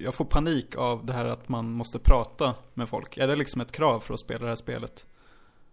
jag 0.01 0.15
får 0.15 0.25
panik 0.25 0.77
av 0.77 1.07
det 1.07 1.13
här 1.13 1.25
att 1.25 1.49
man 1.49 1.71
måste 1.71 1.99
prata 1.99 2.55
med 2.75 2.89
folk. 2.89 3.17
Är 3.17 3.29
det 3.29 3.37
liksom 3.37 3.61
ett 3.61 3.73
krav 3.73 4.01
för 4.01 4.15
att 4.15 4.21
spela 4.21 4.41
det 4.41 4.49
här 4.49 4.57
spelet? 4.57 5.07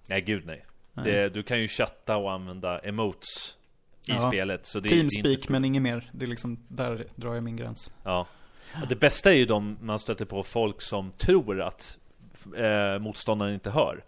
Nej, 0.07 0.21
gud 0.21 0.45
nej. 0.45 0.65
Nej. 0.93 1.05
Det, 1.11 1.29
du 1.29 1.43
kan 1.43 1.59
ju 1.59 1.67
chatta 1.67 2.17
och 2.17 2.31
använda 2.31 2.79
emotes 2.79 3.57
i 4.07 4.11
Ja. 4.11 4.27
spelet. 4.31 4.65
Så 4.65 4.79
det, 4.79 4.89
det 4.89 4.95
är 4.95 4.99
Teamspeak 4.99 5.37
inte- 5.37 5.51
men 5.51 5.65
inget 5.65 5.81
mer. 5.81 6.09
Det 6.13 6.25
är 6.25 6.29
liksom, 6.29 6.57
där 6.67 7.05
drar 7.15 7.33
jag 7.33 7.43
min 7.43 7.55
gräns. 7.55 7.91
Ja. 8.03 8.27
Det 8.89 8.95
bästa 8.95 9.31
är 9.31 9.35
ju 9.35 9.45
de 9.45 9.77
man 9.81 9.99
stöter 9.99 10.25
på 10.25 10.43
folk 10.43 10.81
som 10.81 11.11
tror 11.11 11.61
att 11.61 11.97
eh, 12.57 12.99
motståndaren 12.99 13.53
inte 13.53 13.69
hör. 13.69 14.03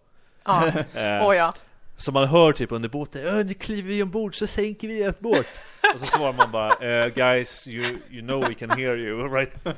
Ja, 0.46 0.68
Eh, 0.94 1.28
åh 1.28 1.36
ja. 1.36 1.54
Så 1.98 2.12
man 2.12 2.28
hör 2.28 2.52
typ 2.52 2.72
under 2.72 2.90
båten, 2.90 3.22
"Ö, 3.28 3.44
nu 3.44 3.54
kliver 3.54 3.90
vi 3.90 4.04
ombord 4.04 4.36
så 4.36 4.48
sänker 4.48 4.88
vi 4.88 5.04
ert 5.04 5.20
båt. 5.20 5.48
och 5.94 6.00
så 6.00 6.06
svarar 6.06 6.34
man 6.34 6.52
bara, 6.52 7.04
eh, 7.04 7.08
guys, 7.14 7.68
you, 7.68 7.98
you 8.12 8.22
know 8.22 8.42
we 8.48 8.54
can 8.54 8.70
hear 8.70 8.98
you, 8.98 9.28
right? 9.36 9.54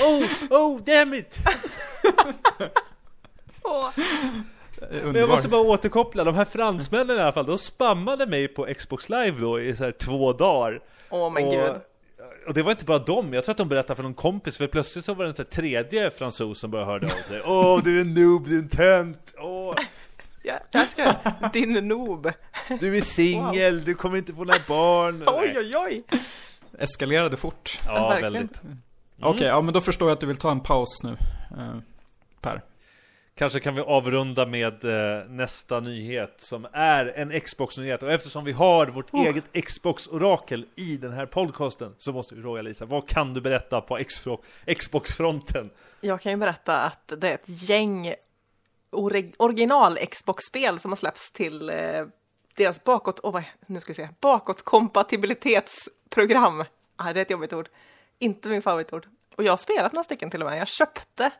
Oh, 0.00 0.22
oh, 0.50 0.80
damn 0.84 1.14
it! 1.14 1.38
Men 5.02 5.14
jag 5.14 5.28
måste 5.28 5.48
bara 5.48 5.60
återkoppla, 5.60 6.24
de 6.24 6.34
här 6.34 6.44
fransmännen 6.44 7.16
i 7.16 7.20
alla 7.20 7.32
fall, 7.32 7.46
de 7.46 7.58
spammade 7.58 8.26
mig 8.26 8.48
på 8.48 8.66
Xbox 8.78 9.08
live 9.08 9.36
då 9.40 9.60
i 9.60 9.76
så 9.76 9.84
här 9.84 9.92
två 9.92 10.32
dagar. 10.32 10.80
Åh 11.10 11.32
men 11.32 11.50
gud. 11.50 11.70
och 12.46 12.54
det 12.54 12.62
var 12.62 12.70
inte 12.72 12.84
bara 12.84 12.98
dem, 12.98 13.32
jag 13.34 13.44
tror 13.44 13.52
att 13.52 13.58
de 13.58 13.68
berättade 13.68 13.96
för 13.96 14.02
någon 14.02 14.14
kompis, 14.14 14.56
för 14.56 14.66
plötsligt 14.66 15.04
så 15.04 15.14
var 15.14 15.24
det 15.24 15.38
en 15.38 15.44
tredje 15.46 16.10
fransos 16.10 16.58
som 16.58 16.70
började 16.70 16.90
höra 16.90 17.06
av 17.06 17.10
sig. 17.10 17.40
Åh, 17.44 17.80
du 17.84 17.96
är 17.96 18.00
en 18.00 18.14
noob, 18.14 18.48
du 18.48 18.54
är 18.54 18.62
en 18.62 18.68
tönt, 18.68 19.34
åh, 19.38 19.74
jag 20.42 20.58
älskar 20.72 21.04
det. 21.04 21.50
Din 21.52 21.88
noob. 21.88 22.32
du 22.80 22.96
är 22.96 23.00
singel, 23.00 23.84
du 23.84 23.94
kommer 23.94 24.18
inte 24.18 24.32
få 24.32 24.44
några 24.44 24.58
barn. 24.68 25.22
Oj, 25.26 25.54
oj, 25.58 25.72
oj. 25.76 26.02
Eskalerade 26.78 27.36
fort. 27.36 27.80
Ja, 27.86 28.08
verkligen. 28.08 28.32
väldigt. 28.32 28.60
Okej, 29.22 29.46
ja 29.46 29.60
men 29.60 29.74
då 29.74 29.80
förstår 29.80 30.08
jag 30.08 30.14
att 30.14 30.20
du 30.20 30.26
vill 30.26 30.36
ta 30.36 30.50
en 30.50 30.60
paus 30.60 31.02
nu. 31.02 31.10
eh, 31.58 31.76
per. 32.40 32.62
Kanske 33.34 33.60
kan 33.60 33.74
vi 33.74 33.80
avrunda 33.80 34.46
med 34.46 34.84
eh, 34.84 35.24
nästa 35.28 35.80
nyhet 35.80 36.34
som 36.38 36.66
är 36.72 37.06
en 37.16 37.40
Xbox-nyhet. 37.40 38.02
Och 38.02 38.12
eftersom 38.12 38.44
vi 38.44 38.52
har 38.52 38.86
vårt 38.86 39.14
Oh. 39.14 39.26
eget 39.26 39.64
Xbox-orakel 39.66 40.66
i 40.76 40.96
den 40.96 41.12
här 41.12 41.26
podcasten 41.26 41.94
så 41.98 42.12
måste 42.12 42.34
vi 42.34 42.42
fråga 42.42 42.62
Lisa, 42.62 42.84
vad 42.84 43.08
kan 43.08 43.34
du 43.34 43.40
berätta 43.40 43.80
på 43.80 43.98
Xbox- 43.98 44.74
Xbox-fronten? 44.78 45.70
Jag 46.00 46.20
kan 46.20 46.32
ju 46.32 46.36
berätta 46.38 46.78
att 46.82 47.12
det 47.18 47.28
är 47.30 47.34
ett 47.34 47.44
gäng 47.68 48.14
original 49.36 49.98
Xbox-spel 49.98 50.78
som 50.78 50.90
har 50.90 50.96
släppts 50.96 51.30
till 51.30 51.70
eh, 51.70 52.04
deras 52.56 52.84
bakåt, 52.84 53.20
oh, 53.20 53.32
vad, 53.32 53.42
nu 53.66 53.80
ska 53.80 53.90
vi 53.90 53.94
se, 53.94 54.08
bakåtkompatibilitetsprogram. 54.20 56.64
Ah, 56.96 57.12
det 57.12 57.20
är 57.20 57.22
ett 57.22 57.30
jobbigt 57.30 57.52
ord. 57.52 57.68
Inte 58.18 58.48
min 58.48 58.62
favoritord. 58.62 59.06
Och 59.36 59.44
jag 59.44 59.52
har 59.52 59.56
spelat 59.56 59.92
några 59.92 60.04
stycken 60.04 60.30
till 60.30 60.42
och 60.42 60.50
med. 60.50 60.58
Jag 60.58 60.68
köpte 60.68 61.30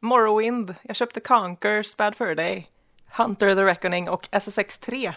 Morrowind, 0.00 0.74
jag 0.82 0.96
köpte 0.96 1.20
Conquers, 1.20 1.96
Bad 1.96 2.16
Fur 2.16 2.34
Day, 2.34 2.70
Hunter 3.16 3.54
the 3.54 3.62
Reckoning 3.62 4.08
och 4.08 4.28
SSX 4.30 4.78
3. 4.78 5.12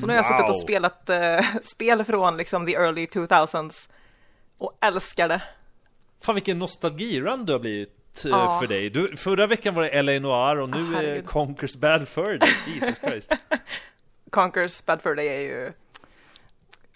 Så 0.00 0.06
nu 0.06 0.06
har 0.06 0.14
jag 0.14 0.26
suttit 0.26 0.40
Wow. 0.40 0.50
och 0.50 0.60
spelat 0.60 1.08
eh, 1.08 1.44
spel 1.62 2.04
från 2.04 2.36
liksom 2.36 2.66
the 2.66 2.74
early 2.74 3.06
2000s 3.06 3.90
och 4.58 4.78
älskar 4.80 5.28
det. 5.28 5.42
Fan 6.20 6.34
vilken 6.34 6.58
nostalgirun 6.58 7.44
du 7.44 7.52
har 7.52 7.60
blivit 7.60 7.97
eh, 8.24 8.30
Ja. 8.30 8.58
för 8.60 8.66
dig. 8.66 8.90
Du, 8.90 9.16
förra 9.16 9.46
veckan 9.46 9.74
var 9.74 9.82
det 9.82 9.88
L.A. 9.88 10.18
Noir 10.18 10.58
och 10.60 10.68
nu 10.68 10.96
Ah, 10.96 11.02
är. 11.02 11.22
Conkers 11.22 11.76
Bad 11.76 12.08
Fur 12.08 12.38
Day. 12.38 12.50
Jesus 12.66 12.98
Christ. 13.00 13.32
Bad 14.86 15.00
Day 15.16 15.28
är 15.28 15.40
ju 15.40 15.72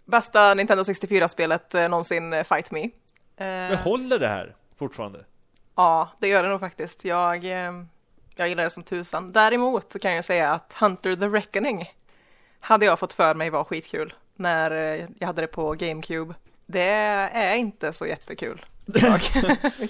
bästa 0.05 0.55
Nintendo 0.55 0.83
64-spelet 0.83 1.75
eh, 1.75 1.89
någonsin, 1.89 2.33
eh, 2.33 2.45
Fight 2.45 2.71
Me. 2.71 2.89
Men 3.37 3.77
håller 3.79 4.19
det 4.19 4.29
här 4.29 4.55
fortfarande? 4.79 5.25
ja, 5.77 6.09
det 6.19 6.29
gör 6.29 6.43
det 6.43 6.49
nog 6.49 6.61
faktiskt. 6.61 7.05
Jag, 7.05 7.45
jag 8.37 8.49
gillar 8.49 8.65
det 8.65 8.71
som 8.71 8.83
tusan. 8.83 9.33
Däremot 9.33 9.93
så 9.93 9.99
kan 9.99 10.13
jag 10.15 10.25
säga 10.25 10.53
att 10.53 10.73
Hunter 10.81 11.17
the 11.17 11.27
Reckoning 11.27 11.93
hade 12.61 12.87
jag 12.87 12.99
fått 12.99 13.13
för 13.13 13.35
mig 13.35 13.51
var 13.51 13.65
skitkul 13.65 14.13
när 14.37 14.71
jag 15.19 15.27
hade 15.27 15.41
det 15.43 15.47
på 15.47 15.73
GameCube. 15.73 16.35
Det 16.67 16.83
är 17.33 17.55
inte 17.57 17.93
så 17.93 18.07
jättekul 18.07 18.65
idag, 18.95 19.21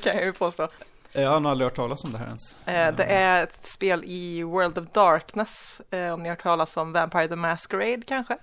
kan 0.03 0.17
jag 0.17 0.25
ju 0.25 0.33
påstå. 0.33 0.69
Jag 1.13 1.31
har 1.41 1.51
aldrig 1.51 1.67
hört 1.67 1.77
talas 1.77 2.05
om 2.05 2.13
det 2.13 2.19
här 2.19 2.27
ens. 2.27 2.57
Eh, 2.67 2.95
Det 2.97 3.05
är 3.05 3.43
ett 3.45 3.67
spel 3.67 4.05
i 4.07 4.43
World 4.43 4.79
of 4.79 4.85
Darkness, 4.93 5.81
eh, 5.91 6.13
om 6.15 6.23
ni 6.23 6.29
har 6.29 6.37
hört 6.37 6.43
talas 6.43 6.77
om 6.77 6.93
Vampire 6.93 7.29
the 7.29 7.37
Masquerade 7.37 8.03
kanske? 8.07 8.37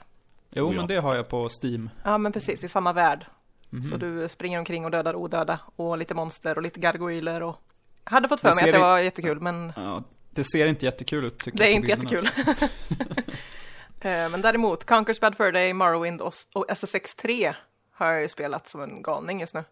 Jo, 0.49 0.65
Oh, 0.67 0.73
ja. 0.73 0.77
men 0.79 0.87
det 0.87 0.95
har 0.97 1.15
jag 1.15 1.27
på 1.27 1.49
Steam. 1.63 1.89
Ja, 2.03 2.17
men 2.17 2.31
precis, 2.31 2.63
i 2.63 2.67
samma 2.67 2.93
värld. 2.93 3.25
Mhm. 3.69 3.81
Så 3.81 3.97
du 3.97 4.29
springer 4.29 4.59
omkring 4.59 4.85
och 4.85 4.91
dödar 4.91 5.15
odöda 5.15 5.59
och 5.75 5.97
lite 5.97 6.13
monster 6.13 6.55
och 6.55 6.61
lite 6.61 6.79
gargoyler 6.79 7.43
och 7.43 7.55
jag 8.03 8.11
hade 8.11 8.27
fått 8.27 8.41
för 8.41 8.49
Det 8.49 8.55
mig 8.55 8.63
att 8.63 8.71
det 8.71 8.77
i- 8.77 8.81
var 8.81 8.99
jättekul, 8.99 9.39
men 9.39 9.73
Ja, 9.75 10.03
det 10.29 10.43
ser 10.43 10.65
inte 10.67 10.85
jättekul 10.85 11.25
ut 11.25 11.39
tycker 11.39 11.57
det 11.57 11.63
är 11.63 11.67
jag 11.67 11.75
inte 11.75 11.87
jättekul. 11.87 12.29
Eh, 14.01 14.29
men 14.29 14.41
däremot, 14.41 14.85
Conquers 14.85 15.19
Bad 15.19 15.37
Fur 15.37 15.51
Day, 15.51 15.73
Morrowind 15.73 16.21
och, 16.21 16.33
och 16.53 16.65
SSX 16.69 17.15
3 17.15 17.53
har 17.93 18.11
jag 18.11 18.21
ju 18.21 18.27
spelat 18.27 18.67
som 18.69 18.81
en 18.81 19.01
galning 19.01 19.39
just 19.39 19.53
nu. 19.53 19.63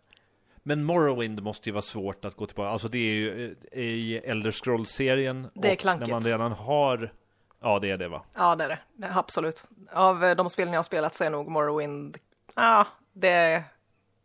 Men 0.68 0.84
Morrowind 0.84 1.44
måste 1.44 1.70
ju 1.70 1.74
vara 1.74 1.82
svårt 1.82 2.26
att 2.26 2.36
gå 2.36 2.46
tillbaka. 2.46 2.70
Alltså 2.70 2.88
det 2.88 2.98
är 2.98 3.14
ju 3.14 3.56
eh, 3.72 3.82
i 3.82 4.18
Elder 4.18 4.52
Scrolls-serien. 4.52 5.48
Det 5.54 5.72
är 5.72 5.76
klankigt. 5.76 6.08
När 6.08 6.16
man 6.16 6.24
redan 6.24 6.52
har... 6.52 7.14
Ja, 7.60 7.80
det 7.80 7.92
är 7.92 7.98
det 7.98 8.08
va? 8.08 8.24
Ja, 8.36 8.56
det 8.56 8.64
är 8.64 8.70
det. 8.70 8.80
det. 8.94 9.08
är 9.08 9.18
Absolut. 9.18 9.64
Av 9.92 10.26
eh, 10.26 10.36
de 10.36 10.50
spelen 10.50 10.74
jag 10.74 10.78
har 10.78 10.84
spelat 10.84 11.16
så 11.16 11.24
är 11.24 11.30
nog 11.30 11.48
Morrowind, 11.48 12.18
ja, 12.56 12.88
det 13.14 13.30
är 13.30 13.64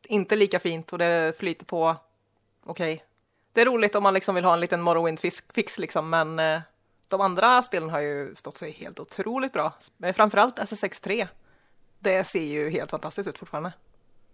inte 0.03 0.37
lika 0.37 0.59
fint 0.59 0.93
och 0.93 0.99
det 0.99 1.39
flyter 1.39 1.67
på 1.67 1.97
okej. 2.65 3.05
Det 3.53 3.61
är 3.61 3.67
roligt 3.67 3.95
om 3.95 4.03
man 4.03 4.15
liksom 4.15 4.35
vill 4.35 4.45
ha 4.45 4.55
en 4.55 4.61
liten 4.61 4.83
Morrowind-fix 4.83 5.81
liksom, 5.81 6.11
men 6.11 6.39
eh, 6.39 6.61
de 7.09 7.21
andra 7.21 7.63
spelen 7.63 7.91
har 7.91 8.01
ju 8.01 8.35
stått 8.35 8.57
sig 8.57 8.71
helt 8.71 9.01
otroligt 9.01 9.53
bra. 9.53 9.73
Men 9.97 10.15
Framförallt 10.15 10.59
SSX 10.59 11.01
3. 11.01 11.29
Det 11.99 12.25
ser 12.25 12.45
ju 12.45 12.71
helt 12.71 12.91
fantastiskt 12.91 13.29
ut 13.29 13.39
fortfarande. 13.39 13.73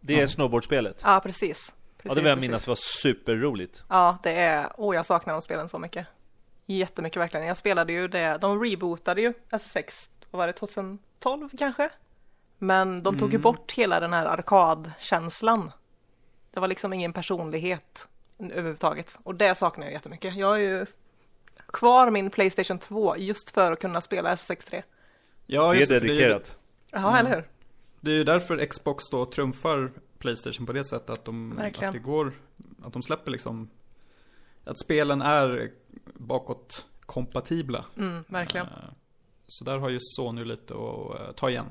Det 0.00 0.20
är 0.20 0.26
snowboardspelet. 0.26 1.02
Ja, 1.04 1.20
precis. 1.24 1.72
Precis 2.02 2.10
Ja, 2.10 2.14
det 2.14 2.20
vill 2.20 2.28
jag 2.28 2.40
minnas 2.40 2.66
var 2.66 2.74
superroligt. 2.74 3.84
Ja, 3.88 4.18
det 4.22 4.32
är, 4.32 4.72
åh 4.76 4.94
jag 4.94 5.06
saknar 5.06 5.32
de 5.32 5.42
spelen 5.42 5.68
så 5.68 5.78
mycket. 5.78 6.06
Jättemycket 6.66 7.20
verkligen. 7.20 7.46
Jag 7.46 7.56
spelade 7.56 7.92
ju 7.92 8.08
det, 8.08 8.38
de 8.40 8.64
rebootade 8.64 9.20
ju 9.20 9.32
SSX, 9.50 10.10
vad 10.30 10.38
var 10.38 10.46
det, 10.46 10.52
2012 10.52 11.48
kanske? 11.58 11.90
Men 12.58 13.02
de 13.02 13.18
tog 13.18 13.32
ju 13.32 13.38
bort 13.38 13.72
hela 13.72 14.00
den 14.00 14.12
här 14.12 14.26
arkadkänslan. 14.26 15.72
Det 16.50 16.60
var 16.60 16.68
liksom 16.68 16.92
ingen 16.92 17.12
personlighet 17.12 18.08
överhuvudtaget. 18.38 19.18
Och 19.22 19.34
det 19.34 19.54
saknar 19.54 19.86
jag 19.86 19.92
jättemycket. 19.92 20.34
Jag 20.34 20.46
har 20.46 20.56
ju 20.56 20.86
kvar 21.66 22.10
min 22.10 22.30
Playstation 22.30 22.78
2 22.78 23.16
just 23.16 23.50
för 23.50 23.72
att 23.72 23.80
kunna 23.80 24.00
spela 24.00 24.32
SSX 24.32 24.64
3. 24.64 24.82
Ja, 25.46 25.62
det 25.62 25.76
är 25.76 25.80
just 25.80 25.88
dedikerat. 25.88 26.56
Ja, 26.92 27.18
eller 27.18 27.30
hur? 27.30 27.48
Det 28.00 28.10
är 28.10 28.14
ju 28.14 28.24
därför 28.24 28.66
Xbox 28.66 29.04
då 29.10 29.26
trumfar 29.26 29.90
Playstation 30.18 30.66
på 30.66 30.72
det 30.72 30.84
sättet 30.84 31.10
att 31.10 31.24
de, 31.24 31.56
Verkligen. 31.56 31.88
att 31.88 31.92
det 31.92 31.98
går, 31.98 32.32
att 32.82 32.92
de 32.92 33.02
släpper 33.02 33.30
liksom, 33.30 33.70
att 34.64 34.78
spelen 34.80 35.22
är 35.22 35.70
bakåt 36.14 36.86
kompatibla. 37.00 37.84
Mm, 37.96 38.24
verkligen. 38.28 38.66
Eh, 38.66 38.72
Så 39.46 39.64
där 39.64 39.78
har 39.78 39.88
ju 39.88 39.98
Sony 40.00 40.44
lite 40.44 40.74
att 40.74 41.20
eh, 41.20 41.32
ta 41.36 41.50
igen. 41.50 41.66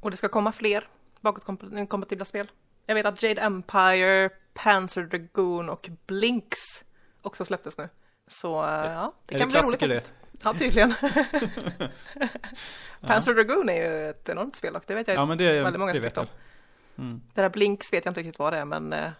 Och 0.00 0.10
det 0.10 0.16
ska 0.16 0.28
komma 0.28 0.52
fler 0.52 0.88
bakåtkompatibla 1.20 2.24
spel. 2.24 2.50
Jag 2.86 2.94
vet 2.94 3.06
att 3.06 3.22
Jade 3.22 3.40
Empire, 3.40 4.28
Panzer 4.54 5.02
Dragoon 5.02 5.68
och 5.68 5.88
Blinks 6.06 6.58
också 7.22 7.44
släpptes 7.44 7.78
nu. 7.78 7.88
Så 8.28 8.62
eh, 8.64 8.68
ja, 8.68 9.12
det 9.26 9.34
Är 9.34 9.38
kan 9.38 9.48
det 9.48 9.52
bli 9.52 9.60
roligt 9.68 9.80
det? 9.80 10.10
Ja, 10.42 10.54
tydligen. 10.54 10.94
Panzer 13.00 13.34
Dragoon 13.34 13.68
är 13.68 13.74
ju 13.74 14.10
ett 14.10 14.28
enormt 14.28 14.56
spel 14.56 14.76
och 14.76 14.82
det 14.86 14.94
vet 14.94 15.08
jag. 15.08 15.16
Ja 15.16 15.26
men 15.26 15.38
det, 15.38 15.62
väldigt 15.62 15.80
många 15.80 15.92
tyckte 15.92 16.10
jag. 16.14 16.26
Mm. 17.00 17.20
Det 17.34 17.42
där 17.42 17.48
Blinks 17.48 17.92
vet 17.92 18.04
jag 18.04 18.10
inte 18.10 18.20
riktigt 18.20 18.38
vad 18.38 18.52
det 18.52 18.58
är, 18.58 18.64
men 18.64 18.92
eh, 18.92 19.10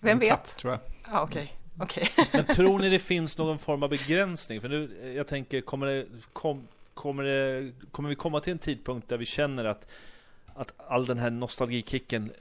vem 0.00 0.12
En 0.12 0.18
vet? 0.18 0.28
katt, 0.28 0.56
tror 0.58 0.72
jag. 0.72 0.80
Ja, 1.12 1.22
okej. 1.22 1.52
Okej. 1.80 2.08
Men 2.32 2.46
tror 2.46 2.78
ni 2.78 2.88
det 2.88 2.98
finns 2.98 3.38
någon 3.38 3.58
form 3.58 3.82
av 3.82 3.90
begränsning? 3.90 4.60
För 4.60 4.68
nu, 4.68 4.98
eh, 5.02 5.08
jag 5.08 5.26
tänker, 5.26 5.60
kommer 5.60 5.86
det, 5.86 6.06
kom, 6.32 6.68
kommer 6.94 7.22
det, 7.22 7.72
kommer 7.90 8.08
vi 8.08 8.14
komma 8.14 8.40
till 8.40 8.52
en 8.52 8.58
tidpunkt 8.58 9.08
där 9.08 9.16
vi 9.16 9.24
känner 9.24 9.64
att 9.64 9.88
att 10.56 10.72
all 10.76 11.06
den 11.06 11.18
här 11.18 11.30
nostalgikicken 11.30 12.32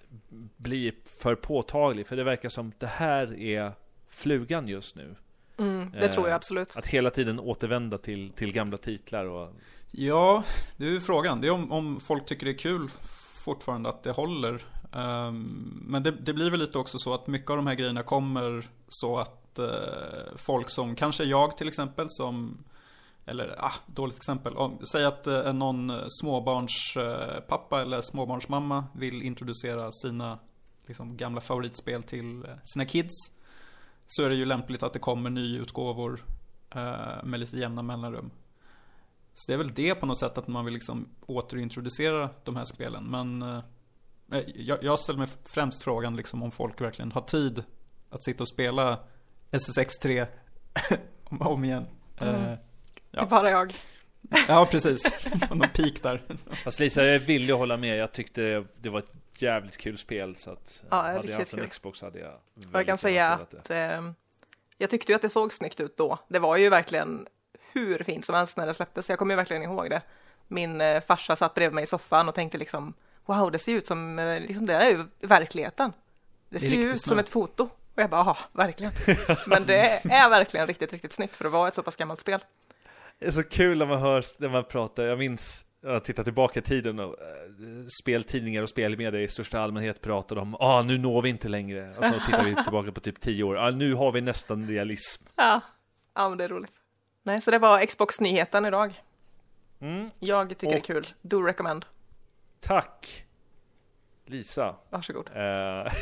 blir 0.58 0.94
för 1.20 1.36
påtaglig? 1.36 2.08
För 2.08 2.16
det 2.16 2.24
verkar 2.24 2.50
som 2.50 2.72
det 2.78 2.88
här 2.88 3.40
är 3.40 3.72
flugan 4.10 4.68
just 4.68 4.96
nu. 4.96 5.16
Mm, 5.58 5.92
det 5.92 6.08
tror 6.08 6.26
jag 6.26 6.32
Eh, 6.32 6.36
absolut. 6.36 6.78
Att 6.78 6.88
hela 6.88 7.10
tiden 7.10 7.40
återvända 7.40 7.98
till, 7.98 8.32
till 8.32 8.54
gamla 8.54 8.78
titlar 8.78 9.26
och 9.26 9.54
Ja, 9.92 10.44
det 10.78 10.86
är 10.86 10.90
ju 10.90 11.00
frågan. 11.00 11.42
Det 11.42 11.48
är 11.48 11.52
om, 11.52 11.72
om 11.72 12.00
folk 12.00 12.26
tycker 12.26 12.46
det 12.46 12.52
är 12.52 12.58
kul 12.58 12.90
fortfarande 13.46 13.90
att 13.90 14.04
det 14.04 14.12
håller. 14.12 14.66
Ehm, 14.92 15.84
men 15.86 16.04
det, 16.04 16.12
det 16.12 16.34
blir 16.34 16.50
väl 16.50 16.60
lite 16.60 16.80
också 16.80 16.98
så 16.98 17.14
att 17.14 17.28
mycket 17.28 17.50
av 17.50 17.58
de 17.58 17.68
här 17.68 17.76
grejerna 17.76 18.04
kommer 18.04 18.70
så 18.90 19.18
att 19.18 19.60
eh, 19.60 20.36
folk 20.36 20.70
som, 20.70 20.96
kanske 20.96 21.24
jag 21.24 21.58
till 21.58 21.68
exempel, 21.68 22.06
som 22.10 22.58
eller, 23.26 23.56
ah, 23.58 23.74
dåligt 23.86 24.18
exempel. 24.18 24.56
Om, 24.56 24.78
säg 24.92 25.06
att 25.06 25.28
eh, 25.28 25.54
någon 25.54 25.92
småbarnspappa 26.10 27.78
eh, 27.78 27.82
eller 27.82 28.02
småbarnsmamma 28.02 28.86
vill 28.96 29.22
introducera 29.22 29.92
sina 29.92 30.40
liksom, 30.88 31.18
gamla 31.18 31.42
favoritspel 31.42 32.04
till 32.04 32.44
eh, 32.44 32.50
sina 32.64 32.86
kids. 32.86 33.16
Så 34.08 34.24
är 34.24 34.30
det 34.30 34.36
ju 34.36 34.46
lämpligt 34.46 34.84
att 34.84 34.94
det 34.94 35.00
kommer 35.00 35.30
nyutgåvor 35.30 36.24
eh, 36.76 37.24
med 37.24 37.40
lite 37.40 37.58
jämna 37.58 37.82
mellanrum. 37.82 38.32
Så 39.38 39.44
det 39.48 39.54
är 39.54 39.58
väl 39.58 39.74
det 39.74 39.96
på 39.96 40.06
något 40.06 40.20
sätt 40.20 40.38
att 40.38 40.48
man 40.48 40.66
vill 40.66 40.74
liksom 40.74 41.10
återintroducera 41.26 42.30
de 42.44 42.56
här 42.56 42.66
spelen. 42.66 43.04
Men 43.04 43.42
eh, 43.42 44.40
jag, 44.56 44.84
jag 44.84 45.00
ställer 45.00 45.20
mig 45.20 45.28
främst 45.46 45.84
frågan 45.84 46.16
liksom 46.16 46.44
om 46.44 46.52
folk 46.52 46.82
verkligen 46.82 47.12
har 47.12 47.22
tid 47.22 47.64
att 48.10 48.24
sitta 48.24 48.44
och 48.44 48.48
spela 48.48 49.00
SSX 49.52 49.94
3 49.98 50.26
om, 51.24 51.42
om 51.42 51.64
igen. 51.64 51.86
Mm. 52.18 52.36
Eh, 52.36 52.58
Det 53.12 53.18
är 53.20 53.26
bara 53.26 53.50
jag. 53.50 53.74
ja, 54.48 54.68
precis. 54.72 55.28
Någon 55.50 55.60
peak 55.60 56.04
där. 56.04 56.24
Fast 56.64 56.80
Lisa, 56.80 57.04
jag 57.04 57.20
vill 57.20 57.48
ju 57.48 57.54
hålla 57.54 57.78
med. 57.78 57.98
Jag 57.98 58.12
tyckte 58.12 58.66
det 58.76 58.90
var 58.90 59.00
ett 59.00 59.12
jävligt 59.38 59.78
kul 59.78 59.98
spel. 59.98 60.36
Så 60.36 60.52
att 60.52 60.84
Ja, 60.90 60.96
hade 61.02 61.28
jag 61.32 61.40
haft 61.40 61.54
en 61.54 61.60
kul. 61.60 61.70
Xbox 61.70 62.02
hade 62.02 62.20
jag 62.20 62.34
Och 62.34 62.40
jag 62.64 62.68
väldigt 62.72 62.88
kan 62.88 62.98
säga 62.98 63.30
att 63.30 63.64
det. 63.68 63.86
eh, 63.86 64.12
jag 64.78 64.90
tyckte 64.90 65.12
ju 65.12 65.16
att 65.16 65.22
det 65.22 65.30
såg 65.30 65.54
snyggt 65.54 65.80
ut 65.80 65.98
då. 65.98 66.18
Det 66.28 66.40
var 66.40 66.58
ju 66.58 66.70
verkligen 66.70 67.28
hur 67.76 68.04
fint 68.04 68.26
som 68.26 68.36
helst 68.36 68.58
när 68.58 68.68
det 68.68 68.74
släpptes. 68.74 69.10
Jag 69.10 69.20
kommer 69.20 69.34
ju 69.34 69.36
verkligen 69.36 69.64
ihåg 69.64 69.90
det. 69.90 70.02
Min 70.48 70.82
eh, 70.82 71.02
farsa 71.02 71.36
satt 71.36 71.54
bredvid 71.54 71.76
mig 71.76 71.84
i 71.84 71.88
soffan 71.88 72.30
och 72.30 72.36
tänkte 72.36 72.58
liksom 72.58 72.94
wow, 73.26 73.52
det 73.52 73.60
ser 73.60 73.74
ut 73.74 73.88
som, 73.88 74.20
eh, 74.20 74.40
liksom 74.40 74.66
det 74.66 74.74
är 74.74 74.90
ju 74.90 75.06
verkligheten. 75.28 75.94
Det 76.50 76.56
är 76.56 76.60
ser 76.60 76.70
ju 76.70 76.92
ut 76.92 77.02
som 77.02 77.20
ett 77.20 77.30
foto. 77.30 77.64
Och 77.64 78.02
jag 78.02 78.10
bara, 78.10 78.26
ja, 78.26 78.38
verkligen. 78.52 78.94
Men 79.48 79.66
det 79.66 80.02
är 80.04 80.30
verkligen 80.30 80.68
riktigt, 80.68 80.94
riktigt 80.94 81.14
snyggt 81.14 81.36
för 81.36 81.46
att 81.46 81.52
vara 81.52 81.68
ett 81.68 81.76
så 81.76 81.84
pass 81.84 81.96
gammalt 81.96 82.20
spel. 82.20 82.40
Det 83.20 83.26
är 83.26 83.32
så 83.32 83.44
kul 83.44 83.78
när 83.78 83.86
man 83.86 84.00
hör, 84.00 84.26
när 84.38 84.50
man 84.50 84.64
pratar, 84.64 85.04
jag 85.04 85.18
minns 85.18 85.66
jag 85.82 86.04
tittar 86.04 86.24
tillbaka 86.24 86.60
i 86.60 86.64
tiden 86.64 87.00
och 87.00 87.22
eh, 87.22 87.86
speltidningar 88.02 88.62
och 88.62 88.70
spelmedia 88.70 89.22
i 89.22 89.28
största 89.28 89.60
allmänhet 89.60 90.02
pratade 90.02 90.42
om 90.42 90.56
ah, 90.60 90.82
nu 90.82 90.98
når 90.98 91.22
vi 91.22 91.30
inte 91.30 91.50
längre. 91.50 91.90
Och 91.98 92.06
så 92.06 92.20
tittar 92.26 92.44
vi 92.44 92.64
tillbaka 92.64 92.92
på 92.92 93.00
typ 93.00 93.20
tio 93.20 93.44
år, 93.44 93.58
ah, 93.58 93.72
nu 93.72 93.94
har 93.94 94.12
vi 94.12 94.22
nästan 94.22 94.68
realism. 94.68 95.26
Ja, 95.36 95.62
ja 96.14 96.30
men 96.30 96.38
det 96.38 96.44
är 96.44 96.50
roligt. 96.50 96.72
Nej, 97.26 97.42
så 97.42 97.52
det 97.52 97.60
var 97.60 97.86
Xbox-nyheten 97.86 98.66
idag. 98.66 98.94
Mm, 99.80 100.10
Jag 100.20 100.50
tycker 100.50 100.68
det 100.68 100.74
är 100.74 100.80
Och- 100.80 100.86
kul. 100.86 101.08
Do 101.22 101.42
recommend. 101.42 101.86
tack 102.60 103.26
Lisa. 104.28 104.76
Varsågod. 104.90 105.30
Eh, 105.36 105.94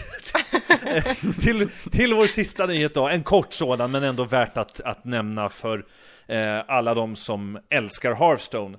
till, 1.41 1.69
till 1.91 2.13
vår 2.13 2.27
sista 2.27 2.65
nyhet 2.65 2.93
då, 2.93 3.07
en 3.07 3.23
kort 3.23 3.53
sådan 3.53 3.91
men 3.91 4.03
ändå 4.03 4.23
värt 4.25 4.57
att, 4.57 4.81
att 4.81 5.05
nämna 5.05 5.49
för 5.49 5.85
eh, 6.27 6.59
alla 6.67 6.93
de 6.93 7.15
som 7.15 7.59
älskar 7.69 8.13
Hearthstone. 8.15 8.77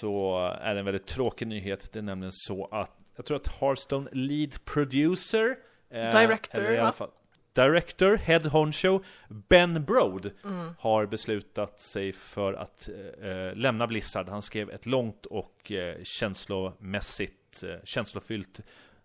Så 0.00 0.38
är 0.60 0.74
det 0.74 0.80
en 0.80 0.84
väldigt 0.86 1.06
tråkig 1.06 1.48
nyhet. 1.48 1.92
Det 1.92 1.98
är 1.98 2.02
nämligen 2.02 2.32
så 2.32 2.66
att 2.72 2.90
jag 3.16 3.26
tror 3.26 3.36
att 3.36 3.60
Hearthstone 3.60 4.10
lead 4.12 4.64
producer 4.64 5.56
eh, 5.90 5.98
Director, 6.20 6.58
eller 6.60 6.70
i 6.72 6.78
alla 6.78 6.92
fall, 6.92 7.10
Director, 7.56 8.16
Head 8.16 8.40
Honcho, 8.46 9.00
Ben 9.28 9.84
Brode 9.84 10.30
Mm. 10.44 10.74
har 10.78 11.06
beslutat 11.06 11.80
sig 11.80 12.12
för 12.12 12.52
att 12.52 12.88
eh, 13.22 13.54
lämna 13.56 13.86
Blizzard. 13.86 14.28
Han 14.28 14.42
skrev 14.42 14.70
ett 14.70 14.86
långt 14.86 15.26
och 15.26 15.72
eh, 15.72 15.96
känslomässigt, 16.02 17.62
eh, 17.62 17.84
känslofyllt 17.84 18.60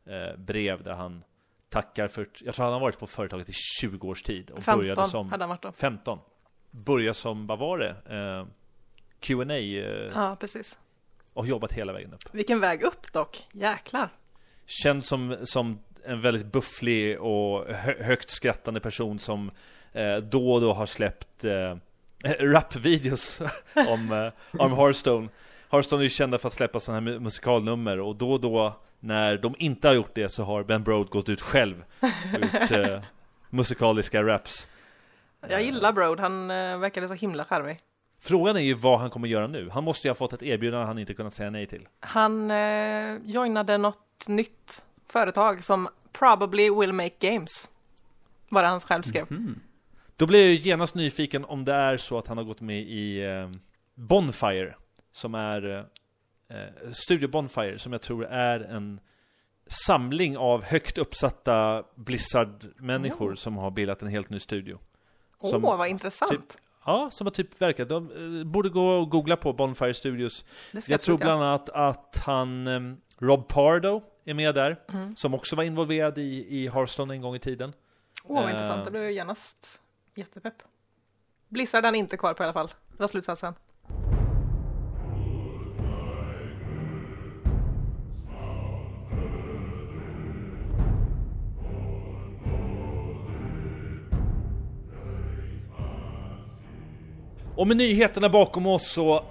eh, 0.05 0.37
brev 0.37 0.83
där 0.83 0.93
han 0.93 1.23
tackar 1.69 2.07
för, 2.07 2.29
jag 2.39 2.55
tror 2.55 2.63
han 2.63 2.73
har 2.73 2.79
varit 2.79 2.99
på 2.99 3.07
företaget 3.07 3.49
i 3.49 3.53
20 3.81 4.07
års 4.07 4.23
tid 4.23 4.49
och 4.49 4.63
15 4.63 4.79
började 4.79 5.07
som 5.07 5.31
hade 5.31 5.43
han 5.43 5.49
varit 5.49 5.61
då. 5.61 5.71
15. 5.71 6.19
Började 6.71 7.13
som, 7.13 7.47
vad 7.47 7.59
var 7.59 7.77
det? 7.77 7.95
Eh, 8.15 8.47
Q&A 9.19 9.53
eh, 9.55 10.11
Ja, 10.15 10.37
precis. 10.39 10.79
och 11.33 11.47
jobbat 11.47 11.71
hela 11.73 11.93
vägen 11.93 12.13
upp. 12.13 12.19
Vilken 12.31 12.59
väg 12.59 12.83
upp 12.83 13.13
dock. 13.13 13.47
Jäklar. 13.51 14.09
Känd 14.65 15.05
som, 15.05 15.37
som 15.43 15.79
en 16.05 16.21
väldigt 16.21 16.45
bufflig 16.45 17.21
och 17.21 17.65
hö 17.67 18.03
högt 18.03 18.29
skrattande 18.29 18.79
person 18.79 19.19
som 19.19 19.51
eh, 19.93 20.15
då 20.17 20.53
och 20.53 20.61
då 20.61 20.73
har 20.73 20.85
släppt 20.85 21.43
eh, 21.45 21.75
rapvideos 22.39 23.41
om, 23.87 24.11
eh, 24.11 24.61
om 24.61 24.73
Hearthstone. 24.73 25.27
Hearthstone 25.69 26.01
är 26.01 26.03
ju 26.03 26.09
kända 26.09 26.37
för 26.37 26.47
att 26.47 26.53
släppa 26.53 26.79
sådana 26.79 27.11
här 27.11 27.17
mu- 27.17 27.19
musikalnummer 27.19 27.99
och 27.99 28.15
då 28.15 28.31
och 28.31 28.39
då 28.41 28.73
när 28.99 29.37
de 29.37 29.55
inte 29.57 29.87
har 29.87 29.95
gjort 29.95 30.11
det 30.15 30.29
så 30.29 30.43
har 30.43 30.63
Ben 30.63 30.83
Brode 30.83 31.09
gått 31.09 31.29
ut 31.29 31.41
själv 31.41 31.83
och 32.33 32.41
gjort 32.43 32.71
eh, 32.71 33.01
musikaliska 33.49 34.23
raps. 34.23 34.67
Jag 35.49 35.63
gillar 35.63 35.91
Brode, 35.93 36.21
han 36.21 36.51
eh, 36.51 36.77
verkade 36.77 37.07
så 37.07 37.13
himla 37.13 37.45
charmig. 37.45 37.79
Frågan 38.23 38.55
är 38.55 38.61
ju 38.61 38.73
vad 38.73 38.99
han 38.99 39.09
kommer 39.09 39.27
göra 39.27 39.47
nu. 39.47 39.69
Han 39.69 39.83
måste 39.83 40.07
ju 40.07 40.09
ha 40.09 40.15
fått 40.15 40.33
ett 40.33 40.43
erbjudande 40.43 40.85
han 40.85 40.99
inte 40.99 41.13
kunnat 41.13 41.33
säga 41.33 41.49
nej 41.49 41.67
till. 41.67 41.87
Han 41.99 42.51
eh, 42.51 43.17
joinade 43.23 43.77
något 43.77 44.27
nytt 44.27 44.83
företag 45.11 45.63
som 45.63 45.89
probably 46.11 46.69
will 46.69 46.93
make 46.93 47.15
games. 47.31 47.69
Var 48.49 48.61
det 48.61 48.67
han 48.67 48.79
själv 48.79 49.03
skrev. 49.03 49.25
Mm. 49.31 49.59
Då 50.15 50.25
blir 50.27 50.39
jag 50.41 50.49
ju 50.49 50.55
genast 50.55 50.95
nyfiken 50.95 51.45
om 51.45 51.65
det 51.65 51.73
är 51.73 51.97
så 51.97 52.17
att 52.17 52.27
han 52.27 52.37
har 52.37 52.43
gått 52.43 52.61
med 52.61 52.81
i 52.81 53.23
eh, 53.23 53.49
Bonfire 53.95 54.75
Som 55.11 55.35
är 55.35 55.85
eh, 56.49 56.91
Studio 56.91 57.27
Bonfire 57.29 57.79
som 57.79 57.91
jag 57.91 58.01
tror 58.01 58.25
är 58.25 58.59
en 58.59 58.99
Samling 59.67 60.37
av 60.37 60.63
högt 60.63 60.97
uppsatta 60.97 61.83
Blizzard-människor 61.95 63.31
Oh. 63.31 63.35
som 63.35 63.57
har 63.57 63.71
bildat 63.71 64.01
en 64.01 64.07
helt 64.07 64.29
ny 64.29 64.39
studio 64.39 64.79
Åh, 65.39 65.49
Som 65.49 65.61
vad 65.61 65.87
intressant. 65.87 66.31
typ- 66.31 66.57
Ja, 66.85 67.09
som 67.11 67.27
har 67.27 67.31
typ 67.31 67.61
verkat. 67.61 67.89
De 67.89 68.11
eh, 68.39 68.47
borde 68.47 68.69
gå 68.69 68.87
och 68.91 69.09
googla 69.09 69.35
på 69.35 69.53
Bonfire 69.53 69.93
Studios 69.93 70.45
Jag 70.87 71.01
tror 71.01 71.17
bland 71.17 71.43
annat 71.43 71.69
att 71.69 72.21
han 72.25 72.67
eh, 72.67 72.79
Rob 73.19 73.47
Pardo 73.47 74.01
är 74.25 74.33
med 74.33 74.55
där 74.55 74.79
Mm. 74.93 75.15
Som 75.15 75.33
också 75.33 75.55
var 75.55 75.63
involverad 75.63 76.17
i, 76.17 76.45
i 76.49 76.69
Hearthstone 76.69 77.13
en 77.13 77.21
gång 77.21 77.35
i 77.35 77.39
tiden 77.39 77.73
Åh, 78.23 78.35
vad 78.35 78.43
Eh. 78.45 78.51
intressant. 78.51 78.85
Det 78.85 78.91
blev 78.91 79.03
ju 79.03 79.13
genast 79.13 79.81
jättepepp. 80.15 80.63
Blizzard 81.49 81.83
är 81.83 81.87
han 81.87 81.95
inte 81.95 82.17
kvar 82.17 82.33
på 82.33 82.43
i 82.43 82.45
alla 82.45 82.53
fall. 82.53 82.67
Det 82.67 82.99
var 83.03 83.07
slutsatsen. 83.07 83.53
Och 97.55 97.67
med 97.67 97.77
nyheterna 97.77 98.29
bakom 98.29 98.67
oss 98.67 98.91
så 98.91 99.23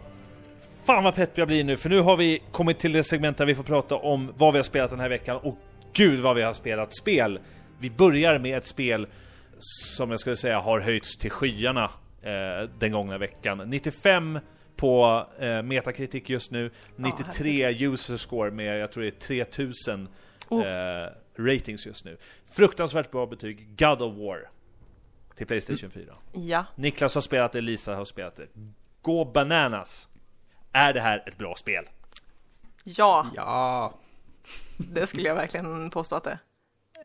Fan 0.83 1.05
vad 1.05 1.15
pepp 1.15 1.39
jag 1.39 1.49
blir 1.49 1.65
nu, 1.65 1.77
för 1.77 1.89
nu 1.89 2.01
har 2.01 2.17
vi 2.17 2.43
kommit 2.53 2.79
till 2.79 2.93
det 2.93 3.05
segment 3.05 3.39
där 3.39 3.47
vi 3.47 3.55
får 3.55 3.63
prata 3.63 3.97
om 3.97 4.33
vad 4.37 4.53
vi 4.53 4.59
har 4.59 4.65
spelat 4.65 4.91
den 4.91 5.01
här 5.01 5.09
veckan 5.09 5.37
och 5.37 5.59
gud 5.93 6.21
vad 6.21 6.37
vi 6.37 6.43
har 6.43 6.53
spelat 6.53 6.97
spel. 6.97 7.41
Vi 7.79 7.91
börjar 7.91 8.39
med 8.39 8.59
ett 8.59 8.67
spel 8.67 9.07
som 9.59 10.11
jag 10.11 10.21
skulle 10.21 10.37
säga 10.37 10.61
har 10.61 10.81
höjts 10.81 11.17
till 11.17 11.31
skyarna 11.31 11.91
eh, 12.23 12.71
den 12.79 12.93
gångna 12.93 13.19
veckan. 13.19 13.59
95 13.71 14.39
på 14.77 15.27
eh, 15.39 15.63
Metacritic 15.63 16.23
just 16.27 16.51
nu, 16.51 16.71
93 16.97 17.87
user 17.87 18.17
score 18.17 18.51
med 18.51 18.81
jag 18.81 18.93
tror 18.93 19.03
det 19.03 19.09
är 19.09 19.21
3000 19.45 20.09
Oh. 20.51 20.67
eh, 20.67 21.09
ratings 21.37 21.87
just 21.87 22.05
nu. 22.05 22.17
Fruktansvärt 22.53 23.11
bra 23.11 23.27
betyg, 23.27 23.69
God 23.79 24.03
of 24.03 24.17
War 24.17 24.51
till 25.37 25.47
Playstation 25.47 25.91
4. 25.91 26.05
Ja, 26.33 26.65
Niklas 26.75 27.15
har 27.15 27.23
spelat 27.23 27.53
det, 27.53 27.61
Lisa 27.61 27.95
har 27.95 28.05
spelat 28.05 28.37
det. 28.37 28.47
Gå 29.03 29.25
bananas! 29.25 30.09
Är 30.73 30.93
det 30.93 31.01
här 31.01 31.23
ett 31.27 31.39
bra 31.39 31.55
spel? 31.55 31.89
ja, 32.85 33.27
Ja, 33.35 33.93
det 34.77 35.07
skulle 35.07 35.29
jag 35.29 35.35
verkligen 35.35 35.91
påstå 35.91 36.17
att 36.17 36.25
det 36.25 36.39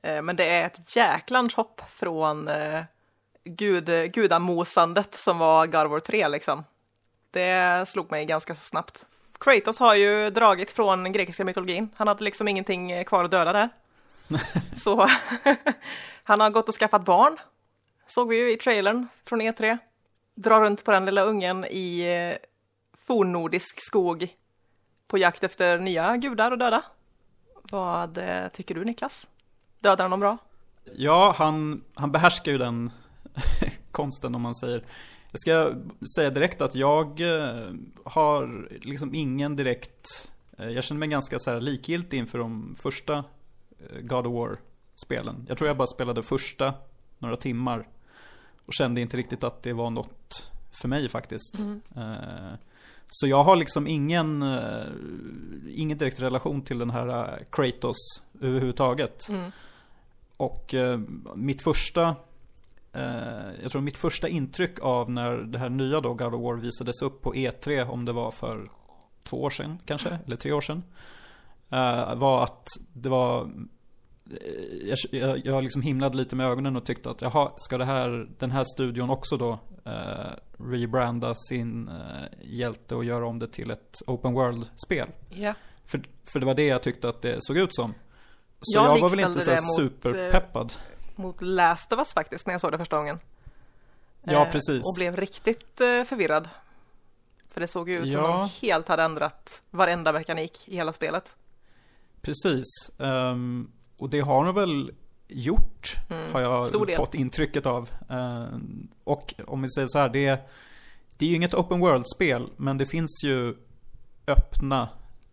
är. 0.02 0.16
Eh, 0.16 0.22
Men 0.22 0.36
det 0.36 0.50
är 0.50 0.66
ett 0.66 0.96
jäklans 0.96 1.56
hopp 1.56 1.82
från 1.90 2.48
eh, 2.48 2.84
gud, 3.44 4.14
gudamosandet 4.14 5.16
som 5.16 5.38
var 5.38 5.88
War 5.88 6.00
3 6.00 6.28
liksom. 6.28 6.64
Det 7.32 7.88
slog 7.88 8.12
mig 8.12 8.26
ganska 8.26 8.56
snabbt. 8.56 9.06
Kratos 9.40 9.80
har 9.80 9.96
ju 9.96 10.30
dragit 10.30 10.72
från 10.72 11.04
den 11.04 11.12
grekiska 11.12 11.46
mytologin. 11.46 11.90
Han 11.96 12.08
hade 12.08 12.24
liksom 12.24 12.48
ingenting 12.48 13.06
kvar 13.06 13.24
att 13.24 13.32
döda 13.32 13.54
där. 13.54 13.70
Så 14.76 15.08
han 16.24 16.40
har 16.40 16.50
gått 16.50 16.68
och 16.68 16.76
skaffat 16.76 17.06
barn. 17.06 17.38
Såg 18.08 18.30
vi 18.30 18.38
ju 18.38 18.52
i 18.52 18.58
trailern 18.58 19.08
från 19.26 19.42
E3. 19.42 19.78
Drar 20.36 20.62
runt 20.62 20.84
på 20.84 20.92
den 20.92 21.06
lilla 21.06 21.24
ungen 21.24 21.66
i 21.66 22.02
eh, 22.02 22.48
fornnordisk 23.08 23.76
skog 23.82 24.28
på 25.08 25.18
jakt 25.18 25.44
efter 25.44 25.80
nya 25.80 26.16
gudar 26.16 26.52
och 26.52 26.58
döda. 26.58 26.84
Vad 27.72 28.18
eh, 28.18 28.48
tycker 28.48 28.76
du 28.76 28.86
Niklas? 28.86 29.28
Dödar 29.80 30.04
han 30.04 30.12
dem 30.12 30.20
bra? 30.20 30.38
ja 30.94 31.36
han, 31.38 31.84
han 31.94 32.12
behärskar 32.12 32.52
ju 32.52 32.58
den 32.58 32.92
konsten 33.92 34.36
om 34.36 34.42
man 34.42 34.56
säger. 34.56 34.86
Jag 35.32 35.40
ska 35.40 35.74
säga 36.16 36.30
direkt 36.30 36.62
att 36.62 36.76
jag 36.76 37.22
eh, 37.22 37.74
har 38.04 38.70
liksom 38.82 39.16
ingen 39.16 39.56
direkt, 39.56 40.32
eh, 40.58 40.70
jag 40.70 40.84
känner 40.84 41.00
mig 41.00 41.10
ganska 41.10 41.40
så 41.40 41.52
här 41.52 41.62
likgiltig 41.62 42.18
inför 42.18 42.40
de 42.40 42.76
första 42.80 43.24
God 44.02 44.28
of 44.28 44.34
War-spelen. 44.34 45.46
Jag 45.48 45.58
tror 45.58 45.68
jag 45.68 45.78
bara 45.78 45.88
spelade 45.88 46.24
första 46.24 46.74
några 47.18 47.36
timmar 47.36 47.88
och 48.66 48.74
kände 48.74 49.02
inte 49.02 49.18
riktigt 49.18 49.44
att 49.44 49.64
det 49.64 49.74
var 49.74 49.90
något 49.90 50.52
för 50.72 50.88
mig 50.88 51.10
faktiskt. 51.10 51.60
Eh, 51.96 52.54
Så 53.08 53.28
jag 53.28 53.44
har 53.44 53.56
liksom 53.56 53.88
ingen, 53.88 54.42
eh, 54.42 54.86
ingen 55.70 55.98
direkt 55.98 56.22
relation 56.22 56.62
till 56.62 56.80
den 56.80 56.90
här 56.90 57.08
eh, 57.08 57.46
Kratos 57.52 57.98
överhuvudtaget. 58.42 59.30
Mm. 59.30 59.52
Och 60.38 60.74
eh, 60.74 61.00
mitt 61.36 61.62
första 61.62 62.16
Jag 63.62 63.72
tror 63.72 63.82
mitt 63.82 63.98
första 63.98 64.28
intryck 64.28 64.80
av 64.82 65.12
när 65.12 65.38
det 65.38 65.58
här 65.60 65.70
nya 65.70 66.02
då 66.02 66.14
God 66.14 66.34
of 66.34 66.42
War 66.42 66.54
visades 66.54 67.02
upp 67.02 67.22
på 67.22 67.34
E3 67.34 67.90
om 67.90 68.06
det 68.06 68.12
var 68.12 68.32
för 68.32 68.70
två 69.30 69.44
år 69.44 69.50
sedan 69.50 69.80
kanske, 69.86 70.20
eller 70.26 70.36
tre 70.36 70.52
år 70.52 70.62
sedan. 70.62 70.84
var 72.16 72.44
att 72.44 72.68
det 72.94 73.10
var 73.10 73.52
jag, 74.82 74.98
jag, 75.12 75.46
jag 75.46 75.64
liksom 75.64 75.82
himlade 75.82 76.18
lite 76.18 76.36
med 76.36 76.48
ögonen 76.48 76.76
och 76.76 76.86
tyckte 76.86 77.10
att 77.10 77.22
jaha, 77.22 77.52
ska 77.58 77.78
det 77.78 77.86
här, 77.86 78.30
den 78.40 78.52
här 78.52 78.64
studion 78.64 79.10
också 79.10 79.38
då 79.38 79.60
eh, 79.86 80.32
rebranda 80.58 81.36
sin 81.36 81.88
eh, 81.88 82.28
hjälte 82.42 82.96
och 82.96 83.06
göra 83.06 83.28
om 83.28 83.40
det 83.40 83.48
till 83.48 83.72
ett 83.72 83.96
open 84.08 84.34
world-spel? 84.34 85.08
Ja. 85.30 85.54
För, 85.86 86.02
för 86.34 86.40
det 86.40 86.46
var 86.46 86.54
det 86.54 86.66
jag 86.68 86.84
tyckte 86.84 87.10
att 87.10 87.22
det 87.22 87.38
såg 87.40 87.58
ut 87.58 87.76
som. 87.76 87.94
Så 88.62 88.78
Jag 88.78 88.98
jag, 88.98 89.02
var 89.02 89.10
väl 89.10 89.20
inte 89.20 89.42
så 89.42 89.52
mot, 89.52 89.60
eh, 89.60 89.66
superpeppad. 89.76 90.74
Mot 91.16 91.42
Last 91.42 91.94
of 91.94 92.00
Us 92.00 92.14
faktiskt 92.14 92.48
när 92.48 92.54
jag 92.54 92.62
såg 92.62 92.72
det 92.72 92.78
första 92.78 92.98
gången. 92.98 93.20
Ja, 94.24 94.46
Eh, 94.46 94.52
precis. 94.52 94.82
Och 94.84 94.96
blev 94.98 95.16
riktigt 95.16 95.82
eh, 95.82 96.04
förvirrad. 96.04 96.50
För 97.50 97.62
det 97.62 97.68
såg 97.68 97.90
ju 97.90 97.98
ut 98.00 98.12
som 98.12 98.22
Ja. 98.22 98.50
de 98.62 98.68
helt 98.68 98.88
hade 98.88 99.04
ändrat 99.04 99.64
varenda 99.72 100.12
mekanik 100.12 100.68
i 100.68 100.76
hela 100.76 100.94
spelet. 100.94 101.36
Precis. 102.22 102.66
Ehm, 103.00 103.72
och 104.00 104.10
det 104.10 104.20
har 104.20 104.44
nog 104.44 104.56
väl 104.56 104.92
gjort, 105.28 105.96
Mm. 106.10 106.34
har 106.34 106.42
jag 106.42 106.96
fått 106.96 107.16
intrycket 107.16 107.66
av. 107.66 107.90
Eh, 108.10 108.46
och 109.04 109.34
om 109.48 109.62
vi 109.62 109.70
säger 109.70 109.88
så 109.88 110.00
här, 110.00 110.10
det 110.10 110.26
är, 110.26 110.38
det 111.18 111.26
är 111.26 111.30
ju 111.30 111.36
inget 111.36 111.54
open 111.54 111.80
world-spel, 111.80 112.50
men 112.58 112.78
det 112.78 112.86
finns 112.86 113.22
ju 113.24 113.56
öppna 114.28 114.90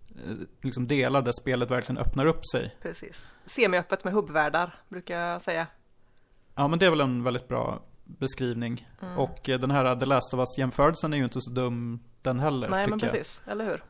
eh, 0.09 0.35
liksom 0.63 0.87
delar 0.89 1.23
där 1.23 1.33
spelet 1.43 1.71
verkligen 1.71 1.99
öppnar 1.99 2.27
upp 2.27 2.47
sig. 2.53 2.77
Precis. 2.83 3.31
Semiöppet 3.47 4.05
med 4.05 4.13
hubbvärldar, 4.13 4.75
brukar 4.89 5.19
jag 5.21 5.43
säga. 5.43 5.67
Ja, 6.55 6.69
men 6.69 6.79
det 6.79 6.87
är 6.87 6.91
väl 6.91 7.01
en 7.01 7.23
väldigt 7.23 7.49
bra 7.49 7.83
beskrivning. 8.05 8.89
Mm. 9.03 9.19
Och 9.19 9.49
eh, 9.49 9.61
den 9.61 9.71
här 9.71 9.97
The 9.97 10.07
Last 10.07 10.35
of 10.35 10.39
Us-jämförelsen 10.41 11.13
är 11.13 11.17
ju 11.19 11.25
inte 11.25 11.41
så 11.41 11.51
dum 11.51 12.01
den 12.23 12.41
heller, 12.41 12.69
Nej, 12.69 12.87
men 12.89 12.99
jag. 12.99 13.11
precis. 13.11 13.41
Eller 13.47 13.65
hur? 13.65 13.83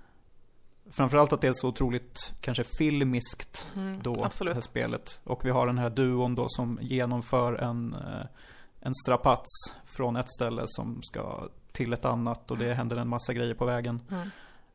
Framförallt 0.93 1.33
att 1.33 1.41
det 1.41 1.49
är 1.49 1.53
så 1.53 1.69
otroligt, 1.69 2.35
kanske 2.41 2.65
filmiskt 2.65 3.73
Mm, 3.77 4.03
då, 4.03 4.15
det 4.15 4.25
absolut. 4.25 4.55
här 4.55 4.61
spelet. 4.61 5.21
Och 5.25 5.45
vi 5.45 5.51
har 5.51 5.67
den 5.67 5.79
här 5.79 5.91
duon 5.91 6.35
då 6.35 6.45
som 6.49 6.79
genomför 6.83 7.55
en, 7.55 7.95
eh, 7.95 8.27
en 8.81 8.95
strapats 8.95 9.51
från 9.87 10.17
ett 10.17 10.31
ställe 10.33 10.63
som 10.67 11.03
ska 11.03 11.49
till 11.73 11.93
ett 11.93 12.05
annat 12.05 12.51
och 12.51 12.59
det 12.59 12.75
händer 12.75 12.97
en 12.97 13.09
massa 13.09 13.33
grejer 13.33 13.55
på 13.55 13.65
vägen. 13.65 14.01
Mm. 14.11 14.31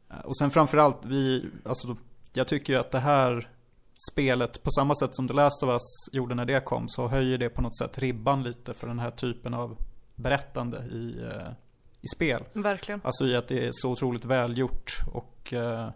Eh, 0.10 0.20
Och 0.20 0.38
sen 0.38 0.52
framförallt, 0.52 0.98
vi, 1.06 1.46
alltså, 1.66 1.96
jag 2.34 2.48
tycker 2.48 2.74
ju 2.74 2.80
att 2.80 2.92
det 2.92 3.00
här 3.00 3.50
spelet, 4.14 4.64
på 4.64 4.70
samma 4.72 4.96
sätt 4.96 5.16
som 5.16 5.28
The 5.28 5.34
Last 5.34 5.64
of 5.64 5.70
Us 5.70 5.82
gjorde 6.12 6.36
när 6.36 6.46
det 6.46 6.66
kom, 6.66 6.90
så 6.90 7.08
höjer 7.08 7.38
det 7.38 7.50
på 7.50 7.62
något 7.62 7.78
sätt 7.78 7.98
ribban 7.98 8.44
lite 8.44 8.74
för 8.74 8.88
den 8.88 9.00
här 9.00 9.12
typen 9.12 9.54
av 9.54 9.78
berättande 10.16 10.78
i, 10.78 11.22
eh, 11.32 11.52
i 12.02 12.08
spel. 12.16 12.44
Verkligen. 12.54 13.02
Alltså 13.04 13.26
i 13.26 13.36
att 13.36 13.48
det 13.48 13.68
är 13.68 13.70
så 13.74 13.90
otroligt 13.92 14.26
välgjort 14.26 14.98
och 15.14 15.54
eh, 15.54 15.90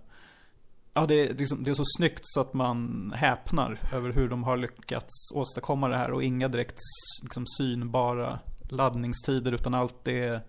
Ja 0.94 1.06
det 1.06 1.16
är, 1.30 1.34
liksom, 1.34 1.64
det 1.64 1.72
är 1.72 1.76
så 1.76 1.84
snyggt 1.98 2.22
så 2.24 2.42
att 2.42 2.54
man 2.54 3.14
häpnar 3.16 3.80
över 3.94 4.10
hur 4.12 4.30
de 4.30 4.44
har 4.44 4.58
lyckats 4.58 5.32
åstadkomma 5.34 5.88
det 5.88 5.98
här 5.98 6.12
och 6.12 6.24
inga 6.24 6.48
direkt 6.48 6.80
liksom, 7.22 7.46
synbara 7.58 8.40
laddningstider 8.70 9.52
utan 9.52 9.74
allt 9.74 10.08
är 10.08 10.42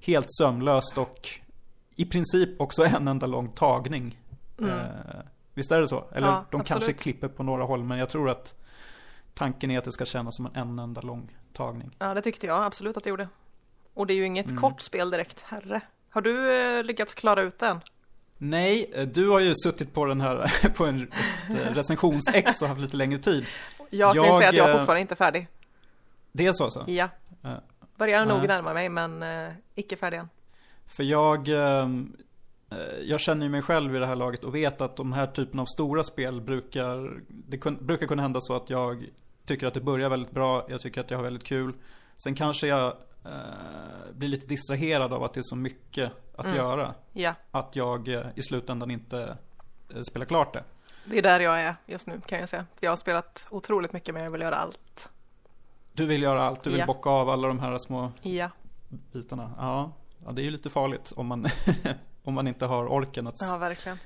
helt 0.00 0.26
sömlöst 0.28 0.98
och 0.98 1.28
i 1.96 2.04
princip 2.04 2.60
också 2.60 2.84
en 2.84 3.08
enda 3.08 3.26
lång 3.26 3.48
tagning. 3.52 4.18
Mm. 4.58 4.70
Eh, 4.70 4.84
visst 5.54 5.72
är 5.72 5.80
det 5.80 5.88
så? 5.88 6.04
Eller 6.12 6.28
Ja, 6.28 6.44
de 6.50 6.60
kanske 6.60 6.74
absolut. 6.74 7.00
klipper 7.00 7.28
på 7.28 7.42
några 7.42 7.64
håll 7.64 7.84
men 7.84 7.98
jag 7.98 8.08
tror 8.08 8.30
att 8.30 8.56
tanken 9.34 9.70
är 9.70 9.78
att 9.78 9.84
det 9.84 9.92
ska 9.92 10.04
kännas 10.04 10.36
som 10.36 10.46
en, 10.46 10.52
en 10.56 10.78
enda 10.78 11.00
lång 11.00 11.36
tagning. 11.52 11.96
Ja, 11.98 12.14
det 12.14 12.22
tyckte 12.22 12.46
jag 12.46 12.64
absolut 12.64 12.96
att 12.96 13.04
det 13.04 13.10
gjorde. 13.10 13.28
Och 13.94 14.06
det 14.06 14.12
är 14.14 14.16
ju 14.16 14.24
inget 14.24 14.50
Mm. 14.50 14.60
kort 14.60 14.80
spel 14.80 15.10
direkt, 15.10 15.40
herre. 15.40 15.80
Har 16.10 16.20
du 16.20 16.62
eh, 16.78 16.84
lyckats 16.84 17.14
klara 17.14 17.42
ut 17.42 17.58
den? 17.58 17.80
Nej, 18.42 18.90
eh, 18.94 19.06
du 19.06 19.28
har 19.28 19.40
ju 19.40 19.54
suttit 19.54 19.94
på 19.94 20.04
den 20.04 20.20
här, 20.20 20.68
på 20.76 20.86
en 20.86 21.02
ett 21.02 21.10
eh, 21.50 21.74
recensionsex 21.74 22.62
och 22.62 22.68
haft 22.68 22.80
lite 22.80 22.96
längre 22.96 23.18
tid. 23.18 23.46
Jag 23.90 24.14
kan 24.14 24.22
ju 24.22 24.28
Jag, 24.28 24.36
säga 24.36 24.48
att 24.48 24.54
jag 24.54 24.70
eh, 24.70 24.76
fortfarande 24.76 25.00
inte 25.00 25.14
är 25.14 25.16
färdig. 25.16 25.48
Det 26.32 26.46
är 26.46 26.52
så 26.52 26.64
alltså? 26.64 26.84
Ja. 26.86 27.08
Ja. 27.42 27.60
Börjar 27.96 28.24
nog 28.26 28.48
närma 28.48 28.74
mig, 28.74 28.88
men 28.88 29.24
icke 29.74 29.96
färdig 29.96 30.18
än. 30.18 30.28
För 30.86 31.02
jag, 31.02 31.48
ehm, 31.48 32.16
eh, 32.70 32.78
jag 33.02 33.20
känner 33.20 33.46
ju 33.46 33.50
mig 33.50 33.62
själv 33.62 33.96
i 33.96 33.98
det 33.98 34.06
här 34.06 34.16
laget 34.16 34.44
och 34.44 34.54
vet 34.54 34.80
att 34.80 34.96
de 34.96 35.12
här 35.12 35.26
typen 35.26 35.60
av 35.60 35.64
stora 35.64 36.02
spel 36.02 36.40
brukar, 36.40 37.20
det 37.28 37.58
kun, 37.58 37.78
brukar 37.80 38.06
kunna 38.06 38.22
hända 38.22 38.40
så 38.40 38.56
att 38.56 38.70
jag 38.70 39.06
tycker 39.46 39.66
att 39.66 39.74
det 39.74 39.80
börjar 39.80 40.08
väldigt 40.08 40.32
bra, 40.32 40.66
jag 40.68 40.80
tycker 40.80 41.00
att 41.00 41.10
jag 41.10 41.18
har 41.18 41.24
väldigt 41.24 41.44
kul. 41.44 41.74
Sen 42.16 42.34
kanske 42.34 42.66
jag 42.66 42.94
eh, 43.24 44.12
blir 44.14 44.28
lite 44.28 44.46
distraherad 44.46 45.12
av 45.12 45.24
att 45.24 45.34
det 45.34 45.40
är 45.40 45.44
så 45.44 45.56
mycket 45.56 46.12
att 46.36 46.44
Mm. 46.44 46.56
göra. 46.56 46.94
Ja, 47.12 47.34
Att 47.50 47.76
jag 47.76 48.08
eh, 48.08 48.26
i 48.34 48.42
slutändan 48.42 48.90
inte 48.90 49.36
eh, 49.94 50.02
spelar 50.02 50.26
klart 50.26 50.52
det. 50.52 50.64
det 51.04 51.18
är 51.18 51.22
där 51.22 51.40
jag 51.40 51.60
är 51.60 51.74
just 51.86 52.06
nu 52.06 52.20
kan 52.26 52.38
jag 52.40 52.48
säga. 52.48 52.66
För 52.76 52.86
jag 52.86 52.90
har 52.90 52.96
spelat 52.96 53.46
otroligt 53.50 53.92
mycket, 53.92 54.14
men 54.14 54.24
jag 54.24 54.30
vill 54.30 54.40
göra 54.40 54.56
allt. 54.56 55.08
Du 55.92 56.06
vill 56.06 56.22
göra 56.22 56.42
allt, 56.42 56.62
du 56.62 56.70
vill 56.70 56.78
Ja. 56.78 56.86
bocka 56.86 57.10
av 57.10 57.28
alla 57.30 57.48
de 57.48 57.58
här 57.58 57.78
små 57.78 58.12
Ja, 58.22 58.50
bitarna. 59.12 59.52
Ja, 59.58 59.92
ja 60.26 60.32
det 60.32 60.42
är 60.42 60.44
ju 60.44 60.50
lite 60.50 60.70
farligt 60.70 61.12
om 61.16 61.26
man, 61.26 61.46
om 62.24 62.34
man 62.34 62.46
inte 62.48 62.66
har 62.66 62.86
orken 62.92 63.26
att 63.26 63.34
ja 63.40 63.58
verkligen. 63.58 63.98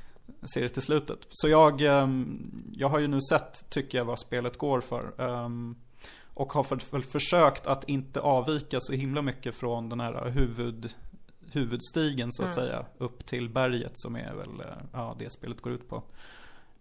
se 0.54 0.60
det 0.60 0.68
till 0.68 0.82
slutet. 0.82 1.18
Så 1.30 1.48
jag, 1.48 1.80
ehm, 1.80 2.70
jag 2.76 2.88
har 2.88 2.98
ju 2.98 3.06
nu 3.08 3.20
sett, 3.30 3.70
tycker 3.70 3.98
jag, 3.98 4.04
vad 4.04 4.18
spelet 4.18 4.58
går 4.58 4.80
för. 4.80 5.20
Ehm, 5.20 5.76
och 6.34 6.52
har 6.52 6.62
för, 6.64 6.76
för, 6.76 7.00
försökt 7.00 7.66
att 7.66 7.88
inte 7.88 8.20
avvika 8.20 8.78
så 8.80 8.92
himla 8.92 9.22
mycket 9.22 9.54
från 9.54 9.88
den 9.88 10.00
här 10.00 10.30
huvud, 10.30 10.94
huvudstigen 11.52 12.32
så 12.32 12.42
att 12.42 12.56
Mm. 12.56 12.66
säga. 12.66 12.86
Upp 12.98 13.26
till 13.26 13.48
berget 13.48 13.92
som 13.94 14.16
är 14.16 14.34
väl, 14.34 14.60
eh, 14.60 14.66
ja 14.92 15.16
det 15.18 15.30
spelet 15.32 15.60
går 15.60 15.72
ut 15.72 15.88
på. 15.88 16.02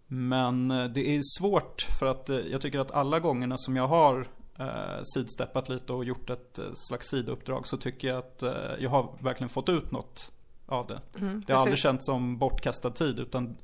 Men 0.06 0.70
eh, 0.70 0.84
det 0.84 1.16
är 1.16 1.20
svårt 1.38 1.82
för 1.98 2.06
att 2.06 2.30
eh, 2.30 2.36
jag 2.38 2.60
tycker 2.60 2.78
att 2.78 2.90
alla 2.90 3.20
gångerna 3.20 3.58
som 3.58 3.76
jag 3.76 3.88
har 3.88 4.26
eh, 4.58 5.02
sidsteppat 5.14 5.68
lite 5.68 5.92
och 5.92 6.04
gjort 6.04 6.30
ett 6.30 6.58
slags 6.74 7.08
sidouppdrag 7.08 7.66
så 7.66 7.76
tycker 7.76 8.08
jag 8.08 8.18
att 8.18 8.42
eh, 8.42 8.52
jag 8.78 8.90
har 8.90 9.12
verkligen 9.20 9.48
fått 9.48 9.68
ut 9.68 9.90
något 9.90 10.32
av 10.66 10.86
det. 10.86 11.00
Mm, 11.20 11.42
Det 11.46 11.52
har 11.52 11.60
aldrig 11.60 11.78
känts 11.78 12.06
som 12.06 12.38
bortkastad 12.38 12.90
tid 12.90 13.18
utan 13.18 13.56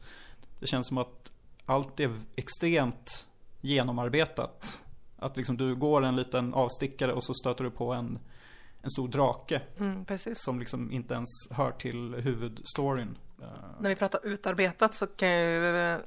det 0.60 0.66
känns 0.66 0.86
som 0.86 0.98
att 0.98 1.32
allt 1.66 2.00
är 2.00 2.20
extremt 2.36 3.28
genomarbetat. 3.60 4.80
Att 5.20 5.36
liksom 5.36 5.56
du 5.56 5.74
går 5.74 6.04
en 6.04 6.16
liten 6.16 6.54
avstickare 6.54 7.12
och 7.12 7.24
så 7.24 7.34
stöter 7.34 7.64
du 7.64 7.70
på 7.70 7.92
en, 7.92 8.18
en 8.82 8.90
stor 8.90 9.08
drake 9.08 9.62
Mm, 9.78 10.06
som 10.34 10.60
liksom 10.60 10.92
inte 10.92 11.14
ens 11.14 11.28
hör 11.50 11.70
till 11.70 12.14
huvudstoryn. 12.14 13.18
Eh, 13.42 13.46
När 13.80 13.88
vi 13.90 13.96
pratar 13.96 14.26
utarbetat 14.26 14.94
så 14.94 15.06
kan 15.06 15.28
jag 15.28 15.50
ju 15.50 15.76
eh, 15.76 15.98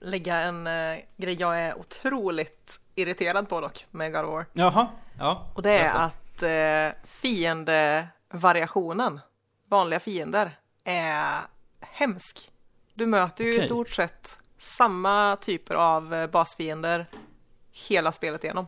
lägga 0.00 0.36
en 0.36 0.66
eh, 0.66 0.98
grej 1.16 1.36
jag 1.40 1.60
är 1.60 1.78
otroligt 1.78 2.80
irriterad 2.94 3.48
på 3.48 3.60
dock 3.60 3.86
med 3.90 4.12
God 4.12 4.24
of 4.24 4.30
War. 4.30 4.46
Jaha, 4.52 4.88
ja. 5.18 5.46
Och 5.54 5.62
det 5.62 5.78
är 5.78 5.90
att 5.90 6.42
eh, 6.42 6.88
fiendevariationen, 7.04 9.20
vanliga 9.68 10.00
fiender, 10.00 10.50
är 10.84 11.40
hemsk. 11.80 12.50
Du 12.94 13.06
möter 13.06 13.44
ju 13.44 13.50
i 13.50 13.54
Okej. 13.56 13.64
stort 13.66 13.90
sett 13.90 14.38
samma 14.58 15.36
typer 15.40 15.74
av 15.74 16.28
basfiender 16.32 17.06
hela 17.88 18.12
spelet 18.12 18.44
igenom. 18.44 18.66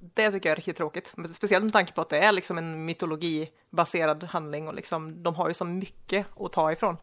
Det 0.00 0.30
tycker 0.32 0.48
jag 0.48 0.52
är 0.52 0.56
riktigt 0.56 0.76
tråkigt, 0.76 1.14
speciellt 1.34 1.64
med 1.64 1.72
tanke 1.72 1.92
på 1.92 2.00
att 2.00 2.08
det 2.08 2.18
är 2.18 2.32
liksom 2.32 2.58
en 2.58 2.84
mytologibaserad 2.84 4.24
handling 4.24 4.68
och 4.68 4.74
liksom, 4.74 5.22
de 5.22 5.34
har 5.34 5.48
ju 5.48 5.54
så 5.54 5.64
mycket 5.64 6.26
att 6.40 6.52
ta 6.52 6.72
ifrån. 6.72 6.96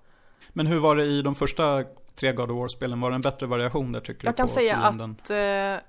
Men 0.49 0.67
hur 0.67 0.79
var 0.79 0.95
det 0.95 1.03
i 1.05 1.21
de 1.21 1.35
första 1.35 1.83
tre 2.15 2.31
God 2.31 2.51
of 2.51 2.57
War-spelen? 2.57 3.01
Var 3.01 3.09
det 3.11 3.15
en 3.15 3.21
bättre 3.21 3.45
variation 3.45 3.91
där 3.91 3.99
tycker 3.99 4.25
Jag 4.27 4.33
du 4.33 4.37
kan 4.37 4.47
på 4.47 4.53
säga 4.53 4.81
fienden? 4.81 5.17
att, 5.21 5.29
eh, 5.29 5.87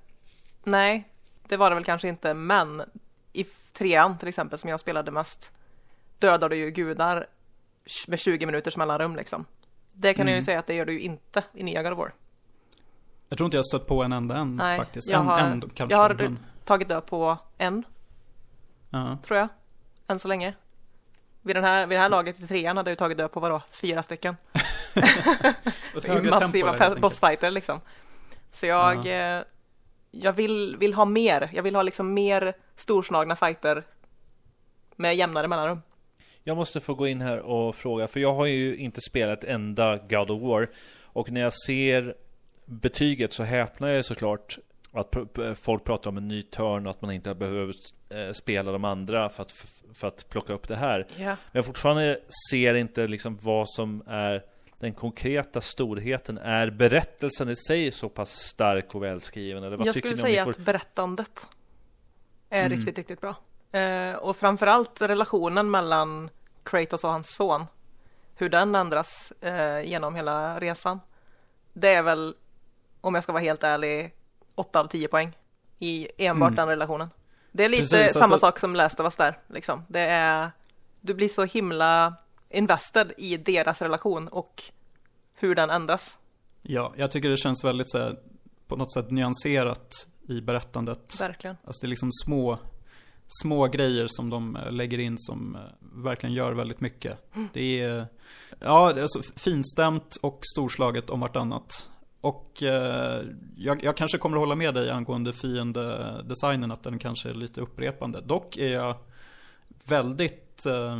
nej, 0.64 1.08
det 1.48 1.56
var 1.56 1.70
det 1.70 1.74
väl 1.74 1.84
kanske 1.84 2.08
inte, 2.08 2.34
men 2.34 2.82
i 3.32 3.44
trean 3.72 4.18
till 4.18 4.28
exempel 4.28 4.58
som 4.58 4.70
jag 4.70 4.80
spelade 4.80 5.10
mest, 5.10 5.52
dödar 6.18 6.48
du 6.48 6.56
ju 6.56 6.70
gudar 6.70 7.26
med 8.08 8.18
20 8.18 8.46
minuters 8.46 8.76
mellanrum 8.76 9.16
liksom. 9.16 9.44
Det 9.92 10.14
kan 10.14 10.26
jag 10.26 10.32
ju 10.32 10.36
Mm. 10.36 10.44
säga 10.44 10.58
att 10.58 10.66
det 10.66 10.74
gör 10.74 10.84
du 10.84 10.92
ju 10.92 11.00
inte 11.00 11.44
i 11.54 11.62
nya 11.62 11.82
God 11.82 11.92
of 11.92 11.98
War. 11.98 12.12
Jag 13.28 13.38
tror 13.38 13.44
inte 13.46 13.56
jag 13.56 13.60
har 13.62 13.78
stött 13.78 13.86
på 13.86 14.02
en 14.02 14.12
enda 14.12 14.36
än 14.36 14.56
Nej, 14.56 14.78
faktiskt. 14.78 15.08
jag 15.08 15.20
en, 15.20 15.26
har- 15.26 15.38
en 15.38 15.60
kanske. 15.60 15.94
jag 15.94 15.98
har 16.02 16.14
men, 16.14 16.38
Tagit 16.64 16.88
död 16.88 17.06
på 17.06 17.38
en, 17.58 17.84
ja. 18.90 19.18
tror 19.26 19.38
jag, 19.38 19.48
än 20.06 20.18
så 20.18 20.28
länge. 20.28 20.54
Vid, 21.42 21.56
den 21.56 21.64
här, 21.64 21.86
vid 21.86 21.98
det 21.98 22.02
här 22.02 22.08
laget 22.08 22.40
i 22.40 22.46
trean 22.46 22.76
hade 22.76 22.90
jag 22.90 22.92
ju 22.92 22.96
tagit 22.96 23.18
död 23.18 23.32
på 23.32 23.40
vadå, 23.40 23.62
fyra 23.70 24.02
stycken. 24.02 24.36
Massiva 26.30 26.72
där, 26.72 27.00
bossfighter 27.00 27.50
liksom. 27.50 27.80
Så 28.52 28.66
jag, 28.66 29.06
eh, 29.06 29.42
jag 30.10 30.32
vill, 30.32 30.76
vill 30.78 30.94
ha 30.94 31.04
mer. 31.04 31.50
Jag 31.52 31.62
vill 31.62 31.74
ha 31.74 31.82
liksom 31.82 32.14
mer 32.14 32.54
storslagna 32.76 33.36
fighter 33.36 33.82
med 34.96 35.16
jämnare 35.16 35.48
mellanrum. 35.48 35.82
Jag 36.44 36.56
måste 36.56 36.80
få 36.80 36.94
gå 36.94 37.08
in 37.08 37.20
här 37.20 37.38
och 37.38 37.74
fråga, 37.74 38.08
för 38.08 38.20
jag 38.20 38.34
har 38.34 38.46
ju 38.46 38.76
inte 38.76 39.00
spelat 39.00 39.44
enda 39.44 39.96
God 39.96 40.30
of 40.30 40.42
War. 40.42 40.68
Och 41.02 41.30
när 41.30 41.40
jag 41.40 41.52
ser 41.52 42.14
betyget 42.66 43.32
så 43.32 43.42
häpnar 43.42 43.88
jag 43.88 44.04
såklart 44.04 44.58
att 44.92 45.14
folk 45.54 45.84
pratar 45.84 46.10
om 46.10 46.16
en 46.16 46.28
ny 46.28 46.42
törn 46.42 46.86
och 46.86 46.90
att 46.90 47.02
man 47.02 47.10
inte 47.10 47.34
behövt 47.34 47.94
eh, 48.08 48.32
spela 48.32 48.72
de 48.72 48.84
andra 48.84 49.28
för 49.28 49.42
att, 49.42 49.52
för 49.94 50.08
att 50.08 50.28
plocka 50.28 50.52
upp 50.52 50.68
det 50.68 50.76
här. 50.76 51.06
Ja. 51.16 51.24
Men 51.26 51.36
jag 51.52 51.64
fortfarande 51.64 52.20
ser 52.50 52.74
inte 52.74 53.06
liksom 53.06 53.38
vad 53.42 53.68
som 53.68 54.02
är 54.06 54.44
den 54.78 54.94
konkreta 54.94 55.60
storheten. 55.60 56.38
Är 56.38 56.70
berättelsen 56.70 57.48
i 57.48 57.56
sig 57.56 57.90
så 57.90 58.08
pass 58.08 58.30
stark 58.30 58.94
och 58.94 59.02
välskriven? 59.02 59.64
Eller 59.64 59.76
vad 59.76 59.86
Jag 59.86 59.94
skulle 59.94 60.16
säga 60.16 60.44
ni 60.44 60.50
att 60.50 60.56
får... 60.56 60.62
berättandet 60.62 61.46
är 62.50 62.66
Mm. 62.66 62.78
riktigt, 62.78 62.98
riktigt 62.98 63.20
bra. 63.20 63.34
Eh, 63.80 64.14
och 64.16 64.36
framförallt 64.36 65.00
relationen 65.00 65.70
mellan 65.70 66.30
Kratos 66.64 67.04
och 67.04 67.10
hans 67.10 67.34
son. 67.36 67.64
Hur 68.34 68.48
den 68.48 68.74
ändras 68.74 69.32
eh, 69.40 69.80
genom 69.80 70.14
hela 70.14 70.60
resan. 70.60 71.00
Det 71.72 71.88
är 71.94 72.02
väl, 72.02 72.34
om 73.06 73.14
jag 73.14 73.22
ska 73.22 73.32
vara 73.32 73.42
helt 73.42 73.62
ärlig, 73.62 74.14
8 74.54 74.80
av 74.80 74.86
10 74.86 75.08
poäng 75.08 75.36
i 75.78 76.08
enbart 76.18 76.46
Mm. 76.48 76.56
den 76.56 76.68
relationen. 76.68 77.08
Det 77.52 77.64
är 77.64 77.68
lite 77.68 77.82
Precis, 77.82 78.06
att 78.16 78.18
samma 78.18 78.34
det- 78.34 78.40
sak 78.40 78.58
som 78.58 78.74
Last 78.76 79.00
of 79.00 79.04
Us 79.04 79.16
där, 79.16 79.38
liksom. 79.46 79.84
Det 79.88 80.00
är, 80.00 80.50
du 81.00 81.14
blir 81.14 81.28
så 81.28 81.44
himla 81.44 82.14
invested 82.50 83.12
i 83.16 83.36
deras 83.36 83.82
relation 83.82 84.28
och 84.28 84.62
hur 85.34 85.54
den 85.54 85.70
ändras. 85.70 86.18
Ja, 86.62 86.92
jag 86.96 87.10
tycker 87.10 87.28
det 87.30 87.36
känns 87.36 87.64
väldigt 87.64 87.90
så 87.90 87.98
här, 87.98 88.16
på 88.66 88.76
något 88.76 88.92
sätt 88.92 89.10
nyanserat 89.10 90.06
i 90.28 90.40
berättandet. 90.40 91.20
Verkligen. 91.20 91.56
Alltså 91.64 91.80
det 91.80 91.86
är 91.86 91.88
liksom 91.88 92.12
små, 92.12 92.58
små 93.42 93.66
grejer 93.66 94.06
som 94.08 94.30
de 94.30 94.56
eh, 94.56 94.72
lägger 94.72 94.98
in 94.98 95.14
som 95.18 95.54
eh, 95.56 95.60
verkligen 96.04 96.34
gör 96.34 96.52
väldigt 96.52 96.80
mycket. 96.80 97.34
Mm. 97.34 97.48
Det 97.52 97.80
är, 97.80 98.06
ja, 98.60 98.92
det 98.92 99.00
är 99.00 99.02
alltså 99.02 99.22
finstämt 99.36 100.16
och 100.22 100.40
storslaget 100.54 101.10
om 101.10 101.20
vartannat. 101.20 101.88
Och 102.20 102.62
eh, 102.62 103.22
jag, 103.56 103.84
jag 103.84 103.96
kanske 103.96 104.18
kommer 104.18 104.36
att 104.36 104.40
hålla 104.40 104.54
med 104.54 104.74
dig 104.74 104.90
angående 104.90 105.32
fiendedesignen, 105.32 106.70
att 106.72 106.82
den 106.82 106.98
kanske 106.98 107.28
är 107.30 107.34
lite 107.34 107.60
upprepande. 107.60 108.20
Dock 108.20 108.56
är 108.56 108.72
jag 108.72 108.96
väldigt, 109.84 110.66
eh, 110.66 110.98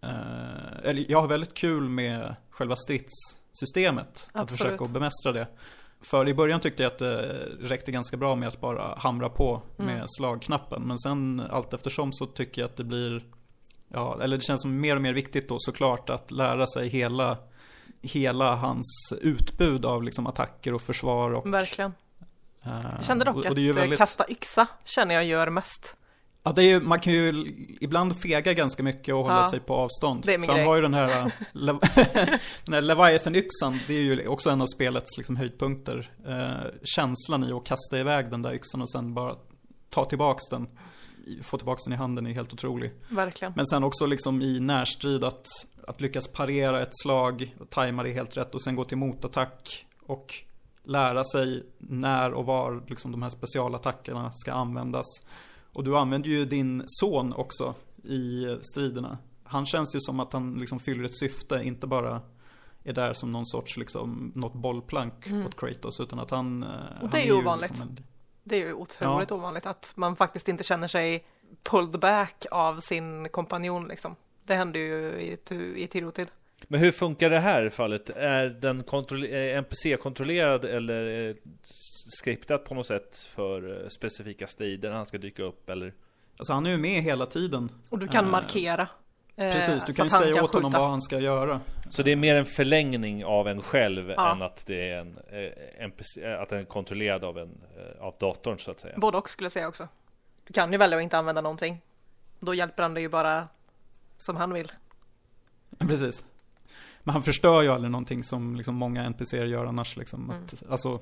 eh, 0.00 0.78
eller 0.82 1.10
jag 1.10 1.20
har 1.20 1.28
väldigt 1.28 1.54
kul 1.54 1.88
med 1.88 2.34
själva 2.50 2.76
stridssystemet. 2.76 4.28
Att 4.32 4.40
Absolut. 4.42 4.58
försöka 4.58 4.84
att 4.84 4.90
bemästra 4.90 5.32
det. 5.32 5.46
För 6.00 6.28
i 6.28 6.34
början 6.34 6.60
tyckte 6.60 6.82
jag 6.82 6.92
att 6.92 6.98
det 6.98 7.48
räckte 7.60 7.92
ganska 7.92 8.16
bra 8.16 8.34
med 8.36 8.48
att 8.48 8.60
bara 8.60 8.94
hamra 8.98 9.28
på 9.28 9.62
med 9.76 9.94
Mm. 9.94 10.06
slagknappen. 10.08 10.82
Men 10.82 10.98
sen 10.98 11.42
allt 11.50 11.74
eftersom 11.74 12.12
så 12.12 12.26
tycker 12.26 12.62
jag 12.62 12.68
att 12.68 12.76
det 12.76 12.84
blir 12.84 13.22
Ja, 13.88 14.18
eller 14.22 14.36
det 14.36 14.42
känns 14.42 14.62
som 14.62 14.80
mer 14.80 14.96
och 14.96 15.02
mer 15.02 15.12
viktigt 15.12 15.48
då 15.48 15.56
såklart 15.58 16.10
att 16.10 16.30
lära 16.30 16.66
sig 16.66 16.88
hela 16.88 17.36
Hela 18.04 18.54
hans 18.56 19.12
utbud 19.20 19.84
av 19.84 20.02
liksom 20.02 20.26
attacker 20.26 20.74
och 20.74 20.82
försvar 20.82 21.30
och 21.30 21.54
Verkligen. 21.54 21.92
eh, 22.64 22.70
Jag 22.96 23.04
kände 23.04 23.24
dock 23.24 23.36
och- 23.36 23.46
att 23.46 23.52
och 23.52 23.58
eh, 23.58 23.74
väldigt- 23.74 23.98
kasta 23.98 24.24
yxa 24.30 24.66
känner 24.84 25.14
jag 25.14 25.24
gör 25.24 25.50
mest. 25.50 25.96
Ja, 26.46 26.52
det 26.52 26.62
är 26.62 26.66
ju, 26.66 26.80
man 26.80 27.00
kan 27.00 27.12
ju 27.12 27.46
ibland 27.80 28.20
fega 28.20 28.52
ganska 28.52 28.82
mycket 28.82 29.14
och 29.14 29.22
hålla 29.22 29.34
Ja, 29.36 29.50
sig 29.50 29.60
på 29.60 29.74
avstånd. 29.74 30.22
det 30.26 30.34
är 30.34 30.38
min 30.38 30.46
För 30.46 30.52
han 30.52 30.58
grej. 30.58 30.66
har 30.68 30.76
ju 30.76 30.82
den 30.82 30.94
här, 30.94 31.32
Lev 31.52 31.78
den 32.64 32.74
här 32.74 32.80
Leviathan-yxan, 32.82 33.78
det 33.86 33.94
är 33.94 34.00
ju 34.02 34.28
också 34.28 34.50
en 34.50 34.60
av 34.62 34.66
spelets 34.66 35.16
liksom 35.18 35.36
höjdpunkter. 35.36 36.10
Eh, 36.26 36.70
känslan 36.84 37.44
i 37.44 37.52
att 37.52 37.64
kasta 37.66 37.98
iväg 37.98 38.30
den 38.30 38.42
där 38.42 38.52
yxan 38.54 38.82
och 38.82 38.90
sen 38.90 39.14
bara 39.14 39.34
ta 39.90 40.04
tillbaks 40.04 40.48
den. 40.50 40.66
Få 41.42 41.56
tillbaks 41.56 41.84
den 41.84 41.92
i 41.92 41.96
handen 41.96 42.26
är 42.26 42.32
helt 42.32 42.52
otrolig. 42.52 42.92
Verkligen. 43.08 43.52
Men 43.56 43.66
sen 43.66 43.84
också 43.84 44.06
liksom 44.06 44.42
i 44.42 44.60
närstrid 44.60 45.24
att, 45.24 45.46
att 45.86 46.00
lyckas 46.00 46.28
parera 46.28 46.82
ett 46.82 46.98
slag, 47.02 47.54
och 47.60 47.70
tajma 47.70 48.02
det 48.02 48.12
helt 48.12 48.36
rätt 48.36 48.54
och 48.54 48.62
sen 48.62 48.76
gå 48.76 48.84
till 48.84 48.98
motattack. 48.98 49.86
Och 50.06 50.34
lära 50.84 51.24
sig 51.24 51.66
när 51.78 52.32
och 52.32 52.46
var 52.46 52.82
liksom 52.88 53.12
de 53.12 53.22
här 53.22 53.30
specialattackerna 53.30 54.30
ska 54.32 54.52
användas. 54.52 55.06
Och 55.72 55.84
du 55.84 55.96
använder 55.96 56.28
ju 56.28 56.44
din 56.44 56.84
son 56.86 57.32
också 57.32 57.74
i 58.04 58.46
striderna. 58.62 59.18
Han 59.44 59.66
känns 59.66 59.94
ju 59.96 60.00
som 60.00 60.20
att 60.20 60.32
han 60.32 60.54
liksom 60.54 60.80
fyller 60.80 61.04
ett 61.04 61.18
syfte, 61.18 61.60
inte 61.64 61.86
bara 61.86 62.20
är 62.84 62.92
där 62.92 63.12
som 63.12 63.32
någon 63.32 63.46
sorts 63.46 63.76
liksom, 63.76 64.32
något 64.34 64.54
bollplank 64.54 65.26
Mm. 65.26 65.46
åt 65.46 65.56
Kratos. 65.60 66.00
Utan 66.00 66.18
att 66.18 66.30
han... 66.30 66.62
eh, 66.62 66.68
han 67.00 67.10
det 67.10 67.22
är 67.22 67.26
ju 67.26 67.32
ovanligt. 67.32 67.70
Liksom 67.70 67.88
en, 67.88 68.04
Det 68.44 68.56
är 68.56 68.66
ju 68.66 68.72
otroligt 68.72 69.32
ovanligt 69.32 69.66
att 69.66 69.92
man 69.96 70.16
faktiskt 70.16 70.48
inte 70.48 70.64
känner 70.64 70.88
sig 70.88 71.24
pulled 71.62 72.00
back 72.00 72.46
av 72.50 72.80
sin 72.80 73.28
kompanjon 73.28 73.88
liksom. 73.88 74.16
Det 74.44 74.54
händer 74.54 74.80
ju 74.80 75.10
i, 75.20 75.38
i 75.76 75.86
tid 75.86 76.04
och 76.04 76.14
tid. 76.14 76.28
Men 76.68 76.80
hur 76.80 76.92
funkar 76.92 77.30
det 77.30 77.38
här 77.38 77.68
fallet? 77.68 78.10
Är 78.10 78.46
den 78.46 78.84
NPC-kontrollerad 79.58 80.64
eller 80.64 81.36
skriptat 82.18 82.64
på 82.64 82.74
något 82.74 82.86
sätt 82.86 83.18
för 83.18 83.82
eh, 83.82 83.88
specifika 83.88 84.46
strider 84.46 84.90
han 84.90 85.06
ska 85.06 85.18
dyka 85.18 85.42
upp 85.42 85.68
eller? 85.70 85.94
alltså 86.38 86.52
han 86.52 86.66
är 86.66 86.70
ju 86.70 86.76
med 86.76 87.02
hela 87.02 87.26
tiden. 87.26 87.70
Och 87.88 87.98
du 87.98 88.08
kan 88.08 88.24
Eh, 88.24 88.30
markera. 88.30 88.88
Eh, 89.36 89.52
Precis, 89.52 89.84
du 89.84 89.92
kan 89.92 90.06
ju 90.06 90.10
säga 90.10 90.44
åt 90.44 90.52
honom 90.52 90.70
skjuta. 90.70 90.80
vad 90.80 90.90
han 90.90 91.02
ska 91.02 91.18
göra. 91.18 91.60
Så 91.88 92.02
det 92.02 92.12
är 92.12 92.16
mer 92.16 92.36
en 92.36 92.44
förlängning 92.46 93.24
av 93.24 93.48
en 93.48 93.62
själv 93.62 94.10
Ja. 94.10 94.32
än 94.32 94.42
att 94.42 94.66
det 94.66 94.90
är 94.90 94.98
en 94.98 95.18
eh, 95.18 95.84
NPC, 95.84 96.22
eh, 96.24 96.40
att 96.40 96.48
den 96.48 96.58
är 96.58 96.64
kontrollerad 96.64 97.24
av 97.24 97.38
en 97.38 97.50
av 98.00 98.14
datorn 98.20 98.58
så 98.58 98.70
att 98.70 98.80
säga. 98.80 98.94
Både 98.98 99.18
och 99.18 99.30
skulle 99.30 99.44
jag 99.44 99.52
säga 99.52 99.68
också. 99.68 99.88
Du 100.46 100.52
kan 100.52 100.72
ju 100.72 100.78
välja 100.78 100.96
att 100.96 101.02
inte 101.02 101.18
använda 101.18 101.40
någonting. 101.40 101.80
Då 102.40 102.54
hjälper 102.54 102.82
han 102.82 102.94
dig 102.94 103.02
ju 103.02 103.08
bara 103.08 103.48
som 104.16 104.36
han 104.36 104.52
vill. 104.52 104.72
Precis. 105.78 106.24
Men 107.02 107.12
han 107.12 107.22
förstör 107.22 107.62
ju 107.62 107.68
aldrig 107.68 107.90
någonting 107.90 108.24
som 108.24 108.56
liksom 108.56 108.74
många 108.74 109.04
NPCer 109.04 109.44
gör 109.44 109.66
annars 109.66 109.96
liksom. 109.96 110.30
Mm. 110.30 110.44
Att, 110.44 110.62
alltså, 110.70 111.00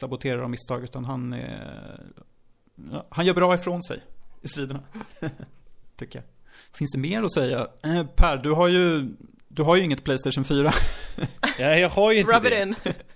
saboterar 0.00 0.38
av 0.42 0.50
misstag. 0.50 0.84
Utan 0.84 1.04
han 1.04 1.32
är... 1.32 2.00
Ja, 2.92 3.04
han 3.10 3.26
gör 3.26 3.34
bra 3.34 3.54
ifrån 3.54 3.82
sig 3.82 4.00
i 4.42 4.48
striderna. 4.48 4.80
Tycker 5.96 6.18
jag. 6.18 6.24
Finns 6.78 6.92
det 6.92 6.98
mer 6.98 7.22
att 7.22 7.32
säga? 7.32 7.66
Eh, 7.84 8.06
per, 8.06 8.36
du 8.36 8.50
har 8.50 8.68
ju... 8.68 9.08
Du 9.48 9.62
har 9.62 9.76
ju 9.76 9.82
inget 9.82 10.04
Playstation 10.04 10.44
4. 10.44 10.72
Ja, 11.58 11.76
jag 11.76 11.88
har 11.88 12.12
ju 12.12 12.20
inte 12.20 12.32
Rub 12.32 12.44
it 12.46 12.50
det. 12.50 12.62
in. 12.62 12.74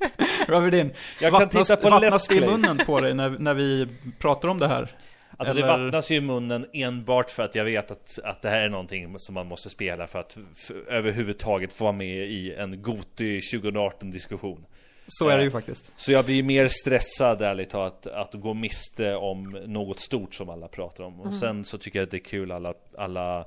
Rub 0.49 0.68
it 0.68 0.74
in. 0.74 0.93
Jag 1.20 1.32
kan 1.32 1.41
Vattnas, 1.41 1.68
titta 1.68 1.80
på 1.82 1.91
vattnas 1.91 2.28
Let's 2.30 2.34
det 2.41 2.45
i 2.45 2.47
munnen 2.51 2.78
på 2.86 3.01
dig 3.01 3.14
när, 3.14 3.30
när 3.30 3.55
vi 3.55 3.89
pratar 4.18 4.49
om 4.49 4.59
det 4.59 4.68
här? 4.68 4.89
Alltså 5.36 5.55
det 5.55 5.62
Eller- 5.62 5.84
vattnas 5.84 6.11
ju 6.11 6.14
i 6.16 6.20
munnen 6.20 6.66
enbart 6.72 7.30
för 7.30 7.43
att 7.43 7.55
jag 7.55 7.64
vet 7.64 7.91
att, 7.91 8.18
att 8.24 8.43
det 8.43 8.49
här 8.49 8.61
är 8.61 8.68
någonting 8.68 9.18
som 9.18 9.34
man 9.34 9.47
måste 9.47 9.70
spela 9.70 10.07
för 10.07 10.18
att 10.18 10.36
f- 10.53 10.70
överhuvudtaget 10.89 11.72
få 11.72 11.84
vara 11.84 11.93
med 11.93 12.28
i 12.30 12.55
en 12.55 12.82
Goti 12.82 13.41
2018 13.41 14.11
diskussion. 14.11 14.64
Så 15.09 15.28
är 15.28 15.38
det 15.38 15.44
ju 15.44 15.50
faktiskt. 15.50 15.92
Så 15.96 16.12
jag 16.12 16.24
blir 16.24 16.42
mer 16.42 16.68
stressad 16.68 17.42
ärligt 17.42 17.70
talat 17.70 18.06
att, 18.06 18.34
att 18.34 18.40
gå 18.40 18.54
miste 18.54 19.14
om 19.14 19.59
något 19.66 20.00
stort 20.00 20.34
som 20.34 20.48
alla 20.48 20.68
pratar 20.68 21.04
om. 21.04 21.20
Och 21.20 21.34
sen 21.34 21.64
så 21.64 21.78
tycker 21.78 21.98
jag 21.98 22.04
att 22.04 22.11
det 22.11 22.16
är 22.16 22.24
kul 22.24 22.52
alla, 22.52 22.74
alla 22.98 23.46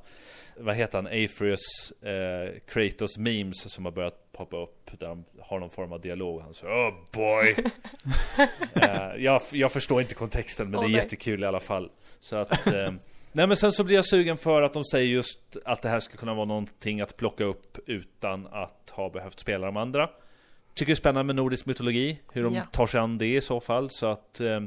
vad 0.57 0.75
heter 0.75 0.97
han, 0.97 1.07
Aphrius, 1.07 1.91
eh, 2.01 2.59
Kratos 2.67 3.17
memes 3.17 3.73
som 3.73 3.85
har 3.85 3.91
börjat 3.91 4.31
poppa 4.31 4.57
upp 4.57 4.91
där 4.99 5.07
de 5.07 5.23
har 5.39 5.59
någon 5.59 5.69
form 5.69 5.93
av 5.93 6.01
dialog. 6.01 6.41
Han 6.41 6.53
säger 6.53 6.73
oh 6.73 6.93
boy. 7.11 7.55
eh, 8.73 9.23
jag, 9.23 9.41
jag 9.51 9.71
förstår 9.71 10.01
inte 10.01 10.13
kontexten 10.13 10.69
men 10.69 10.75
Åh, 10.79 10.81
det 10.81 10.87
är 10.87 10.91
nej. 10.91 11.03
jättekul 11.03 11.43
i 11.43 11.45
alla 11.45 11.59
fall. 11.59 11.89
Så 12.19 12.35
att 12.35 12.67
eh, 12.67 12.91
Nej 13.31 13.47
men 13.47 13.57
sen 13.57 13.71
så 13.71 13.83
blir 13.83 13.95
jag 13.95 14.05
sugen 14.05 14.37
för 14.37 14.61
att 14.61 14.73
de 14.73 14.83
säger 14.83 15.07
just 15.07 15.57
att 15.65 15.81
det 15.81 15.89
här 15.89 15.99
ska 15.99 16.17
kunna 16.17 16.33
vara 16.33 16.45
någonting 16.45 17.01
att 17.01 17.17
plocka 17.17 17.43
upp 17.43 17.77
utan 17.85 18.47
att 18.47 18.89
ha 18.91 19.09
behövt 19.09 19.39
spela 19.39 19.65
de 19.65 19.77
andra. 19.77 20.09
Tycker 20.73 20.85
det 20.91 20.93
är 20.93 20.95
spännande 20.95 21.23
med 21.23 21.35
nordisk 21.35 21.65
mytologi, 21.65 22.19
hur 22.33 22.43
de 22.43 22.53
Ja. 22.55 22.61
tar 22.71 22.85
sig 22.87 22.99
an 22.99 23.17
det 23.17 23.35
i 23.35 23.41
så 23.41 23.59
fall. 23.59 23.87
Så 23.89 24.07
att 24.07 24.39
eh, 24.41 24.59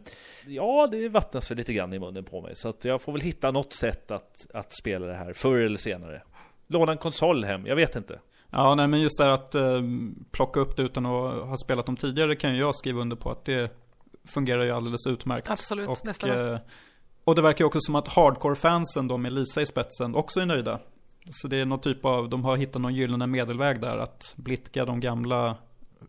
ja, 0.47 0.89
det 0.91 1.09
vattnas 1.09 1.51
väl 1.51 1.59
lite 1.59 1.73
grann 1.73 1.93
i 1.93 1.99
munnen 1.99 2.25
på 2.25 2.41
mig. 2.41 2.53
Så 2.57 2.69
att 2.69 2.85
jag 2.85 3.03
får 3.03 3.13
väl 3.13 3.21
hitta 3.21 3.51
något 3.51 3.73
sätt 3.73 4.11
att, 4.11 4.37
att 4.55 4.73
spela 4.73 5.07
det 5.07 5.15
här 5.15 5.33
förr 5.33 5.59
eller 5.59 5.77
senare. 5.77 6.23
Låna 6.67 6.93
en 6.93 6.99
konsol 6.99 7.45
hem, 7.45 7.67
jag 7.67 7.77
vet 7.77 7.97
inte. 7.97 8.19
Ja, 8.51 8.75
nej 8.75 8.89
men 8.89 9.01
just 9.01 9.19
det 9.19 9.25
här 9.25 9.31
att 9.33 9.55
eh, 9.55 9.83
plocka 10.31 10.61
upp 10.61 10.77
det 10.77 10.83
utan 10.83 11.07
att 11.07 11.47
ha 11.47 11.57
spelat 11.57 11.87
dem 11.87 11.97
tidigare 11.97 12.37
kan 12.37 12.53
ju 12.55 12.59
jag 12.61 12.75
skriva 12.75 13.01
under 13.01 13.17
på 13.17 13.31
att 13.31 13.45
det 13.45 13.73
fungerar 14.25 14.63
ju 14.65 14.71
alldeles 14.71 15.07
utmärkt. 15.07 15.51
Absolut, 15.51 15.89
och, 15.89 15.99
nästan 16.05 16.31
bra. 16.31 16.53
eh, 16.53 16.59
och 17.25 17.35
det 17.35 17.43
verkar 17.43 17.63
ju 17.65 17.67
också 17.67 17.79
som 17.81 17.95
att 17.95 18.09
hardcore-fansen 18.09 19.09
då 19.09 19.17
med 19.17 19.33
Lisa 19.33 19.61
i 19.63 19.67
spetsen 19.67 20.15
också 20.15 20.41
är 20.41 20.47
nöjda. 20.47 20.79
Så 21.31 21.49
det 21.49 21.57
är 21.57 21.65
någon 21.65 21.81
typ 21.81 22.05
av, 22.05 22.29
de 22.29 22.45
har 22.45 22.57
hittat 22.57 22.83
någon 22.83 22.95
gyllene 22.95 23.27
medelväg 23.27 23.81
där 23.81 23.97
att 23.99 24.35
blidka 24.37 24.85
de 24.85 25.01
gamla 25.01 25.57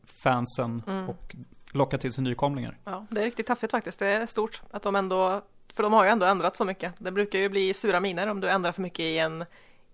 fansen 0.05 0.83
Mm. 0.87 1.09
och 1.09 1.35
locka 1.71 1.97
till 1.97 2.13
sig 2.13 2.23
nykomlingar. 2.23 2.77
Ja, 2.83 3.05
det 3.09 3.21
är 3.21 3.25
riktigt 3.25 3.47
taffligt 3.47 3.71
faktiskt. 3.71 3.99
Det 3.99 4.07
är 4.07 4.25
stort 4.25 4.61
att 4.71 4.83
de 4.83 4.95
ändå, 4.95 5.41
för 5.73 5.83
de 5.83 5.93
har 5.93 6.03
ju 6.03 6.09
ändå 6.09 6.25
ändrat 6.25 6.55
så 6.57 6.65
mycket. 6.65 6.93
Det 6.97 7.11
brukar 7.11 7.39
ju 7.39 7.49
bli 7.49 7.73
sura 7.73 7.99
miner 7.99 8.27
om 8.27 8.39
du 8.41 8.49
ändrar 8.49 8.71
för 8.71 8.81
mycket 8.81 8.99
i 8.99 9.17
en 9.17 9.45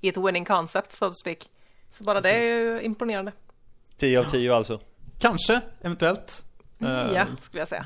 i 0.01 0.09
ett 0.09 0.17
winning 0.17 0.45
concept, 0.45 0.91
so 0.91 1.07
to 1.07 1.13
speak. 1.13 1.49
Så 1.89 2.03
bara 2.03 2.21
det 2.21 2.29
är 2.31 2.55
ju 2.55 2.81
imponerande. 2.81 3.31
10 3.97 4.19
av 4.19 4.23
10 4.23 4.55
alltså. 4.55 4.79
Kanske, 5.19 5.61
eventuellt. 5.81 6.43
Eh, 6.79 6.87
Ja, 7.13 7.25
skulle 7.41 7.61
jag 7.61 7.67
säga. 7.67 7.85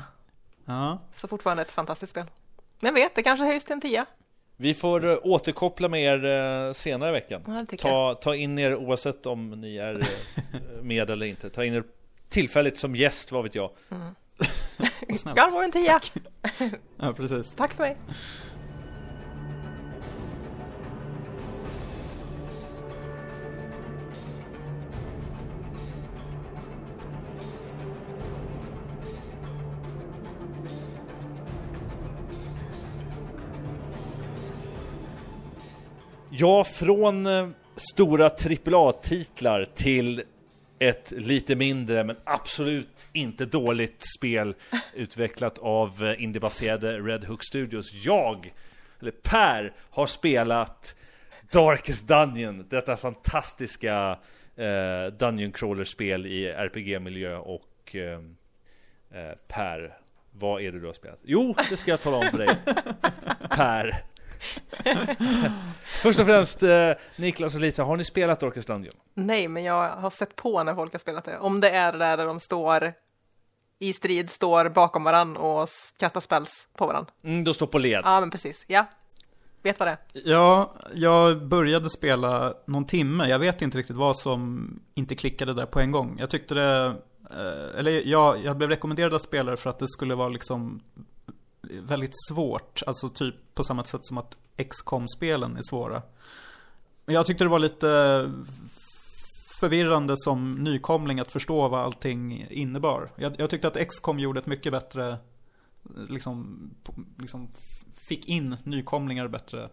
Ja. 0.64 0.98
Så 1.14 1.28
fortfarande 1.28 1.60
ett 1.62 1.70
fantastiskt 1.72 2.10
spel. 2.10 2.24
Men 2.80 2.94
vet, 2.94 3.14
det 3.14 3.22
kanske 3.22 3.46
höjs 3.46 3.64
till 3.64 3.72
en 3.72 3.80
tia. 3.80 4.06
Vi 4.56 4.74
får 4.74 5.06
eh, 5.06 5.16
återkoppla 5.22 5.88
med 5.88 6.02
er 6.02 6.24
eh, 6.66 6.72
senare 6.72 7.08
i 7.08 7.12
veckan. 7.12 7.42
Ja. 7.46 7.76
Ta, 7.78 8.14
ta 8.14 8.34
in 8.34 8.58
er 8.58 8.74
oavsett 8.76 9.26
om 9.26 9.50
ni 9.50 9.76
är 9.76 10.02
med 10.82 11.10
eller 11.10 11.26
inte. 11.26 11.50
Ta 11.50 11.64
in 11.64 11.74
er 11.74 11.84
tillfälligt 12.28 12.78
som 12.78 12.96
gäst, 12.96 13.32
vad 13.32 13.42
vet 13.42 13.54
jag. 13.54 13.70
Snällt. 15.16 15.38
God 15.38 15.52
War 15.52 15.62
en 15.62 15.72
tia! 15.72 16.00
Ja, 16.96 17.12
precis. 17.12 17.54
Tack 17.54 17.74
för 17.74 17.82
mig! 17.82 17.96
Ja, 36.38 36.64
från 36.64 37.26
eh, 37.26 37.48
stora 37.76 38.26
AAA-titlar 38.26 39.68
till 39.74 40.22
ett 40.78 41.10
lite 41.16 41.56
mindre 41.56 42.04
men 42.04 42.16
absolut 42.24 43.06
inte 43.12 43.46
dåligt 43.46 44.02
spel 44.18 44.54
utvecklat 44.94 45.58
av 45.58 46.04
eh, 46.04 46.22
indiebaserade 46.22 46.98
Red 46.98 47.24
Hook 47.24 47.44
Studios. 47.44 47.92
Jag, 48.04 48.52
eller 49.00 49.10
Per, 49.10 49.72
har 49.90 50.06
spelat 50.06 50.96
Darkest 51.52 52.08
Dungeon, 52.08 52.66
detta 52.68 52.96
fantastiska 52.96 54.18
eh, 54.56 55.12
Dungeon 55.18 55.52
Crawler-spel 55.52 56.26
i 56.26 56.46
RPG-miljö 56.46 57.36
och 57.36 57.96
eh, 57.96 58.20
eh, 59.10 59.34
Per, 59.48 59.98
Vad 60.30 60.62
är 60.62 60.72
det 60.72 60.80
du 60.80 60.86
har 60.86 60.92
spelat? 60.92 61.20
Jo, 61.22 61.54
det 61.70 61.76
ska 61.76 61.90
jag 61.90 62.00
tala 62.00 62.16
om 62.16 62.30
för 62.30 62.38
dig 62.38 62.56
Per 63.50 64.02
Först 66.02 66.20
och 66.20 66.26
främst 66.26 66.62
eh, 66.62 66.92
Niklas 67.16 67.54
och 67.54 67.60
Lisa, 67.60 67.84
har 67.84 67.96
ni 67.96 68.04
spelat 68.04 68.40
Darkest 68.40 68.68
Dungeon? 68.68 68.94
Nej, 69.14 69.48
men 69.48 69.64
jag 69.64 69.96
har 69.96 70.10
sett 70.10 70.36
på 70.36 70.62
när 70.62 70.74
folk 70.74 70.92
har 70.92 70.98
spelat 70.98 71.24
det. 71.24 71.38
Om 71.38 71.60
det 71.60 71.70
är 71.70 71.92
det 71.92 71.98
där 71.98 72.26
de 72.26 72.40
står 72.40 72.92
i 73.78 73.92
strid, 73.92 74.30
står 74.30 74.68
bakom 74.68 75.04
varann 75.04 75.36
och 75.36 75.68
kastar 75.98 76.20
spells 76.20 76.68
på 76.76 76.86
varann. 76.86 77.06
Mm, 77.24 77.44
de 77.44 77.54
står 77.54 77.66
på 77.66 77.78
led 77.78 78.00
Ja, 78.04 78.20
men 78.20 78.30
precis. 78.30 78.64
Ja. 78.68 78.86
Vet 79.62 79.78
vad 79.78 79.88
det 79.88 79.92
är. 79.92 80.30
Ja, 80.30 80.74
jag 80.94 81.46
började 81.46 81.90
spela 81.90 82.54
någon 82.66 82.86
timme. 82.86 83.28
Jag 83.28 83.38
vet 83.38 83.62
inte 83.62 83.78
riktigt 83.78 83.96
vad 83.96 84.16
som 84.16 84.70
inte 84.94 85.14
klickade 85.14 85.54
där 85.54 85.66
på 85.66 85.80
en 85.80 85.92
gång. 85.92 86.16
Jag 86.18 86.30
tyckte 86.30 86.54
det, 86.54 86.86
eh, 87.30 87.78
eller 87.78 88.08
jag, 88.08 88.44
jag 88.44 88.56
blev 88.56 88.70
rekommenderad 88.70 89.14
att 89.14 89.22
spela 89.22 89.50
det 89.50 89.56
för 89.56 89.70
att 89.70 89.78
det 89.78 89.88
skulle 89.88 90.14
vara 90.14 90.28
liksom 90.28 90.80
väldigt 91.70 92.14
svårt. 92.28 92.82
Alltså 92.86 93.08
typ 93.08 93.34
på 93.54 93.64
samma 93.64 93.84
sätt 93.84 94.00
som 94.06 94.18
att 94.18 94.36
XCOM-spelen 94.70 95.56
är 95.56 95.62
svåra. 95.70 96.02
Jag 97.06 97.26
tyckte 97.26 97.44
det 97.44 97.48
var 97.48 97.58
lite 97.58 98.32
förvirrande 99.60 100.14
som 100.16 100.54
nykomling 100.54 101.20
att 101.20 101.30
förstå 101.30 101.68
vad 101.68 101.80
allting 101.80 102.46
innebar. 102.50 103.10
Jag, 103.16 103.34
jag 103.38 103.50
tyckte 103.50 103.68
att 103.68 103.88
XCOM 103.88 104.18
gjorde 104.18 104.40
ett 104.40 104.46
mycket 104.46 104.72
bättre, 104.72 105.16
liksom, 106.08 106.70
liksom 107.18 107.48
fick 108.08 108.28
in 108.28 108.56
nykomlingar 108.62 109.28
bättre 109.28 109.68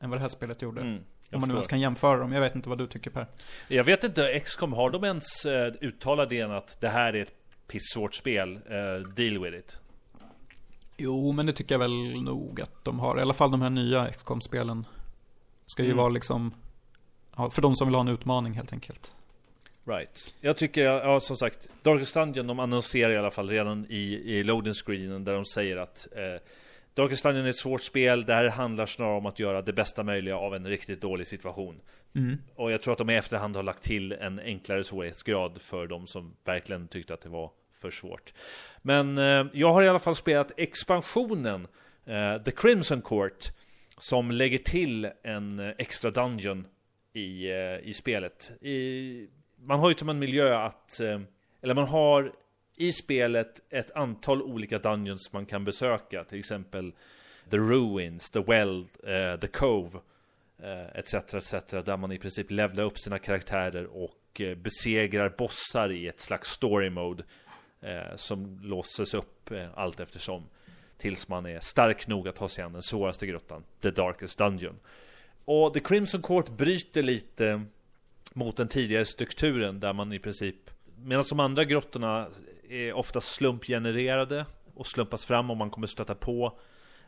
än 0.00 0.10
vad 0.10 0.18
det 0.18 0.22
här 0.22 0.28
spelet 0.28 0.62
gjorde. 0.62 0.80
mm, 0.80 1.02
Om 1.32 1.40
man 1.40 1.48
nu 1.48 1.54
ens 1.54 1.66
kan 1.66 1.80
jämföra 1.80 2.18
dem. 2.18 2.32
Jag 2.32 2.40
vet 2.40 2.54
inte 2.54 2.68
vad 2.68 2.78
du 2.78 2.86
tycker 2.86 3.10
Per. 3.10 3.26
Jag 3.68 3.84
vet 3.84 4.04
inte, 4.04 4.40
XCOM, 4.40 4.72
har 4.72 4.90
de 4.90 5.04
ens 5.04 5.46
eh, 5.46 5.72
uttalat 5.80 6.30
det 6.30 6.40
än 6.40 6.50
att 6.52 6.80
det 6.80 6.88
här 6.88 7.16
är 7.16 7.22
ett 7.22 7.34
pissvårt 7.66 8.14
spel? 8.14 8.56
Eh, 8.56 9.08
deal 9.08 9.38
with 9.38 9.56
it 9.58 9.78
Jo, 10.98 11.32
men 11.32 11.46
det 11.46 11.52
tycker 11.52 11.74
jag 11.74 11.78
väl 11.78 12.22
nog 12.22 12.60
att 12.60 12.84
de 12.84 13.00
har. 13.00 13.18
I 13.18 13.22
alla 13.22 13.34
fall 13.34 13.50
de 13.50 13.62
här 13.62 13.70
nya 13.70 14.12
XCOM-spelen. 14.12 14.86
Ska 15.66 15.82
ju 15.82 15.88
Mm. 15.88 15.98
vara 15.98 16.08
liksom, 16.08 16.54
ja, 17.36 17.50
för 17.50 17.62
de 17.62 17.76
som 17.76 17.88
vill 17.88 17.94
ha 17.94 18.00
en 18.00 18.08
utmaning 18.08 18.52
helt 18.52 18.72
enkelt. 18.72 19.12
Right. 19.84 20.34
Jag 20.40 20.56
tycker, 20.56 20.82
ja 20.84 21.20
som 21.20 21.36
sagt, 21.36 21.68
Darkest 21.82 22.14
Dungeon, 22.14 22.46
de 22.46 22.58
annonserar 22.58 23.12
i 23.12 23.16
alla 23.16 23.30
fall 23.30 23.48
redan 23.48 23.86
i, 23.88 24.02
i 24.34 24.42
loading 24.44 24.74
screenen 24.74 25.24
där 25.24 25.34
de 25.34 25.44
säger 25.44 25.76
att 25.76 26.08
eh, 26.16 26.42
Darkest 26.94 27.22
Dungeon 27.22 27.44
är 27.44 27.50
ett 27.50 27.56
svårt 27.56 27.82
spel, 27.82 28.24
det 28.24 28.34
här 28.34 28.48
handlar 28.48 28.86
snarare 28.86 29.16
om 29.16 29.26
att 29.26 29.38
göra 29.38 29.62
det 29.62 29.72
bästa 29.72 30.02
möjliga 30.02 30.36
av 30.36 30.54
en 30.54 30.66
riktigt 30.66 31.00
dålig 31.00 31.26
situation. 31.26 31.80
Mm. 32.14 32.38
Och 32.54 32.72
jag 32.72 32.82
tror 32.82 32.92
att 32.92 32.98
de 32.98 33.10
i 33.10 33.16
efterhand 33.16 33.56
har 33.56 33.62
lagt 33.62 33.82
till 33.82 34.12
en 34.12 34.38
enklare 34.38 34.84
svårighetsgrad 34.84 35.60
för 35.60 35.86
de 35.86 36.06
som 36.06 36.34
verkligen 36.44 36.88
tyckte 36.88 37.14
att 37.14 37.20
det 37.20 37.28
var 37.28 37.50
för 37.80 37.90
svårt. 37.90 38.32
Men 38.82 39.18
eh, 39.18 39.46
jag 39.52 39.72
har 39.72 39.82
i 39.82 39.88
alla 39.88 39.98
fall 39.98 40.14
spelat 40.14 40.52
expansionen, 40.56 41.66
eh, 42.06 42.42
The 42.42 42.50
Crimson 42.50 43.02
Court, 43.02 43.44
som 43.98 44.30
lägger 44.30 44.58
till 44.58 45.10
en 45.22 45.58
eh, 45.58 45.74
extra 45.78 46.10
dungeon 46.10 46.66
i, 47.12 47.50
eh, 47.50 47.88
i 47.88 47.92
spelet. 47.94 48.52
I, 48.60 49.28
man 49.56 49.80
har 49.80 49.88
ju 49.88 49.94
som 49.94 50.08
en 50.08 50.18
miljö 50.18 50.58
att, 50.58 51.00
eh, 51.00 51.20
eller 51.62 51.74
man 51.74 51.88
har 51.88 52.32
i 52.76 52.92
spelet 52.92 53.60
ett 53.70 53.90
antal 53.90 54.42
olika 54.42 54.78
dungeons 54.78 55.32
man 55.32 55.46
kan 55.46 55.64
besöka, 55.64 56.24
till 56.24 56.38
exempel 56.38 56.92
The 57.50 57.56
Ruins, 57.56 58.30
The 58.30 58.40
Well, 58.40 58.86
eh, 59.06 59.40
The 59.40 59.46
Cove 59.46 59.98
eh, 60.62 60.98
etc, 60.98 61.14
etc, 61.14 61.52
där 61.70 61.96
man 61.96 62.12
i 62.12 62.18
princip 62.18 62.50
levlar 62.50 62.84
upp 62.84 62.98
sina 62.98 63.18
karaktärer 63.18 63.86
och 63.86 64.40
eh, 64.40 64.54
besegrar 64.54 65.34
bossar 65.38 65.92
i 65.92 66.08
ett 66.08 66.20
slags 66.20 66.50
story 66.50 66.90
mode 66.90 67.24
eh, 67.80 68.16
som 68.16 68.60
låses 68.62 69.14
upp 69.14 69.50
eh, 69.50 69.68
allt 69.74 70.00
eftersom 70.00 70.44
tills 70.98 71.28
man 71.28 71.46
är 71.46 71.60
stark 71.60 72.06
nog 72.06 72.28
att 72.28 72.36
ta 72.36 72.48
sig 72.48 72.64
an 72.64 72.72
den 72.72 72.82
svåraste 72.82 73.26
grottan, 73.26 73.64
The 73.80 73.90
Darkest 73.90 74.38
Dungeon. 74.38 74.78
Och 75.44 75.74
The 75.74 75.80
Crimson 75.80 76.22
Court 76.22 76.48
bryter 76.48 77.02
lite 77.02 77.64
mot 78.32 78.56
den 78.56 78.68
tidigare 78.68 79.04
strukturen 79.04 79.80
där 79.80 79.92
man 79.92 80.12
i 80.12 80.18
princip 80.18 80.70
Medan 81.04 81.24
de 81.28 81.40
andra 81.40 81.64
grottorna 81.64 82.28
är 82.68 82.92
ofta 82.92 83.20
slumpgenererade 83.20 84.46
och 84.74 84.86
slumpas 84.86 85.24
fram 85.24 85.50
om 85.50 85.58
man 85.58 85.70
kommer 85.70 85.86
stöta 85.86 86.14
på 86.14 86.58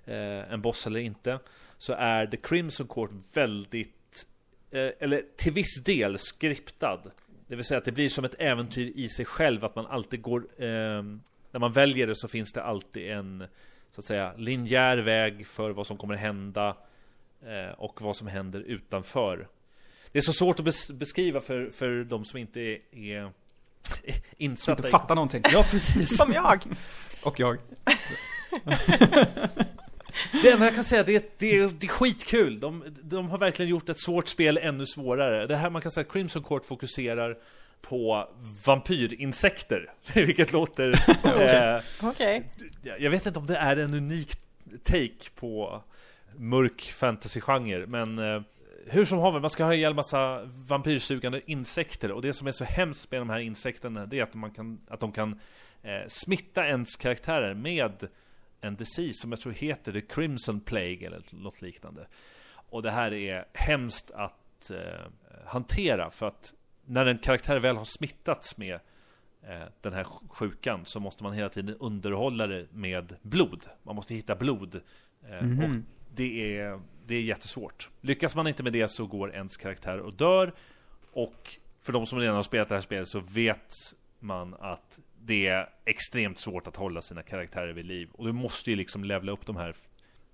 eh, 0.05 0.53
en 0.53 0.61
boss 0.62 0.87
eller 0.87 1.01
inte 1.01 1.39
Så 1.79 1.93
är 1.93 2.27
The 2.27 2.37
Crimson 2.37 2.87
Court 2.87 3.11
väldigt 3.33 4.27
eh, 4.71 4.91
Eller 4.99 5.23
till 5.37 5.53
viss 5.53 5.85
del 5.85 6.18
skriptad 6.18 7.01
det 7.51 7.57
vill 7.57 7.64
säga 7.64 7.78
att 7.78 7.84
det 7.84 7.92
blir 7.92 8.09
som 8.09 8.24
ett 8.24 8.34
äventyr 8.38 8.92
i 8.94 9.09
sig 9.09 9.24
själv 9.24 9.64
att 9.64 9.76
man 9.76 9.86
alltid 9.86 10.22
går 10.22 10.46
eh, 10.59 10.66
När 11.53 11.59
man 11.59 11.72
väljer 11.72 12.07
det 12.07 12.14
så 12.14 12.28
finns 12.28 12.53
det 12.53 12.62
alltid 12.62 13.11
en 13.11 13.44
Så 13.90 14.01
att 14.01 14.05
säga 14.05 14.32
linjär 14.36 14.98
väg 14.98 15.46
för 15.46 15.70
vad 15.70 15.86
som 15.86 15.96
kommer 15.96 16.14
hända 16.14 16.76
eh, 17.42 17.74
Och 17.78 18.03
vad 18.03 18.16
som 18.16 18.26
händer 18.26 18.61
utanför 18.61 19.48
Det 20.12 20.18
är 20.18 20.22
så 20.22 20.32
svårt 20.32 20.61
att 20.61 20.66
bes- 20.66 20.92
beskriva 20.92 21.40
för, 21.40 21.70
för 21.70 22.05
de 22.05 22.24
som 22.24 22.38
inte 22.38 22.61
är, 22.61 22.78
är 22.92 23.32
insatta 24.36 24.78
inte 24.78 24.90
fattar 24.90 25.14
någonting. 25.14 25.42
Ja 25.53 25.64
precis 25.70 26.16
Som 26.16 26.32
jag. 26.32 26.62
Och 27.22 27.40
jag. 27.40 27.59
Det 30.43 30.51
enda 30.51 30.64
jag 30.64 30.75
kan 30.75 30.85
säga 30.85 31.03
det 31.03 31.16
är, 31.16 31.23
det 31.39 31.59
är, 31.59 31.71
det 31.79 31.87
är 31.87 31.89
skitkul. 31.89 32.61
De, 32.61 32.85
de 33.03 33.31
har 33.31 33.39
verkligen 33.39 33.71
gjort 33.71 33.89
ett 33.89 34.01
svårt 34.01 34.29
spel 34.29 34.59
ännu 34.62 34.87
svårare. 34.87 35.47
Det 35.47 35.57
här 35.57 35.71
man 35.71 35.83
kan 35.83 35.91
säga 35.91 36.07
att 36.07 36.12
Crimson 36.12 36.43
Court 36.43 36.64
fokuserar 36.64 37.39
på 37.81 38.29
vampyrinsekter. 38.66 39.93
Vilket 40.14 40.53
låter... 40.53 40.91
eh, 41.77 41.83
Okej. 42.03 42.51
jag 42.99 43.11
vet 43.11 43.27
inte 43.27 43.39
om 43.39 43.47
det 43.47 43.57
är 43.57 43.77
en 43.77 43.95
unik 43.95 44.33
take 44.83 45.31
på 45.35 45.83
mörk 46.37 46.93
fantasy-genre, 46.93 47.87
men 47.87 48.18
eh, 48.18 48.43
hur 48.87 49.05
som 49.05 49.18
haver, 49.18 49.41
man 49.41 49.51
ska 49.51 49.64
ha 49.64 49.75
ihjäl 49.75 49.95
massa 49.95 50.41
vampyrsugande 50.45 51.41
insekter 51.47 52.12
och 52.12 52.23
det 52.23 52.33
som 52.33 52.47
är 52.47 52.53
så 52.53 52.64
hemskt 52.64 53.11
med 53.11 53.21
de 53.21 53.31
här 53.31 53.39
insekterna 53.39 54.07
det 54.07 54.18
är 54.18 54.23
att, 54.23 54.35
man 54.35 54.51
kan, 54.51 54.81
att 54.89 55.01
de 55.01 55.12
kan 55.12 55.41
eh, 55.83 56.09
smitta 56.09 56.66
ens 56.66 56.97
karaktärer 56.97 57.55
med 57.55 58.09
en 58.61 58.76
disease 58.76 59.20
som 59.20 59.30
jag 59.32 59.40
tror 59.40 59.52
heter 59.52 59.92
The 59.92 60.00
Crimson 60.00 60.61
Plague 60.61 61.06
eller 61.06 61.22
något 61.30 61.62
liknande. 61.62 62.06
Och 62.52 62.82
det 62.82 62.90
här 62.90 63.12
är 63.14 63.44
hemskt 63.54 64.11
att 64.11 64.70
eh, 64.70 64.78
hantera 65.46 66.11
för 66.11 66.28
att 66.28 66.54
när 66.84 67.06
en 67.06 67.18
karaktär 67.18 67.56
väl 67.58 67.76
har 67.76 67.84
smittats 67.84 68.56
med 68.58 68.74
eh, 69.42 69.62
den 69.80 69.92
här 69.92 70.04
sjukan 70.28 70.80
så 70.84 71.00
måste 71.00 71.22
man 71.22 71.32
hela 71.32 71.48
tiden 71.48 71.76
underhålla 71.80 72.46
det 72.46 72.66
med 72.72 73.16
blod. 73.22 73.66
Man 73.82 73.96
måste 73.96 74.14
hitta 74.14 74.34
blod. 74.34 74.80
Eh, 75.28 75.42
Mhm. 75.42 75.64
Och 75.64 75.76
det 76.14 76.58
är, 76.58 76.80
det 77.06 77.14
är 77.14 77.22
jättesvårt. 77.22 77.90
Lyckas 78.00 78.36
man 78.36 78.46
inte 78.46 78.62
med 78.62 78.72
det 78.72 78.88
så 78.88 79.06
går 79.06 79.34
ens 79.34 79.56
karaktär 79.56 79.98
och 79.98 80.14
dör. 80.14 80.52
Och 81.12 81.58
för 81.80 81.92
de 81.92 82.06
som 82.06 82.18
redan 82.18 82.34
har 82.36 82.42
spelat 82.42 82.68
det 82.68 82.74
här 82.74 82.82
spelet 82.82 83.08
så 83.08 83.20
vet 83.20 83.74
man 84.18 84.54
att 84.61 85.00
det 85.23 85.47
är 85.47 85.68
extremt 85.85 86.39
svårt 86.39 86.66
att 86.66 86.77
hålla 86.77 87.03
sina 87.03 87.23
karaktärer 87.23 87.73
vid 87.73 87.87
liv. 87.87 88.09
Och 88.12 88.27
du 88.27 88.33
måste 88.33 88.71
ju 88.71 88.77
liksom 88.77 89.05
levla 89.05 89.33
upp 89.33 89.47
de 89.47 89.57
här 89.57 89.75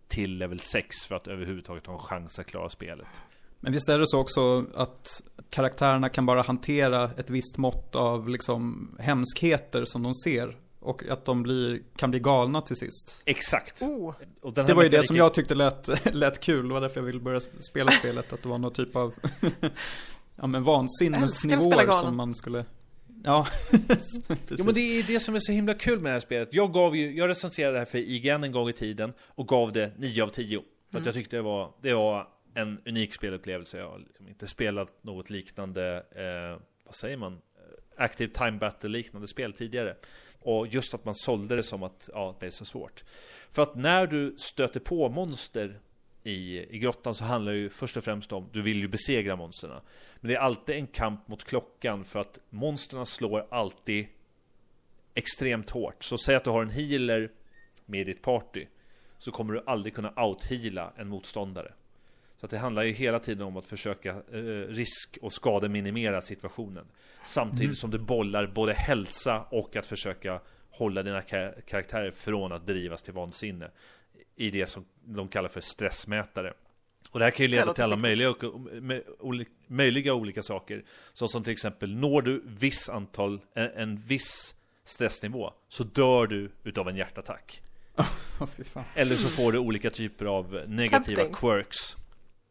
till 0.08 0.38
level 0.38 0.60
6 0.60 1.06
för 1.06 1.14
att 1.14 1.26
överhuvudtaget 1.26 1.86
ha 1.86 1.94
en 1.94 2.00
chans 2.00 2.38
att 2.38 2.46
klara 2.46 2.68
spelet. 2.68 3.20
Men 3.60 3.72
visst 3.72 3.88
är 3.88 3.98
det 3.98 4.06
så 4.06 4.20
också 4.20 4.66
att 4.74 5.22
karaktärerna 5.50 6.08
kan 6.08 6.26
bara 6.26 6.42
hantera 6.42 7.10
ett 7.16 7.30
visst 7.30 7.58
mått 7.58 7.94
av 7.94 8.28
liksom 8.28 8.90
hemskheter 8.98 9.84
som 9.84 10.02
de 10.02 10.14
ser. 10.14 10.56
Och 10.80 11.08
att 11.08 11.24
de 11.24 11.42
blir, 11.42 11.82
kan 11.96 12.10
bli 12.10 12.20
galna 12.20 12.60
till 12.60 12.76
sist. 12.76 13.22
Exakt! 13.24 13.82
Oh, 13.82 14.14
Och 14.40 14.52
den 14.52 14.64
här 14.64 14.68
Det 14.68 14.74
var 14.74 14.82
ju 14.82 14.88
det 14.88 15.06
som 15.06 15.16
jag 15.16 15.34
tyckte 15.34 15.54
lät, 15.54 16.14
lät 16.14 16.40
kul. 16.40 16.68
Det 16.68 16.74
var 16.74 16.80
därför 16.80 17.00
jag 17.00 17.06
ville 17.06 17.20
börja 17.20 17.40
spela 17.70 17.90
spelet. 17.90 18.32
Att 18.32 18.42
det 18.42 18.48
var 18.48 18.58
någon 18.58 18.72
typ 18.72 18.96
av 18.96 19.14
ja, 20.36 20.46
men 20.46 20.62
vansinnesnivåer 20.64 21.90
som 21.90 22.16
man 22.16 22.34
skulle... 22.34 22.64
Ja, 23.24 23.46
precis. 23.88 24.58
Jo 24.58 24.64
men 24.64 24.74
det 24.74 24.80
är 24.80 25.02
det 25.02 25.20
som 25.20 25.34
är 25.34 25.38
så 25.38 25.52
himla 25.52 25.74
kul 25.74 26.00
med 26.00 26.10
det 26.10 26.14
här 26.14 26.20
spelet. 26.20 26.48
Jag 26.52 26.72
gav 26.72 26.96
ju, 26.96 27.16
jag 27.16 27.28
recenserade 27.28 27.72
det 27.72 27.78
här 27.78 27.84
för 27.84 27.98
IGN 27.98 28.44
en 28.44 28.52
gång 28.52 28.68
i 28.68 28.72
tiden 28.72 29.12
och 29.20 29.48
gav 29.48 29.72
det 29.72 29.92
9 29.98 30.22
av 30.22 30.28
10. 30.28 30.62
För 30.90 30.98
att 30.98 31.06
jag 31.06 31.14
tyckte 31.14 31.36
det 31.36 31.42
var, 31.42 31.72
det 31.82 31.94
var 31.94 32.28
en 32.54 32.80
unik 32.86 33.14
spelupplevelse. 33.14 33.78
Jag 33.78 33.88
har 33.88 33.98
liksom 33.98 34.28
inte 34.28 34.46
spelat 34.46 35.04
något 35.04 35.30
liknande, 35.30 35.96
eh, 35.96 36.62
vad 36.84 36.94
säger 36.94 37.16
man? 37.16 37.32
Eh, 37.32 38.04
Active 38.04 38.32
Time 38.32 38.58
Battle 38.58 38.90
liknande 38.90 39.28
spel 39.28 39.52
tidigare. 39.52 39.96
Och 40.40 40.66
just 40.66 40.94
att 40.94 41.04
man 41.04 41.14
sålde 41.14 41.56
det 41.56 41.62
som 41.62 41.82
att, 41.82 42.08
ja, 42.12 42.36
det 42.40 42.46
är 42.46 42.50
så 42.50 42.64
svårt. 42.64 43.04
För 43.50 43.62
att 43.62 43.74
när 43.74 44.06
du 44.06 44.34
stöter 44.38 44.80
på 44.80 45.08
monster 45.08 45.80
i, 46.26 46.66
i 46.70 46.78
grottan 46.78 47.14
så 47.14 47.24
handlar 47.24 47.52
det 47.52 47.58
ju 47.58 47.68
först 47.70 47.96
och 47.96 48.04
främst 48.04 48.32
om, 48.32 48.48
du 48.52 48.62
vill 48.62 48.80
ju 48.80 48.88
besegra 48.88 49.36
monsterna. 49.36 49.82
Men 50.20 50.28
det 50.28 50.34
är 50.34 50.40
alltid 50.40 50.76
en 50.76 50.86
kamp 50.86 51.28
mot 51.28 51.44
klockan 51.44 52.04
för 52.04 52.20
att 52.20 52.40
monsterna 52.50 53.04
slår 53.04 53.46
alltid 53.50 54.06
extremt 55.14 55.70
hårt. 55.70 56.04
Så 56.04 56.18
säg 56.18 56.36
att 56.36 56.44
du 56.44 56.50
har 56.50 56.62
en 56.62 56.70
healer 56.70 57.30
med 57.86 58.06
ditt 58.06 58.22
party. 58.22 58.66
Så 59.18 59.30
kommer 59.30 59.54
du 59.54 59.62
aldrig 59.66 59.94
kunna 59.94 60.10
out-heala 60.10 60.90
en 60.96 61.08
motståndare. 61.08 61.72
Så 62.40 62.46
det 62.46 62.58
handlar 62.58 62.82
ju 62.82 62.92
hela 62.92 63.18
tiden 63.18 63.46
om 63.46 63.56
att 63.56 63.66
försöka 63.66 64.10
eh, 64.10 64.40
risk 64.68 65.18
och 65.22 65.32
skademinimera 65.32 66.20
situationen. 66.20 66.86
Samtidigt 67.24 67.64
Mm. 67.64 67.74
som 67.74 67.90
du 67.90 67.98
bollar 67.98 68.46
både 68.46 68.72
hälsa 68.72 69.40
och 69.50 69.76
att 69.76 69.86
försöka 69.86 70.40
hålla 70.70 71.02
dina 71.02 71.22
kar- 71.22 71.60
karaktärer 71.66 72.10
från 72.10 72.52
att 72.52 72.66
drivas 72.66 73.02
till 73.02 73.12
vansinne 73.14 73.70
i 74.36 74.50
det 74.50 74.66
som 74.66 74.84
de 75.04 75.28
kallar 75.28 75.48
för 75.48 75.60
stressmätare. 75.60 76.52
Och 77.10 77.18
det 77.18 77.24
här 77.24 77.30
kan 77.30 77.44
ju 77.44 77.48
leda 77.50 77.72
till 77.74 77.84
alla 77.84 77.96
möjliga, 77.96 78.34
möjliga 79.66 80.14
olika 80.14 80.42
saker. 80.42 80.84
Så 81.12 81.28
som 81.28 81.42
till 81.44 81.52
exempel, 81.52 81.96
når 81.96 82.22
du 82.22 82.42
viss 82.46 82.88
antal, 82.88 83.40
en, 83.54 83.70
en 83.70 83.96
viss 84.06 84.54
stressnivå, 84.84 85.52
så 85.68 85.84
dör 85.84 86.26
du 86.26 86.50
utav 86.64 86.88
en 86.88 86.96
hjärtattack. 86.96 87.62
Fan. 88.64 88.84
Eller 88.94 89.14
så 89.14 89.28
får 89.28 89.52
du 89.52 89.58
olika 89.58 89.90
typer 89.90 90.24
av 90.24 90.62
negativa 90.66 91.22
Tempting. 91.22 91.34
quirks. 91.34 91.96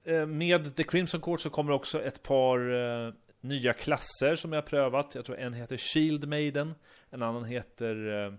Eh, 0.05 0.25
Med 0.25 0.75
The 0.75 0.83
Crimson 0.83 1.21
Court 1.21 1.41
så 1.41 1.49
kommer 1.49 1.71
också 1.71 2.03
ett 2.03 2.23
par 2.23 2.59
eh, 3.07 3.13
nya 3.41 3.73
klasser 3.73 4.35
som 4.35 4.53
jag 4.53 4.61
har 4.61 4.67
prövat. 4.67 5.15
Jag 5.15 5.25
tror 5.25 5.37
en 5.37 5.53
heter 5.53 5.77
Shield 5.77 6.27
Maiden. 6.27 6.75
En 7.09 7.21
annan 7.21 7.45
heter, 7.45 8.25
eh, 8.25 8.33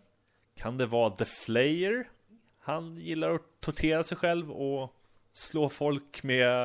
kan 0.57 0.79
det 0.79 0.87
vara 0.87 1.11
The 1.11 1.25
Flayer? 1.25 2.09
Han 2.67 2.97
gillar 2.97 3.31
att 3.31 3.61
tortera 3.61 4.03
sig 4.03 4.19
själv 4.19 4.51
och 4.51 4.95
slå 5.33 5.69
folk 5.69 6.23
med 6.23 6.64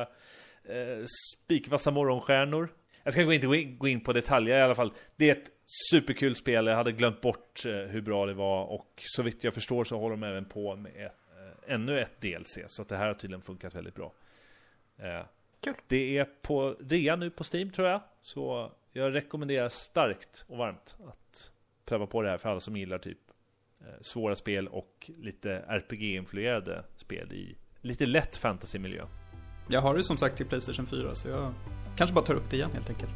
eh, 0.64 1.04
spikvassa 1.34 1.90
morgonstjärnor. 1.90 2.68
Jag 3.02 3.12
ska 3.12 3.32
inte 3.32 3.46
gå 3.46 3.54
in, 3.54 3.78
gå 3.78 3.88
in 3.88 4.00
på 4.00 4.12
detaljer 4.12 4.58
i 4.58 4.62
alla 4.62 4.74
fall. 4.74 4.92
Det 5.16 5.30
är 5.30 5.36
ett 5.36 5.50
superkul 5.90 6.36
spel. 6.36 6.66
Jag 6.66 6.76
hade 6.76 6.92
glömt 6.92 7.20
bort 7.20 7.66
eh, 7.66 7.72
hur 7.72 8.00
bra 8.00 8.26
det 8.26 8.34
var 8.34 8.64
och 8.64 9.02
så 9.16 9.22
vitt 9.22 9.44
jag 9.44 9.54
förstår 9.54 9.84
så 9.84 9.98
håller 9.98 10.16
de 10.16 10.22
även 10.22 10.44
på 10.44 10.76
med 10.76 10.92
ett, 11.06 11.12
eh, 11.66 11.74
ännu 11.74 12.00
ett 12.00 12.20
DLC. 12.20 12.58
Så 12.66 12.82
att 12.82 12.88
det 12.88 12.96
här 12.96 13.06
har 13.06 13.14
tydligen 13.14 13.42
funkat 13.42 13.74
väldigt 13.74 13.94
bra. 13.94 14.12
Eh, 14.98 15.26
Kul. 15.60 15.74
Det 15.86 16.18
är 16.18 16.24
på 16.24 16.76
rea 16.80 17.16
nu 17.16 17.30
på 17.30 17.44
Steam 17.52 17.70
tror 17.70 17.88
jag. 17.88 18.00
Så 18.22 18.72
jag 18.92 19.14
rekommenderar 19.14 19.68
starkt 19.68 20.44
och 20.48 20.56
varmt 20.56 20.96
att 21.08 21.52
pröva 21.84 22.06
på 22.06 22.22
det 22.22 22.30
här 22.30 22.38
för 22.38 22.48
alla 22.48 22.60
som 22.60 22.76
gillar 22.76 22.98
typ 22.98 23.18
Eh, 23.86 23.88
svåra 24.00 24.36
spel 24.36 24.68
och 24.68 25.10
lite 25.18 25.64
RPG-influerade 25.68 26.84
spel 26.96 27.32
i 27.32 27.56
lite 27.80 28.06
lätt 28.06 28.36
fantasymiljö. 28.36 29.04
Jag 29.68 29.80
har 29.80 29.96
det 29.96 30.04
som 30.04 30.16
sagt 30.16 30.36
till 30.36 30.46
Playstation 30.46 30.86
4 30.86 31.14
så 31.14 31.28
jag 31.28 31.54
kanske 31.96 32.14
bara 32.14 32.24
tar 32.24 32.34
upp 32.34 32.50
det 32.50 32.56
igen 32.56 32.70
helt 32.74 32.90
enkelt. 32.90 33.14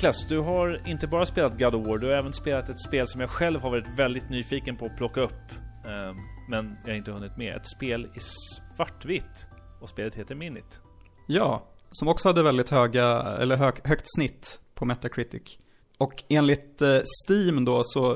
Niklas, 0.00 0.26
du 0.28 0.38
har 0.38 0.80
inte 0.86 1.06
bara 1.06 1.26
spelat 1.26 1.58
God 1.58 1.74
of 1.74 1.86
War, 1.86 1.98
du 1.98 2.06
har 2.06 2.14
även 2.14 2.32
spelat 2.32 2.68
ett 2.68 2.80
spel 2.80 3.08
som 3.08 3.20
jag 3.20 3.30
själv 3.30 3.60
har 3.60 3.70
varit 3.70 3.88
väldigt 3.96 4.30
nyfiken 4.30 4.76
på 4.76 4.86
att 4.86 4.96
plocka 4.96 5.20
upp. 5.20 5.52
eh, 5.86 6.16
Men 6.48 6.76
jag 6.84 6.90
har 6.92 6.96
inte 6.96 7.12
hunnit 7.12 7.36
med. 7.36 7.56
Ett 7.56 7.68
spel 7.68 8.08
i 8.14 8.18
svartvitt. 8.20 9.46
Och 9.80 9.88
spelet 9.88 10.14
heter 10.14 10.34
Minit. 10.34 10.80
Ja, 11.26 11.66
som 11.92 12.08
också 12.08 12.28
hade 12.28 12.42
väldigt 12.42 12.70
höga, 12.70 13.06
eller 13.22 13.56
hög, 13.56 13.74
högt 13.84 14.04
snitt 14.16 14.60
på 14.74 14.84
Metacritic. 14.84 15.58
Och 15.98 16.24
enligt 16.28 16.82
eh, 16.82 16.98
Steam 17.28 17.64
då 17.64 17.80
så, 17.84 18.12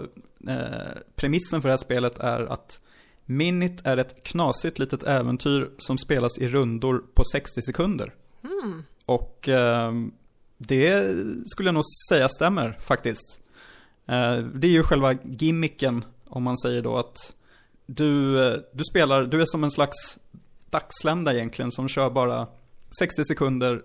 eh, 0.49 0.99
premissen 1.17 1.63
för 1.63 1.69
det 1.69 1.73
här 1.73 1.77
spelet 1.77 2.19
är 2.19 2.53
att 2.53 2.81
Minit 3.25 3.87
är 3.87 3.97
ett 3.97 4.23
knasigt 4.25 4.79
litet 4.79 5.03
äventyr 5.03 5.71
som 5.79 5.99
spelas 5.99 6.39
i 6.39 6.49
rundor 6.49 7.05
på 7.15 7.25
60 7.33 7.63
sekunder. 7.63 8.15
Och 9.07 9.49
eh, 9.49 9.93
det 10.67 11.17
skulle 11.47 11.69
jag 11.69 11.75
nog 11.75 11.85
säga 12.09 12.29
stämmer 12.29 12.79
faktiskt. 12.81 13.41
Eh, 14.07 14.37
det 14.37 14.67
är 14.67 14.71
ju 14.71 14.83
själva 14.83 15.13
gimmicken 15.23 16.05
om 16.29 16.43
man 16.43 16.59
säger 16.59 16.83
då 16.83 16.97
att 16.97 17.37
du, 17.87 18.45
eh, 18.47 18.61
du 18.73 18.85
spelar, 18.85 19.23
du 19.23 19.41
är 19.41 19.47
som 19.47 19.65
en 19.65 19.71
slags 19.71 20.19
dagslända 20.71 21.35
egentligen 21.35 21.71
som 21.71 21.89
kör 21.89 22.11
bara 22.11 22.47
60 22.99 23.25
sekunder 23.25 23.83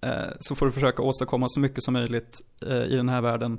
eh, 0.00 0.24
så 0.40 0.54
får 0.54 0.66
du 0.66 0.72
försöka 0.72 1.02
åstadkomma 1.02 1.46
så 1.48 1.60
mycket 1.60 1.82
som 1.82 1.94
möjligt 1.94 2.40
i 2.88 2.96
den 2.96 3.08
här 3.08 3.20
världen. 3.20 3.58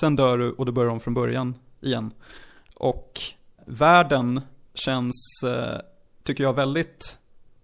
Sen 0.00 0.16
dör 0.16 0.38
du 0.38 0.52
och 0.52 0.66
du 0.66 0.72
börjar 0.72 0.90
om 0.90 1.00
från 1.00 1.14
början 1.14 1.54
igen. 1.80 2.12
Och 2.74 3.20
världen 3.66 4.40
känns, 4.74 5.14
tycker 6.22 6.44
jag, 6.44 6.52
väldigt 6.52 7.18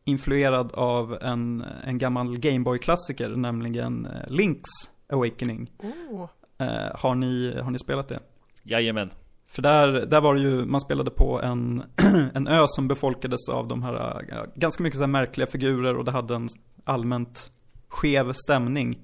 influerad 0.04 0.72
av 0.72 1.18
en, 1.22 1.64
en 1.84 1.98
gammal 1.98 2.38
Gameboy-klassiker, 2.38 3.28
nämligen 3.28 4.06
eh, 4.06 4.28
Link's 4.28 4.90
Awakening. 5.08 5.70
Oh, 5.78 6.28
Eh, 6.60 6.90
har, 6.94 7.14
ni, 7.14 7.60
har 7.62 7.70
ni 7.70 7.78
spelat 7.78 8.08
det? 8.08 8.20
Jajamän. 8.62 9.10
För 9.46 9.62
där, 9.62 10.06
där 10.06 10.20
var 10.20 10.34
det 10.34 10.40
ju, 10.40 10.64
man 10.64 10.80
spelade 10.80 11.10
på 11.10 11.40
en, 11.42 11.82
en 12.34 12.46
ö 12.46 12.64
som 12.68 12.88
befolkades 12.88 13.48
av 13.48 13.68
de 13.68 13.82
här, 13.82 14.24
ja, 14.28 14.46
ganska 14.54 14.82
mycket 14.82 14.96
så 14.96 15.02
här 15.02 15.08
märkliga 15.08 15.46
figurer 15.46 15.96
och 15.96 16.04
det 16.04 16.10
hade 16.10 16.34
en 16.34 16.48
allmänt 16.84 17.52
skev 17.88 18.32
stämning. 18.32 18.98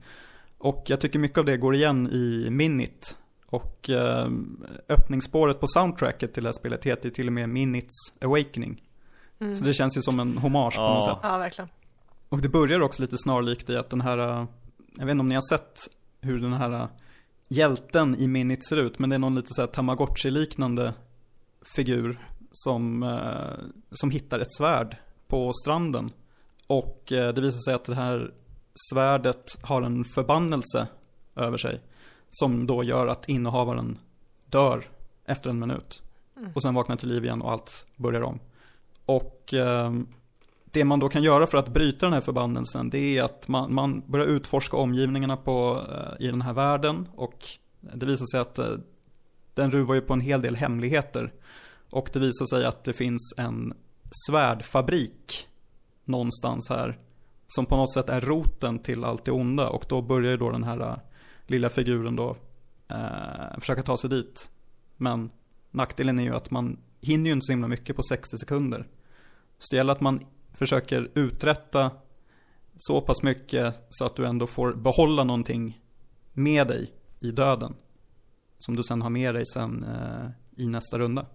Och 0.58 0.84
jag 0.86 1.00
tycker 1.00 1.18
mycket 1.18 1.38
av 1.38 1.44
det 1.44 1.56
går 1.56 1.74
igen 1.74 2.08
i 2.12 2.50
Minit. 2.50 3.18
Och 3.46 3.90
eh, 3.90 4.28
öppningsspåret 4.88 5.60
på 5.60 5.66
soundtracket 5.66 6.34
till 6.34 6.42
det 6.42 6.48
här 6.48 6.52
spelet 6.58 6.84
heter 6.84 7.10
till 7.10 7.26
och 7.26 7.32
med 7.32 7.48
Minits 7.48 8.14
Awakening. 8.20 8.82
Mm. 9.40 9.54
Så 9.54 9.64
det 9.64 9.72
känns 9.74 9.96
ju 9.96 10.02
som 10.02 10.20
en 10.20 10.38
hommage 10.38 10.76
på 10.76 10.82
Ja. 10.82 10.94
något 10.94 11.04
sätt. 11.04 11.18
Ja, 11.22 11.38
verkligen. 11.38 11.68
Och 12.28 12.38
det 12.38 12.48
börjar 12.48 12.80
också 12.80 13.02
lite 13.02 13.18
snarlikt 13.18 13.70
i 13.70 13.76
att 13.76 13.90
den 13.90 14.00
här, 14.00 14.18
eh, 14.18 14.44
jag 14.96 15.06
vet 15.06 15.10
inte 15.12 15.20
om 15.20 15.28
ni 15.28 15.34
har 15.34 15.48
sett 15.56 15.88
hur 16.20 16.38
den 16.40 16.52
här 16.52 16.72
eh, 16.72 16.86
hjälten 17.48 18.16
i 18.18 18.26
Minit 18.26 18.66
ser 18.68 18.76
ut, 18.76 18.98
men 18.98 19.10
det 19.10 19.16
är 19.16 19.18
någon 19.18 19.34
lite 19.34 19.48
så 19.54 19.62
här 19.62 19.68
Tamagotchi-liknande 19.68 20.92
figur 21.76 22.18
som, 22.52 23.02
eh, 23.02 23.64
som 23.90 24.10
hittar 24.10 24.38
ett 24.38 24.52
svärd 24.58 24.96
på 25.28 25.52
stranden. 25.52 26.10
Och 26.66 27.02
det 27.08 27.38
visar 27.40 27.58
sig 27.58 27.74
att 27.74 27.84
det 27.84 27.94
här 27.94 28.32
svärdet 28.92 29.58
har 29.62 29.82
en 29.82 30.04
förbannelse 30.04 30.86
över 31.36 31.56
sig. 31.58 31.80
Som 32.30 32.66
då 32.66 32.84
gör 32.84 33.06
att 33.06 33.28
innehavaren 33.28 33.98
dör 34.46 34.84
efter 35.24 35.50
en 35.50 35.58
minut. 35.58 36.02
Och 36.54 36.62
sen 36.62 36.74
vaknar 36.74 36.96
till 36.96 37.08
liv 37.08 37.24
igen 37.24 37.42
och 37.42 37.52
allt 37.52 37.86
börjar 37.96 38.22
om. 38.22 38.38
Och 39.06 39.54
eh, 39.54 39.92
det 40.64 40.84
man 40.84 41.00
då 41.00 41.08
kan 41.08 41.22
göra 41.22 41.46
för 41.46 41.58
att 41.58 41.68
bryta 41.68 42.06
den 42.06 42.12
här 42.12 42.20
förbannelsen 42.20 42.90
det 42.90 43.18
är 43.18 43.22
att 43.22 43.48
man, 43.48 43.74
man 43.74 44.02
börjar 44.06 44.26
utforska 44.26 44.76
omgivningarna 44.76 45.36
på, 45.36 45.84
eh, 45.90 46.26
i 46.26 46.30
den 46.30 46.42
här 46.42 46.52
världen 46.52 47.08
och 47.14 47.44
det 47.80 48.06
visar 48.06 48.26
sig 48.26 48.40
att 48.40 48.58
eh, 48.58 48.72
den 49.54 49.70
ruvar 49.70 49.94
ju 49.94 50.00
på 50.00 50.12
en 50.12 50.20
hel 50.20 50.42
del 50.42 50.56
hemligheter. 50.56 51.32
Och 51.90 52.10
det 52.12 52.18
visar 52.18 52.46
sig 52.46 52.64
att 52.64 52.84
det 52.84 52.92
finns 52.92 53.34
en 53.36 53.74
svärdfabrik 54.26 55.48
någonstans 56.04 56.68
här 56.68 56.98
som 57.48 57.66
på 57.66 57.76
något 57.76 57.92
sätt 57.92 58.08
är 58.08 58.20
roten 58.20 58.78
till 58.78 59.04
allt 59.04 59.24
det 59.24 59.32
onda 59.32 59.68
och 59.68 59.84
då 59.88 60.02
börjar 60.02 60.30
ju 60.30 60.36
då 60.36 60.50
den 60.50 60.64
här 60.64 60.80
eh, 60.80 60.96
lilla 61.46 61.68
figuren 61.68 62.16
då 62.16 62.36
eh, 62.88 63.58
försöka 63.60 63.82
ta 63.82 63.96
sig 63.96 64.10
dit. 64.10 64.50
Men 64.96 65.30
nackdelen 65.70 66.18
är 66.18 66.22
ju 66.22 66.34
att 66.34 66.50
man 66.50 66.78
hinner 67.00 67.26
ju 67.26 67.32
inte 67.32 67.46
så 67.46 67.52
himla 67.52 67.68
mycket 67.68 67.96
på 67.96 68.02
60 68.02 68.36
sekunder. 68.36 68.86
Så 69.58 69.66
det 69.70 69.76
gäller 69.76 69.92
att 69.92 70.00
man 70.00 70.26
försöker 70.54 71.10
uträtta 71.14 71.90
så 72.78 73.00
pass 73.00 73.22
mycket 73.22 73.86
så 73.88 74.04
att 74.04 74.16
du 74.16 74.26
ändå 74.26 74.46
får 74.46 74.72
behålla 74.72 75.24
någonting 75.24 75.80
med 76.32 76.66
dig 76.66 76.92
i 77.20 77.30
döden. 77.30 77.74
Som 78.58 78.76
du 78.76 78.82
sen 78.82 79.02
har 79.02 79.10
med 79.10 79.34
dig 79.34 79.46
sen 79.46 79.84
eh, 79.84 80.62
i 80.62 80.66
nästa 80.66 80.98
runda. 80.98 81.26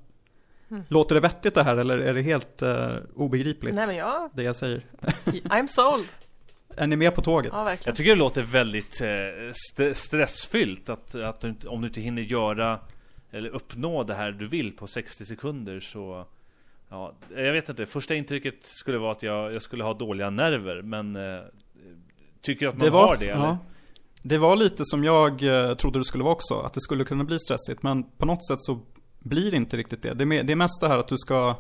Mm. 0.72 0.84
Låter 0.88 1.16
det 1.16 1.22
vettigt 1.22 1.56
det 1.56 1.64
här 1.64 1.78
eller 1.78 1.98
är 1.98 2.14
det 2.14 2.22
helt 2.22 2.62
eh, 2.62 2.96
obegripligt? 3.16 3.76
Nej 3.76 3.88
men 3.88 3.96
jag, 3.96 4.30
Det 4.34 4.44
jag 4.44 4.56
säger. 4.56 4.86
I'm 5.26 5.68
sold. 5.68 6.06
Är 6.76 6.88
ni 6.88 6.96
med 6.96 7.16
på 7.16 7.22
tåget? 7.22 7.52
Ja, 7.56 7.64
verkligen. 7.64 7.92
Jag 7.92 7.98
tycker 7.98 8.12
det 8.12 8.18
låter 8.20 8.44
väldigt 8.44 9.02
eh, 9.02 9.50
st- 9.50 9.94
stressfyllt 9.94 10.90
att, 10.90 11.16
att 11.16 11.40
du 11.42 11.56
om 11.68 11.82
du 11.82 11.88
inte 11.88 12.02
hinner 12.02 12.22
göra 12.22 12.80
eller 13.32 13.50
uppnå 13.50 14.04
det 14.04 14.14
här 14.14 14.32
du 14.32 14.48
vill 14.48 14.72
på 14.78 14.88
60 14.88 15.26
sekunder 15.26 15.80
så 15.80 16.26
Ja, 16.92 17.14
jag 17.36 17.54
vet 17.54 17.70
inte. 17.70 17.86
Första 17.86 18.16
intrycket 18.16 18.56
skulle 18.62 18.98
vara 18.98 19.12
att 19.12 19.24
jag, 19.24 19.54
jag 19.54 19.62
skulle 19.62 19.84
ha 19.84 19.94
dåliga 19.94 20.30
nerver 20.30 20.82
men 20.82 21.16
eh, 21.16 21.42
Tycker 22.42 22.68
att 22.68 22.78
man 22.78 22.90
har 22.90 23.18
det 23.18 23.26
eller? 23.26 23.44
ja, 23.44 23.58
det 24.22 24.38
var 24.38 24.56
lite 24.56 24.86
som 24.86 25.04
jag 25.04 25.44
eh, 25.44 25.76
trodde 25.76 26.00
det 26.00 26.04
skulle 26.04 26.24
vara 26.24 26.34
också. 26.34 26.54
Att 26.54 26.74
det 26.74 26.82
skulle 26.82 27.04
kunna 27.04 27.24
bli 27.24 27.40
stressigt. 27.40 27.84
Men 27.84 28.04
på 28.04 28.26
något 28.26 28.48
sätt 28.48 28.62
så 28.62 28.80
blir 29.20 29.52
det 29.52 29.58
inte 29.58 29.78
riktigt 29.78 30.02
det. 30.04 30.14
Det 30.14 30.24
är, 30.24 30.44
det 30.44 30.54
är 30.54 30.56
mest 30.56 30.82
det 30.82 30.88
här 30.88 30.98
att 30.98 31.08
du 31.08 31.18
ska 31.18 31.56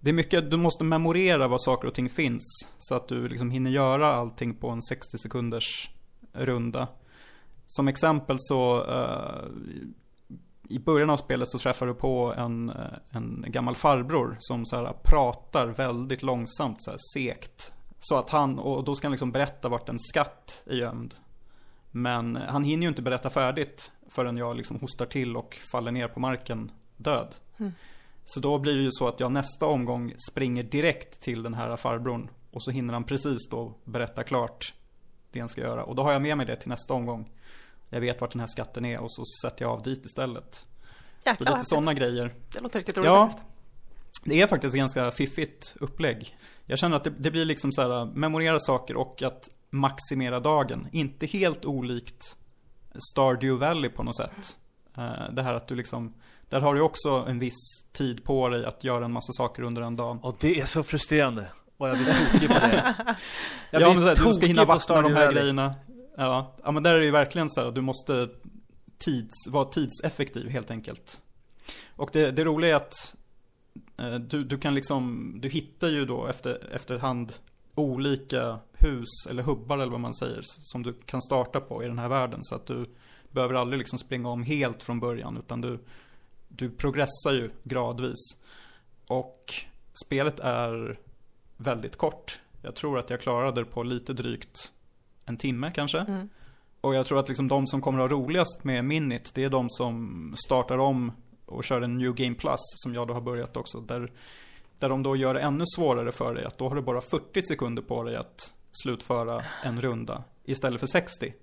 Det 0.00 0.10
är 0.10 0.14
mycket, 0.14 0.50
du 0.50 0.56
måste 0.56 0.84
memorera 0.84 1.48
var 1.48 1.58
saker 1.58 1.88
och 1.88 1.94
ting 1.94 2.08
finns. 2.08 2.68
Så 2.78 2.94
att 2.94 3.08
du 3.08 3.28
liksom 3.28 3.50
hinner 3.50 3.70
göra 3.70 4.14
allting 4.14 4.54
på 4.54 4.68
en 4.68 4.82
60 4.82 5.18
sekunders 5.18 5.90
runda. 6.32 6.88
Som 7.66 7.88
exempel 7.88 8.36
så 8.38 8.84
eh, 8.84 9.44
i 10.70 10.78
början 10.78 11.10
av 11.10 11.16
spelet 11.16 11.50
så 11.50 11.58
träffar 11.58 11.86
du 11.86 11.94
på 11.94 12.34
en, 12.36 12.70
eh, 12.70 12.76
en 13.10 13.44
gammal 13.48 13.76
farbror 13.76 14.36
som 14.40 14.66
så 14.66 14.76
här 14.76 14.92
pratar 15.04 15.66
väldigt 15.66 16.22
långsamt, 16.22 16.82
så 16.82 16.90
här 16.90 16.98
sekt. 17.14 17.72
Så 17.98 18.18
att 18.18 18.30
han, 18.30 18.58
och 18.58 18.84
då 18.84 18.94
ska 18.94 19.06
han 19.06 19.12
liksom 19.12 19.32
berätta 19.32 19.68
vart 19.68 19.88
en 19.88 19.98
skatt 19.98 20.62
är 20.66 20.74
gömd. 20.74 21.14
Men 21.90 22.36
han 22.36 22.64
hinner 22.64 22.82
ju 22.82 22.88
inte 22.88 23.02
berätta 23.02 23.30
färdigt 23.30 23.92
förrän 24.08 24.36
jag 24.36 24.56
liksom 24.56 24.80
hostar 24.80 25.06
till 25.06 25.36
och 25.36 25.58
faller 25.72 25.92
ner 25.92 26.08
på 26.08 26.20
marken 26.20 26.72
död. 26.96 27.34
Mm. 27.58 27.72
Så 28.24 28.40
då 28.40 28.58
blir 28.58 28.76
det 28.76 28.82
ju 28.82 28.92
så 28.92 29.08
att 29.08 29.20
jag 29.20 29.32
nästa 29.32 29.66
omgång 29.66 30.14
springer 30.30 30.62
direkt 30.62 31.20
till 31.20 31.42
den 31.42 31.54
här 31.54 31.76
farbrorn 31.76 32.30
och 32.50 32.62
så 32.62 32.70
hinner 32.70 32.94
han 32.94 33.04
precis 33.04 33.48
då 33.50 33.74
berätta 33.84 34.22
klart 34.22 34.74
det 35.32 35.40
han 35.40 35.48
ska 35.48 35.60
göra. 35.60 35.84
Och 35.84 35.94
då 35.94 36.02
har 36.02 36.12
jag 36.12 36.22
med 36.22 36.36
mig 36.36 36.46
det 36.46 36.56
till 36.56 36.68
nästa 36.68 36.94
omgång. 36.94 37.30
Jag 37.90 38.00
vet 38.00 38.20
vart 38.20 38.30
den 38.32 38.40
här 38.40 38.46
skatten 38.46 38.84
är 38.84 38.98
och 38.98 39.12
så 39.12 39.22
sätter 39.42 39.64
jag 39.64 39.72
av 39.72 39.82
dit 39.82 40.04
istället. 40.04 40.54
Så 40.54 41.28
Jäklar 41.28 41.44
lite 41.46 41.52
vad 41.52 41.68
sådana 41.68 41.94
grejer. 41.94 42.34
Det 42.52 42.60
låter 42.60 42.78
riktigt 42.78 42.96
roligt 42.98 43.06
Ja. 43.06 43.26
faktiskt. 43.28 43.46
Det 44.24 44.42
är 44.42 44.46
faktiskt 44.46 44.74
ganska 44.74 45.10
fiffigt 45.10 45.74
upplägg. 45.80 46.36
Jag 46.66 46.78
känner 46.78 46.96
att 46.96 47.04
det, 47.04 47.10
det 47.18 47.30
blir 47.30 47.44
liksom 47.44 47.72
så 47.72 47.82
här, 47.82 48.04
memorera 48.14 48.58
saker 48.60 48.96
och 48.96 49.22
att 49.22 49.48
maximera 49.70 50.40
dagen. 50.40 50.86
Inte 50.92 51.26
helt 51.26 51.64
olikt 51.64 52.36
Stardew 53.12 53.66
Valley 53.66 53.90
på 53.90 54.02
något 54.02 54.16
sätt. 54.16 54.58
Eh, 54.96 55.32
Det 55.32 55.42
här 55.42 55.54
att 55.54 55.68
du 55.68 55.74
liksom, 55.74 56.14
där 56.48 56.60
har 56.60 56.74
du 56.74 56.80
också 56.80 57.10
en 57.28 57.38
viss 57.38 57.84
tid 57.92 58.24
på 58.24 58.48
dig 58.48 58.64
att 58.64 58.84
göra 58.84 59.04
en 59.04 59.12
massa 59.12 59.32
saker 59.32 59.62
under 59.62 59.82
en 59.82 59.96
dag. 59.96 60.18
Och 60.22 60.36
det 60.40 60.60
är 60.60 60.64
så 60.64 60.82
frustrerande. 60.82 61.46
Och 61.76 61.88
jag 61.88 61.96
blir 61.98 62.14
tokig 62.32 62.48
på 62.48 62.54
det. 62.54 62.94
Jag 63.70 63.82
ja, 63.82 63.92
blir 63.92 64.02
men 64.02 64.16
så 64.16 64.22
här, 64.22 64.28
du 64.28 64.34
ska 64.34 64.46
hinna 64.46 64.64
vattna 64.64 65.02
de 65.02 65.12
här 65.14 65.26
Valley. 65.26 65.40
grejerna. 65.40 65.74
Ja, 66.16 66.56
ja, 66.64 66.70
men 66.70 66.82
där 66.82 66.94
är 66.94 66.98
det 66.98 67.04
ju 67.04 67.10
verkligen 67.10 67.50
så 67.50 67.64
här, 67.64 67.70
du 67.70 67.80
måste 67.80 68.28
tids, 68.98 69.48
vara 69.48 69.64
tidseffektiv 69.64 70.48
helt 70.48 70.70
enkelt. 70.70 71.20
Och 71.96 72.10
det, 72.12 72.30
det 72.30 72.44
roliga 72.44 72.70
är 72.70 72.76
att 72.76 73.16
eh, 73.96 74.14
du, 74.14 74.44
du 74.44 74.58
kan 74.58 74.74
liksom, 74.74 75.32
du 75.40 75.48
hittar 75.48 75.88
ju 75.88 76.06
då 76.06 76.26
efter, 76.26 76.74
efterhand 76.74 77.32
olika 77.74 78.58
hus 78.72 79.26
eller 79.30 79.42
hubbar 79.42 79.78
eller 79.78 79.92
vad 79.92 80.00
man 80.00 80.14
säger 80.14 80.40
som 80.42 80.82
du 80.82 80.92
kan 80.92 81.22
starta 81.22 81.60
på 81.60 81.84
i 81.84 81.86
den 81.86 81.98
här 81.98 82.08
världen. 82.08 82.40
Så 82.44 82.54
att 82.54 82.66
du 82.66 82.86
behöver 83.30 83.54
aldrig 83.54 83.78
liksom 83.78 83.98
springa 83.98 84.28
om 84.28 84.42
helt 84.42 84.82
från 84.82 85.00
början 85.00 85.36
utan 85.36 85.60
du, 85.60 85.78
du 86.48 86.70
progressar 86.70 87.32
ju 87.32 87.50
gradvis. 87.62 88.36
Och 89.06 89.54
spelet 90.06 90.40
är 90.40 90.96
väldigt 91.56 91.96
kort. 91.96 92.40
Jag 92.62 92.74
tror 92.74 92.98
att 92.98 93.10
jag 93.10 93.20
klarade 93.20 93.60
det 93.60 93.64
på 93.64 93.82
lite 93.82 94.12
drygt 94.12 94.72
en 95.30 95.36
timme 95.36 95.70
kanske. 95.74 95.98
Mm. 95.98 96.28
Och 96.80 96.94
jag 96.94 97.06
tror 97.06 97.18
att 97.18 97.28
liksom 97.28 97.48
de 97.48 97.66
som 97.66 97.80
kommer 97.80 98.04
att 98.04 98.10
ha 98.10 98.18
roligast 98.18 98.64
med 98.64 98.84
Minit, 98.84 99.34
det 99.34 99.44
är 99.44 99.50
de 99.50 99.70
som 99.70 100.34
startar 100.44 100.78
om 100.78 101.12
och 101.46 101.64
kör 101.64 101.80
en 101.82 101.98
New 101.98 102.14
Game 102.14 102.34
Plus, 102.34 102.60
som 102.60 102.94
jag 102.94 103.08
då 103.08 103.14
har 103.14 103.20
börjat 103.20 103.56
också. 103.56 103.80
Där, 103.80 104.12
där 104.78 104.88
de 104.88 105.02
då 105.02 105.16
gör 105.16 105.34
det 105.34 105.40
ännu 105.40 105.64
svårare 105.76 106.12
för 106.12 106.34
dig, 106.34 106.44
att 106.44 106.58
då 106.58 106.68
har 106.68 106.76
du 106.76 106.82
bara 106.82 107.00
40 107.00 107.42
sekunder 107.42 107.82
på 107.82 108.02
dig 108.02 108.16
att 108.16 108.52
slutföra 108.82 109.44
en 109.64 109.80
runda, 109.80 110.24
istället 110.44 110.80
för 110.80 110.86
60. 110.86 111.34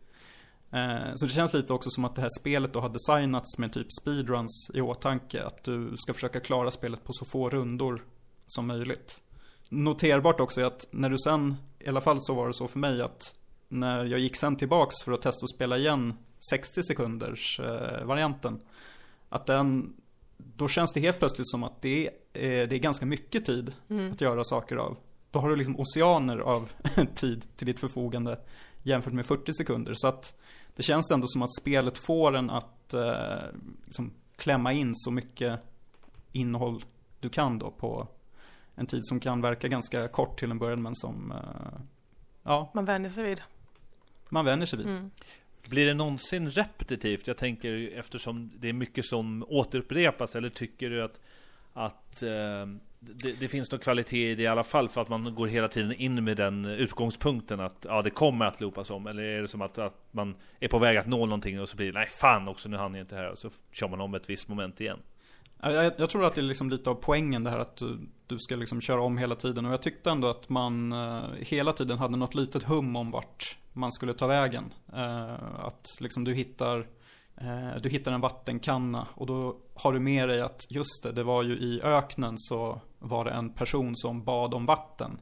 Eh, 0.71 1.15
Så 1.15 1.25
det 1.25 1.31
känns 1.31 1.53
lite 1.53 1.73
också 1.73 1.89
som 1.89 2.05
att 2.05 2.15
det 2.15 2.21
här 2.21 2.29
spelet 2.39 2.73
då 2.73 2.79
har 2.79 2.89
designats 2.89 3.57
med 3.57 3.73
typ 3.73 3.88
speedruns 4.01 4.71
i 4.73 4.81
åtanke. 4.81 5.43
Att 5.43 5.63
du 5.63 5.97
ska 5.97 6.13
försöka 6.13 6.39
klara 6.39 6.71
spelet 6.71 7.03
på 7.03 7.13
så 7.13 7.25
få 7.25 7.49
rundor 7.49 8.03
som 8.47 8.67
möjligt. 8.67 9.21
Noterbart 9.69 10.39
också 10.39 10.61
är 10.61 10.65
att 10.65 10.88
när 10.91 11.09
du 11.09 11.17
sen, 11.17 11.55
i 11.79 11.89
alla 11.89 12.01
fall 12.01 12.17
så 12.21 12.33
var 12.33 12.47
det 12.47 12.53
så 12.53 12.67
för 12.67 12.79
mig 12.79 13.01
att 13.01 13.35
när 13.68 14.05
jag 14.05 14.20
gick 14.20 14.36
sen 14.36 14.55
tillbaks 14.55 14.95
för 15.03 15.11
att 15.11 15.22
testa 15.22 15.43
att 15.43 15.55
spela 15.55 15.78
igen 15.78 16.13
60 16.49 16.84
sekunders 16.84 17.59
eh, 17.59 18.05
varianten. 18.05 18.59
Att 19.30 19.45
den, 19.45 19.93
då 20.38 20.68
känns 20.68 20.91
det 20.93 20.99
helt 20.99 21.20
plötsligt 21.20 21.49
som 21.49 21.63
att 21.63 21.82
det 21.82 22.07
är, 22.07 22.11
eh, 22.34 22.68
det 22.68 22.76
är 22.76 22.80
ganska 22.80 23.05
mycket 23.05 23.45
tid 23.45 23.74
Mm. 23.89 24.11
att 24.11 24.22
göra 24.22 24.43
saker 24.43 24.76
av. 24.76 24.97
Då 25.32 25.39
har 25.39 25.49
du 25.49 25.55
liksom 25.55 25.80
oceaner 25.80 26.38
av 26.38 26.70
tid 27.15 27.45
till 27.55 27.68
ditt 27.68 27.80
förfogande 27.80 28.39
jämfört 28.84 29.13
med 29.13 29.26
40 29.26 29.53
sekunder. 29.53 29.93
Så 29.95 30.07
att 30.07 30.39
det 30.76 30.84
känns 30.84 31.11
ändå 31.11 31.28
som 31.28 31.41
att 31.41 31.55
spelet 31.55 31.97
får 31.97 32.36
en 32.36 32.49
att 32.49 32.93
eh, 32.93 33.38
liksom 33.86 34.11
klämma 34.36 34.74
in 34.74 34.91
så 34.95 35.11
mycket 35.11 35.59
innehåll 36.32 36.86
du 37.20 37.30
kan 37.30 37.59
då 37.59 37.72
på 37.72 38.07
en 38.76 38.86
tid 38.86 39.05
som 39.05 39.20
kan 39.20 39.41
verka 39.41 39.68
ganska 39.68 40.07
kort 40.07 40.39
till 40.39 40.51
en 40.51 40.59
början 40.59 40.82
men 40.82 40.95
som 40.95 41.32
eh, 41.32 41.80
ja, 42.43 42.72
Man 42.74 42.86
vänjer 42.86 43.09
sig 43.09 43.24
vid. 43.24 43.41
Man 44.32 44.45
vänjer 44.45 44.65
sig 44.65 44.78
vid. 44.78 44.88
Mm. 44.88 45.11
Blir 45.69 45.86
det 45.86 45.93
någonsin 45.93 46.51
repetitivt? 46.51 47.28
Jag 47.28 47.38
tänker 47.38 47.97
eftersom 47.99 48.51
det 48.55 48.69
är 48.69 48.73
mycket 48.73 49.05
som 49.05 49.45
återupprepas 49.47 50.36
eller 50.36 50.49
tycker 50.49 50.89
du 50.89 51.03
att 51.03 51.19
att 51.73 52.23
eh, 52.23 52.65
det, 52.99 53.39
det 53.39 53.47
finns 53.47 53.71
någon 53.71 53.80
kvalitet 53.80 54.32
i 54.32 54.36
det 54.36 54.43
i 54.43 54.47
alla 54.47 54.63
fall 54.63 54.89
för 54.89 55.01
att 55.01 55.09
man 55.09 55.36
går 55.36 55.47
hela 55.47 55.67
tiden 55.67 55.93
in 55.93 56.23
med 56.23 56.38
den 56.38 56.65
utgångspunkten 56.65 57.59
att 57.59 57.86
ja, 57.89 58.01
det 58.01 58.09
kommer 58.09 58.45
att 58.45 58.61
loopas 58.61 58.89
om 58.89 59.07
eller 59.07 59.23
är 59.23 59.41
det 59.41 59.47
som 59.47 59.61
att, 59.61 59.78
att 59.78 60.07
man 60.11 60.36
är 60.59 60.67
på 60.67 60.80
väg 60.80 60.97
att 60.97 61.07
nå 61.07 61.25
någonting 61.25 61.61
och 61.61 61.69
så 61.69 61.78
blir 61.78 61.91
det 61.91 61.99
nej 61.99 62.07
fan 62.09 62.47
också 62.47 62.69
nu 62.69 62.78
hann 62.78 62.93
jag 62.93 63.03
inte 63.03 63.15
här 63.15 63.32
och 63.32 63.38
så 63.38 63.49
kör 63.71 63.88
man 63.88 64.01
om 64.01 64.13
ett 64.13 64.30
visst 64.30 64.47
moment 64.47 64.82
igen. 64.82 64.99
Jag, 65.61 65.93
jag 65.97 66.09
tror 66.09 66.25
att 66.25 66.35
det 66.35 66.41
är 66.41 66.43
liksom 66.43 66.69
lite 66.69 66.89
av 66.89 66.95
poängen 66.95 67.43
det 67.43 67.49
här 67.49 67.59
att 67.59 67.77
du, 67.77 67.99
du 68.27 68.39
ska 68.39 68.55
liksom 68.55 68.81
köra 68.81 69.01
om 69.01 69.17
hela 69.17 69.35
tiden 69.35 69.65
och 69.65 69.71
jag 69.71 69.81
tyckte 69.81 70.09
ändå 70.09 70.27
att 70.29 70.49
man 70.49 70.91
eh, 70.91 71.23
hela 71.39 71.73
tiden 71.73 71.97
hade 71.97 72.17
något 72.17 72.35
litet 72.35 72.63
hum 72.63 72.95
om 72.95 73.11
vart 73.11 73.57
man 73.73 73.91
skulle 73.91 74.13
ta 74.13 74.27
vägen. 74.27 74.73
Eh, 74.93 75.33
att 75.59 75.97
liksom 75.99 76.23
du 76.23 76.33
hittar 76.33 76.77
eh, 77.35 77.81
du 77.81 77.89
hittar 77.89 78.11
en 78.11 78.21
vattenkanna 78.21 79.07
och 79.13 79.25
då 79.25 79.57
har 79.75 79.93
du 79.93 79.99
med 79.99 80.29
dig 80.29 80.41
att 80.41 80.65
just 80.69 81.03
det, 81.03 81.11
det 81.11 81.23
var 81.23 81.43
ju 81.43 81.53
i 81.53 81.81
öknen 81.83 82.33
så 82.37 82.81
var 82.99 83.25
det 83.25 83.31
en 83.31 83.49
person 83.49 83.95
som 83.95 84.23
bad 84.23 84.53
om 84.53 84.65
vatten. 84.65 85.19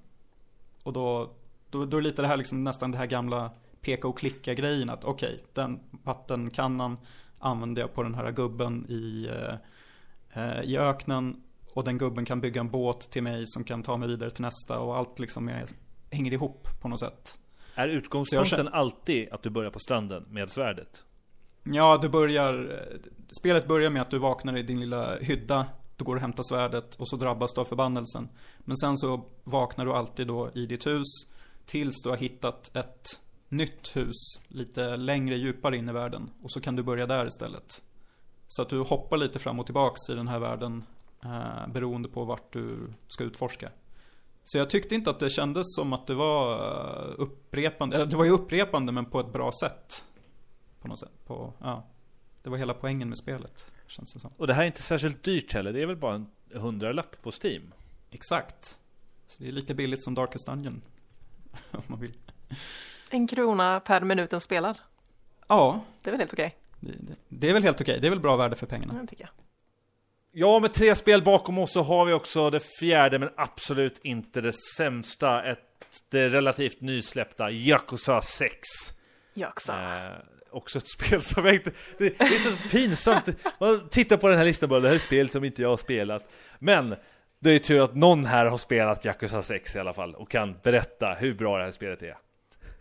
Och 0.84 0.94
då, 0.94 1.32
då, 1.70 1.86
då 1.86 1.98
är 1.98 2.02
lite 2.02 2.22
det 2.22 2.28
här 2.28 2.38
liksom 2.38 2.64
nästan 2.64 2.92
det 2.92 2.98
här 2.98 3.06
gamla 3.06 3.52
peka 3.82 4.08
och 4.08 4.18
klicka 4.18 4.54
grejen 4.54 4.90
att 4.90 5.06
okej, 5.06 5.44
den 5.54 5.80
vattenkannan 6.04 6.98
använde 7.40 7.82
jag 7.82 7.94
på 7.94 8.04
den 8.04 8.16
här 8.16 8.32
gubben 8.32 8.86
i 8.90 9.30
eh, 9.32 9.56
i 10.64 10.78
öknen 10.78 11.42
och 11.74 11.84
den 11.84 11.98
gubben 11.98 12.26
kan 12.26 12.42
bygga 12.42 12.62
en 12.62 12.70
båt 12.70 13.12
till 13.12 13.24
mig 13.24 13.44
som 13.48 13.64
kan 13.64 13.84
ta 13.84 13.98
mig 13.98 14.08
vidare 14.08 14.32
till 14.32 14.42
nästa 14.42 14.80
och 14.80 14.98
allt 14.98 15.20
liksom 15.20 15.50
är, 15.50 15.66
hänger 16.12 16.34
ihop 16.34 16.68
på 16.82 16.88
något 16.88 17.00
sätt. 17.00 17.40
Är 17.76 17.88
utgångspunkten 17.88 18.66
jag 18.66 18.74
alltid 18.74 19.30
att 19.32 19.44
du 19.44 19.50
börjar 19.50 19.72
på 19.72 19.80
stranden 19.80 20.26
med 20.30 20.50
svärdet? 20.50 21.04
Ja, 21.64 22.00
du 22.02 22.10
börjar, 22.10 22.54
eh, 22.54 23.00
spelet 23.40 23.68
börjar 23.68 23.90
med 23.90 24.02
att 24.02 24.10
du 24.10 24.20
vaknar 24.20 24.58
i 24.58 24.64
din 24.64 24.80
lilla 24.80 25.18
hydda, 25.18 25.66
du 25.98 26.04
går 26.04 26.16
och 26.16 26.22
hämtar 26.22 26.44
svärdet 26.44 26.96
och 26.96 27.08
så 27.08 27.16
drabbas 27.16 27.54
du 27.54 27.62
av 27.62 27.66
förbannelsen. 27.66 28.30
Men 28.60 28.78
sen 28.78 28.98
så 28.98 29.26
vaknar 29.44 29.86
du 29.86 29.92
alltid 29.92 30.28
då 30.28 30.52
i 30.56 30.66
ditt 30.66 30.88
hus 30.88 31.08
tills 31.66 32.02
du 32.04 32.10
har 32.10 32.18
hittat 32.18 32.76
ett 32.76 33.20
nytt 33.50 33.96
hus 33.96 34.16
lite 34.48 34.98
längre 34.98 35.36
djupare 35.36 35.78
in 35.78 35.90
i 35.90 35.92
världen 35.92 36.30
och 36.44 36.52
så 36.52 36.62
kan 36.62 36.76
du 36.76 36.84
börja 36.84 37.06
där 37.06 37.26
istället. 37.28 37.82
Så 38.48 38.62
att 38.62 38.70
du 38.70 38.80
hoppar 38.80 39.18
lite 39.18 39.40
fram 39.40 39.60
och 39.60 39.66
tillbaks 39.66 40.10
i 40.10 40.16
den 40.16 40.28
här 40.28 40.40
världen 40.40 40.84
eh, 41.24 41.68
beroende 41.68 42.10
på 42.10 42.26
vart 42.26 42.54
du 42.54 42.94
ska 43.08 43.24
utforska. 43.24 43.72
Så 44.44 44.58
jag 44.58 44.70
tyckte 44.70 44.96
inte 44.96 45.10
att 45.10 45.20
det 45.20 45.30
kändes 45.30 45.76
som 45.76 45.94
att 45.94 46.08
det 46.08 46.14
var 46.14 46.54
eh, 46.54 47.14
upprepande, 47.18 47.96
eller 47.96 48.06
det 48.06 48.18
var 48.18 48.26
ju 48.26 48.32
upprepande 48.32 48.92
men 48.92 49.06
på 49.06 49.20
ett 49.20 49.34
bra 49.34 49.52
sätt. 49.52 50.04
På 50.82 50.88
något 50.88 51.00
sätt. 51.00 51.26
På, 51.26 51.54
ja. 51.60 51.84
Det 52.44 52.50
var 52.50 52.58
hela 52.58 52.74
poängen 52.74 53.10
med 53.10 53.18
spelet, 53.18 53.66
känns 53.88 54.14
det 54.14 54.20
som. 54.20 54.32
Och 54.38 54.48
det 54.48 54.54
här 54.54 54.62
är 54.62 54.68
inte 54.68 54.82
särskilt 54.82 55.24
dyrt 55.24 55.54
heller, 55.54 55.74
det 55.74 55.82
är 55.82 55.86
väl 55.86 55.98
bara 55.98 56.16
en 56.16 56.28
hundralapp 56.54 57.22
på 57.22 57.32
Steam? 57.44 57.74
Exakt. 58.12 58.80
Så 59.28 59.44
det 59.44 59.50
är 59.50 59.52
lika 59.52 59.74
billigt 59.74 60.04
som 60.04 60.14
Darkest 60.16 60.46
Dungeon. 60.46 60.82
Om 61.72 61.82
man 61.88 62.00
vill. 62.00 62.14
En 63.10 63.28
krona 63.28 63.80
per 63.80 64.02
minuten 64.02 64.42
spelad. 64.42 64.80
Ja, 65.48 65.82
Det 66.04 66.10
är 66.10 66.12
väl 66.12 66.20
helt 66.20 66.34
okej? 66.34 66.56
Det, 67.30 67.50
är 67.50 67.54
väl 67.54 67.64
helt 67.64 67.82
okej. 67.82 68.00
Det 68.00 68.08
är 68.08 68.10
väl 68.10 68.20
bra 68.20 68.36
värde 68.36 68.56
för 68.56 68.66
pengarna. 68.68 69.02
Det 69.02 69.08
tycker 69.08 69.24
jag. 69.24 69.32
Ja, 70.32 70.60
med 70.60 70.74
tre 70.74 70.96
spel 70.96 71.22
bakom 71.24 71.58
oss 71.58 71.74
så 71.74 71.82
har 71.82 72.06
vi 72.06 72.14
också 72.14 72.50
det 72.50 72.60
fjärde 72.80 73.20
men 73.20 73.30
absolut 73.36 74.00
inte 74.04 74.42
det 74.42 74.54
sämsta. 74.78 75.44
Ett 75.44 75.60
det 76.10 76.30
relativt 76.30 76.82
nysläppta 76.82 77.52
Yakuza 77.52 78.22
6. 78.22 78.60
Jag 79.34 79.50
också. 79.50 79.72
Eh, 79.72 80.12
också 80.52 80.78
ett 80.78 80.88
spel 81.00 81.22
som 81.22 81.44
väckte... 81.44 81.72
Det, 81.98 82.18
det 82.18 82.26
är 82.26 82.38
så 82.38 82.70
pinsamt. 82.70 83.30
Man 83.60 83.90
tittar 83.90 84.18
på 84.18 84.28
den 84.28 84.38
här 84.38 84.46
listan 84.46 84.68
och 84.68 84.70
bara, 84.70 84.80
det 84.80 84.88
här 84.88 84.96
är 84.96 85.00
spel 85.00 85.30
som 85.30 85.44
inte 85.44 85.62
jag 85.62 85.70
har 85.70 85.78
spelat. 85.78 86.32
Men 86.60 86.96
det 87.40 87.52
är 87.52 87.60
tur 87.60 87.84
att 87.84 87.96
någon 87.96 88.26
här 88.26 88.46
har 88.46 88.58
spelat 88.58 89.06
Yakuza 89.06 89.42
6 89.42 89.76
i 89.76 89.80
alla 89.80 89.94
fall 89.94 90.16
och 90.16 90.30
kan 90.32 90.56
berätta 90.64 91.14
hur 91.14 91.34
bra 91.34 91.58
det 91.58 91.64
här 91.64 91.72
spelet 91.72 92.02
är. 92.02 92.18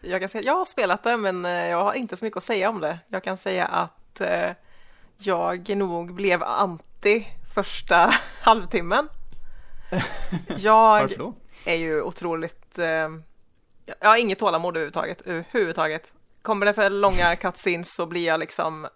Jag 0.07 0.21
kan 0.21 0.29
säga, 0.29 0.45
jag 0.45 0.57
har 0.57 0.65
spelat 0.65 1.03
det 1.03 1.17
men 1.17 1.45
eh, 1.45 1.69
jag 1.69 1.85
har 1.85 1.95
inte 1.95 2.17
så 2.17 2.25
mycket 2.25 2.37
att 2.37 2.45
säga 2.45 2.69
om 2.69 2.81
det. 2.81 2.99
Jag 3.09 3.23
kan 3.23 3.37
säga 3.37 3.67
att 3.67 4.21
eh, 4.21 4.51
jag 5.19 5.77
nog 5.77 6.15
blev 6.15 6.43
anti 6.43 7.27
första 7.55 8.11
halvtimmen. 8.41 9.09
Jag 10.59 11.01
Varför 11.01 11.19
då? 11.19 11.35
är 11.65 11.75
ju 11.75 12.03
otroligt, 12.03 12.79
eh, 12.79 13.09
jag 14.01 14.09
har 14.09 14.17
inget 14.17 14.39
tålamod 14.39 14.77
överhuvudtaget, 14.77 15.21
överhuvudtaget. 15.21 16.15
Kommer 16.43 16.67
det 16.67 16.75
för 16.75 16.91
långa 16.91 17.37
cutscenes 17.37 17.95
så 17.95 18.07
blir 18.07 18.27
jag 18.27 18.41
liksom, 18.41 18.89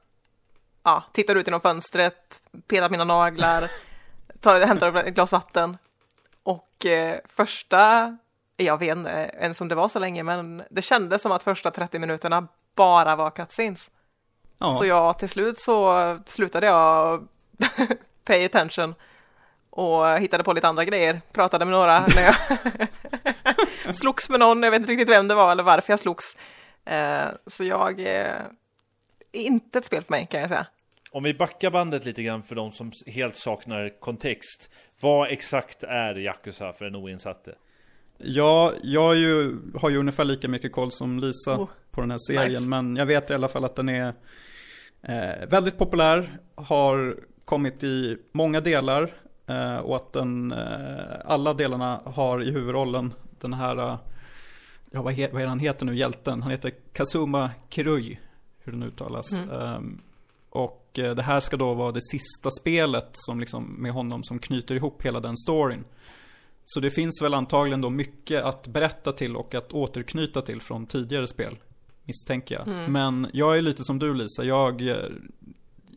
ja, 0.83 1.05
tittar 1.13 1.37
ut 1.37 1.47
genom 1.47 1.61
fönstret, 1.61 2.43
petar 2.69 2.91
mina 2.91 3.05
naglar, 3.05 3.71
tar, 4.41 4.67
hämtar 4.67 4.97
ett 4.97 5.15
glas 5.15 5.33
vatten. 5.33 5.77
Och 6.43 6.87
eh, 6.87 7.21
första, 7.25 8.17
jag 8.65 8.79
vet 8.79 8.97
inte 8.97 9.31
ens 9.41 9.61
om 9.61 9.69
det 9.69 9.75
var 9.75 9.89
så 9.89 9.99
länge, 9.99 10.23
men 10.23 10.63
det 10.71 10.83
kändes 10.83 11.23
som 11.23 11.33
att 11.33 11.43
första 11.43 11.71
30 11.71 11.99
minuterna 11.99 12.49
bara 12.75 13.17
var 13.17 13.31
cutscenes. 13.31 13.91
Ja, 14.59 14.73
Så 14.73 14.87
jag 14.87 15.19
till 15.19 15.29
slut 15.29 15.59
så 15.59 16.19
slutade 16.27 16.67
jag 16.67 17.29
pay 18.25 18.45
attention 18.45 18.95
och 19.71 20.19
hittade 20.19 20.45
på 20.45 20.53
lite 20.53 20.69
andra 20.69 20.85
grejer. 20.85 21.21
Pratade 21.33 21.65
med 21.65 21.73
några 21.73 22.01
när 22.01 22.23
jag 22.23 23.95
slogs 23.95 24.29
med 24.29 24.41
någon, 24.41 24.63
jag 24.63 24.71
vet 24.71 24.81
inte 24.81 24.93
riktigt 24.93 25.09
vem 25.09 25.29
det 25.29 25.35
var 25.35 25.53
eller 25.53 25.63
varför 25.63 25.93
jag 25.93 26.01
slogs. 26.01 26.37
Eh, 26.85 27.27
så 27.47 27.65
jag, 27.65 28.01
eh, 28.01 28.43
inte 29.33 29.79
ett 29.79 29.85
spel 29.85 30.03
för 30.03 30.11
mig 30.11 30.27
kan 30.27 30.41
jag 30.41 30.49
säga. 30.49 30.67
Om 31.13 31.23
vi 31.23 31.35
backar 31.35 31.71
bandet 31.71 32.05
lite 32.05 32.23
grann 32.23 32.43
för 32.43 32.55
de 32.55 32.73
som 32.73 32.93
helt 33.07 33.37
saknar 33.37 34.01
kontext. 34.01 34.71
Vad 35.01 35.29
exakt 35.29 35.83
är 35.83 36.19
Yakuza 36.19 36.73
för 36.73 36.85
en 36.85 36.97
oinsatte? 36.97 37.55
Ja, 38.19 38.73
jag 38.83 39.17
ju, 39.17 39.57
har 39.75 39.91
ju 39.91 39.97
ungefär 39.97 40.25
lika 40.25 40.49
mycket 40.49 40.73
koll 40.73 40.93
som 40.93 41.19
Lisa 41.19 41.57
Oh, 41.57 41.69
på 41.91 42.01
den 42.01 42.11
här 42.11 42.19
serien. 42.19 42.49
nice. 42.49 42.69
Men 42.69 42.97
jag 42.97 43.07
vet 43.07 43.31
i 43.31 43.35
alla 43.35 43.49
fall 43.49 43.65
att 43.65 43.77
den 43.77 43.89
är 43.89 44.15
eh, 45.03 45.49
väldigt 45.49 45.79
populär. 45.79 46.39
Har 46.55 47.17
kommit 47.45 47.85
i 47.85 48.19
många 48.33 48.61
delar. 48.61 49.15
Eh, 49.47 49.77
och 49.77 49.97
att 49.97 50.13
den, 50.13 50.53
eh, 50.53 51.15
alla 51.25 51.55
delarna 51.55 52.01
har 52.05 52.43
i 52.43 52.51
huvudrollen 52.51 53.15
den 53.41 53.53
här, 53.53 53.77
eh, 53.77 53.99
ja 54.91 55.03
vad, 55.03 55.13
he, 55.15 55.29
vad 55.33 55.43
är 55.43 55.47
han 55.47 55.59
heter 55.59 55.87
nu, 55.87 55.97
hjälten? 55.97 56.43
Han 56.43 56.51
heter 56.51 56.73
Kazuma 56.93 57.51
Kirui, 57.69 58.19
hur 58.59 58.73
den 58.73 58.83
uttalas. 58.83 59.33
Mm. 59.33 59.51
Ehm, 59.51 60.01
och 60.51 60.99
eh, 60.99 61.15
det 61.15 61.23
här 61.23 61.41
ska 61.41 61.57
då 61.57 61.75
vara 61.75 61.93
det 61.93 62.03
sista 62.03 62.51
spelet 62.61 63.09
som 63.13 63.41
liksom 63.41 63.65
med 63.65 63.93
honom 63.93 64.25
som 64.25 64.39
knyter 64.39 64.75
ihop 64.75 65.03
hela 65.03 65.21
den 65.21 65.37
storyn. 65.37 65.85
Så 66.71 66.81
det 66.81 66.91
finns 66.91 67.23
väl 67.23 67.35
antagligen 67.35 67.81
då 67.81 67.91
mycket 67.91 68.45
att 68.45 68.67
berätta 68.67 69.13
till 69.13 69.37
och 69.37 69.55
att 69.55 69.73
återknyta 69.73 70.43
till 70.43 70.63
från 70.63 70.87
tidigare 70.87 71.27
spel. 71.27 71.59
Misstänker 72.05 72.55
jag. 72.55 72.69
Mm. 72.69 72.93
Men 72.93 73.31
jag 73.33 73.59
är 73.59 73.63
lite 73.63 73.85
som 73.85 73.99
du 73.99 74.15
Lisa. 74.15 74.45
Jag, 74.45 74.89
eh, 74.89 74.97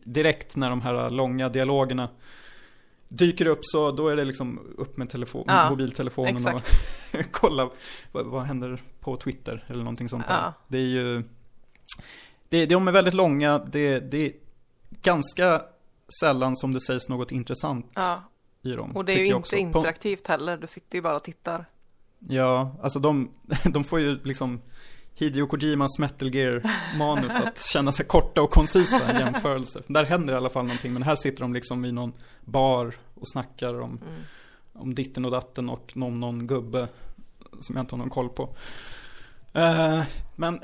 direkt 0.04 0.56
när 0.56 0.70
de 0.70 0.80
här 0.80 1.10
långa 1.10 1.48
dialogerna 1.48 2.08
dyker 3.08 3.46
upp 3.46 3.58
så 3.62 3.90
då 3.90 4.08
är 4.08 4.16
det 4.16 4.24
liksom 4.24 4.74
upp 4.78 4.96
med 4.96 5.10
telefon, 5.10 5.44
Ja, 5.46 5.70
mobiltelefonen 5.70 6.36
exakt. 6.36 6.68
och 7.12 7.20
kolla 7.30 7.70
vad, 8.12 8.26
vad 8.26 8.42
händer 8.42 8.82
på 9.00 9.16
Twitter 9.16 9.64
eller 9.68 9.82
någonting 9.82 10.08
sånt 10.08 10.26
där. 10.28 10.34
Ja. 10.34 10.52
Det 10.68 10.78
är 10.78 10.86
ju, 10.86 11.22
det, 12.48 12.66
de 12.66 12.88
är 12.88 12.92
väldigt 12.92 13.14
långa, 13.14 13.58
det, 13.58 14.00
det 14.00 14.26
är 14.26 14.32
ganska 15.02 15.62
sällan 16.20 16.56
som 16.56 16.72
det 16.72 16.80
sägs 16.80 17.08
något 17.08 17.32
intressant 17.32 17.90
Ja, 17.94 18.22
i 18.62 18.70
dem. 18.72 18.96
och 18.96 19.04
det 19.04 19.12
är 19.12 19.24
ju 19.26 19.36
inte 19.36 19.56
interaktivt 19.58 20.26
heller, 20.28 20.56
du 20.56 20.66
sitter 20.66 20.98
ju 20.98 21.02
bara 21.02 21.14
och 21.16 21.24
tittar. 21.24 21.64
Ja, 22.28 22.76
alltså 22.82 22.98
de, 22.98 23.30
de 23.64 23.84
får 23.84 24.00
ju 24.00 24.18
liksom 24.24 24.60
Hideo 25.14 25.46
Kojimas 25.46 25.98
Metal 25.98 26.34
Gear-manus 26.34 27.36
att 27.36 27.58
känna 27.72 27.92
sig 27.92 28.06
korta 28.06 28.42
och 28.42 28.50
koncisa 28.50 29.12
i 29.12 29.18
jämförelse. 29.18 29.82
Där 29.86 30.04
händer 30.04 30.34
i 30.34 30.36
alla 30.36 30.50
fall 30.50 30.64
någonting, 30.64 30.92
men 30.92 31.02
här 31.02 31.14
sitter 31.14 31.40
de 31.40 31.54
liksom 31.54 31.84
i 31.84 31.92
någon 31.92 32.12
bar 32.44 32.94
och 33.14 33.28
snackar 33.28 33.80
om, 33.80 33.90
Mm. 33.90 34.22
om 34.72 34.94
ditten 34.94 35.24
och 35.24 35.30
datten 35.30 35.68
och 35.68 35.96
någon, 35.96 36.20
någon 36.20 36.46
gubbe 36.46 36.88
som 37.60 37.76
jag 37.76 37.82
inte 37.82 37.92
har 37.94 37.98
någon 37.98 38.10
koll 38.10 38.28
på. 38.28 38.56
Eh, 39.52 40.02
men 40.36 40.60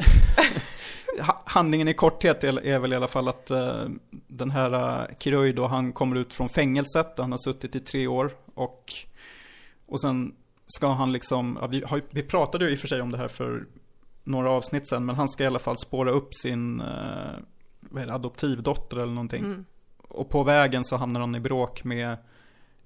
ha- 1.20 1.42
handlingen 1.46 1.88
i 1.88 1.94
korthet 1.94 2.44
är, 2.44 2.66
är 2.66 2.78
väl 2.78 2.92
i 2.92 2.96
alla 2.96 3.08
fall 3.08 3.28
att 3.28 3.50
eh, 3.50 3.84
den 4.10 4.50
här 4.50 4.74
uh, 4.74 5.16
Kiroi 5.18 5.52
då, 5.52 5.66
han 5.66 5.92
kommer 5.92 6.16
ut 6.16 6.34
från 6.34 6.48
fängelset 6.48 7.16
där 7.16 7.22
han 7.22 7.32
har 7.32 7.38
suttit 7.38 7.76
i 7.76 7.80
tre 7.80 8.06
år 8.06 8.30
och, 8.54 8.92
och 9.86 10.00
sen 10.00 10.34
ska 10.66 10.88
han 10.92 11.12
liksom, 11.12 11.58
ja, 11.60 11.66
vi, 11.66 11.82
har, 11.86 12.02
vi 12.10 12.22
pratade 12.22 12.64
ju 12.64 12.70
i 12.70 12.74
och 12.74 12.78
för 12.78 12.88
sig 12.88 13.00
om 13.00 13.12
det 13.12 13.18
här 13.18 13.28
för 13.28 13.66
några 14.24 14.50
avsnitt 14.50 14.88
sen, 14.88 15.04
men 15.06 15.16
han 15.16 15.28
ska 15.28 15.44
i 15.44 15.46
alla 15.46 15.58
fall 15.58 15.76
spåra 15.76 16.10
upp 16.10 16.34
sin 16.34 16.82
är 17.96 18.06
det, 18.06 18.14
adoptivdotter 18.14 18.96
eller 18.96 19.12
någonting. 19.12 19.44
Mm. 19.44 19.64
Och 20.08 20.30
på 20.30 20.42
vägen 20.42 20.84
så 20.84 20.96
hamnar 20.96 21.20
han 21.20 21.34
i 21.34 21.40
bråk 21.40 21.84
med 21.84 22.16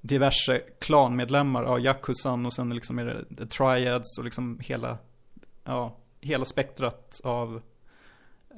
diverse 0.00 0.58
klanmedlemmar, 0.80 1.62
ja, 1.62 1.78
Yakuzan 1.78 2.46
och 2.46 2.52
sen 2.52 2.74
liksom 2.74 2.98
är 2.98 3.04
det 3.04 3.36
The 3.36 3.46
Triads 3.46 4.18
och 4.18 4.24
liksom 4.24 4.60
hela, 4.62 4.98
ja, 5.64 5.96
hela 6.20 6.44
spektrat 6.44 7.20
av 7.24 7.62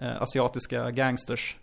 eh, 0.01 0.23
asiatiska 0.23 0.91
gangsters. 0.91 1.57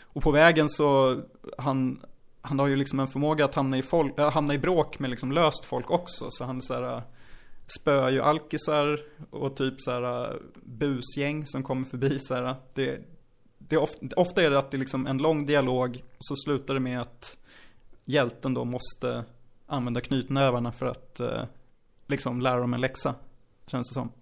Och 0.00 0.22
på 0.22 0.30
vägen 0.30 0.68
så, 0.68 1.20
han, 1.58 2.00
han 2.42 2.58
har 2.58 2.66
ju 2.66 2.76
liksom 2.76 3.00
en 3.00 3.08
förmåga 3.08 3.44
att 3.44 3.54
hamna 3.54 3.78
i, 3.78 3.82
folk, 3.82 4.18
äh, 4.18 4.30
hamna 4.30 4.54
i 4.54 4.58
bråk 4.58 4.98
med 4.98 5.10
liksom 5.10 5.32
löst 5.32 5.64
folk 5.64 5.90
också. 5.90 6.26
Så 6.30 6.44
han 6.44 6.62
så 6.62 6.74
här, 6.74 6.96
äh, 6.96 7.02
spöar 7.80 8.10
ju 8.10 8.22
alkisar 8.22 9.00
och 9.30 9.56
typ 9.56 9.74
så 9.78 9.90
här 9.90 10.24
äh, 10.24 10.36
busgäng 10.62 11.46
som 11.46 11.62
kommer 11.62 11.84
förbi 11.84 12.18
så 12.18 12.34
här. 12.34 12.54
Det, 12.74 13.00
det 13.58 13.76
är 13.76 13.80
ofta, 13.80 14.06
ofta 14.16 14.42
är 14.42 14.50
det 14.50 14.58
att 14.58 14.70
det 14.70 14.76
är 14.76 14.78
liksom 14.78 15.06
en 15.06 15.18
lång 15.18 15.46
dialog, 15.46 16.02
och 16.18 16.24
så 16.24 16.36
slutar 16.36 16.74
det 16.74 16.80
med 16.80 17.00
att 17.00 17.36
hjälten 18.04 18.54
då 18.54 18.64
måste 18.64 19.24
använda 19.66 20.00
knytnävarna 20.00 20.72
för 20.72 20.86
att 20.86 21.20
eh, 21.20 21.44
liksom 22.06 22.40
lära 22.40 22.60
dem 22.60 22.74
en 22.74 22.80
läxa, 22.80 23.14
känns 23.66 23.88
det 23.88 23.94
som. 23.94 24.12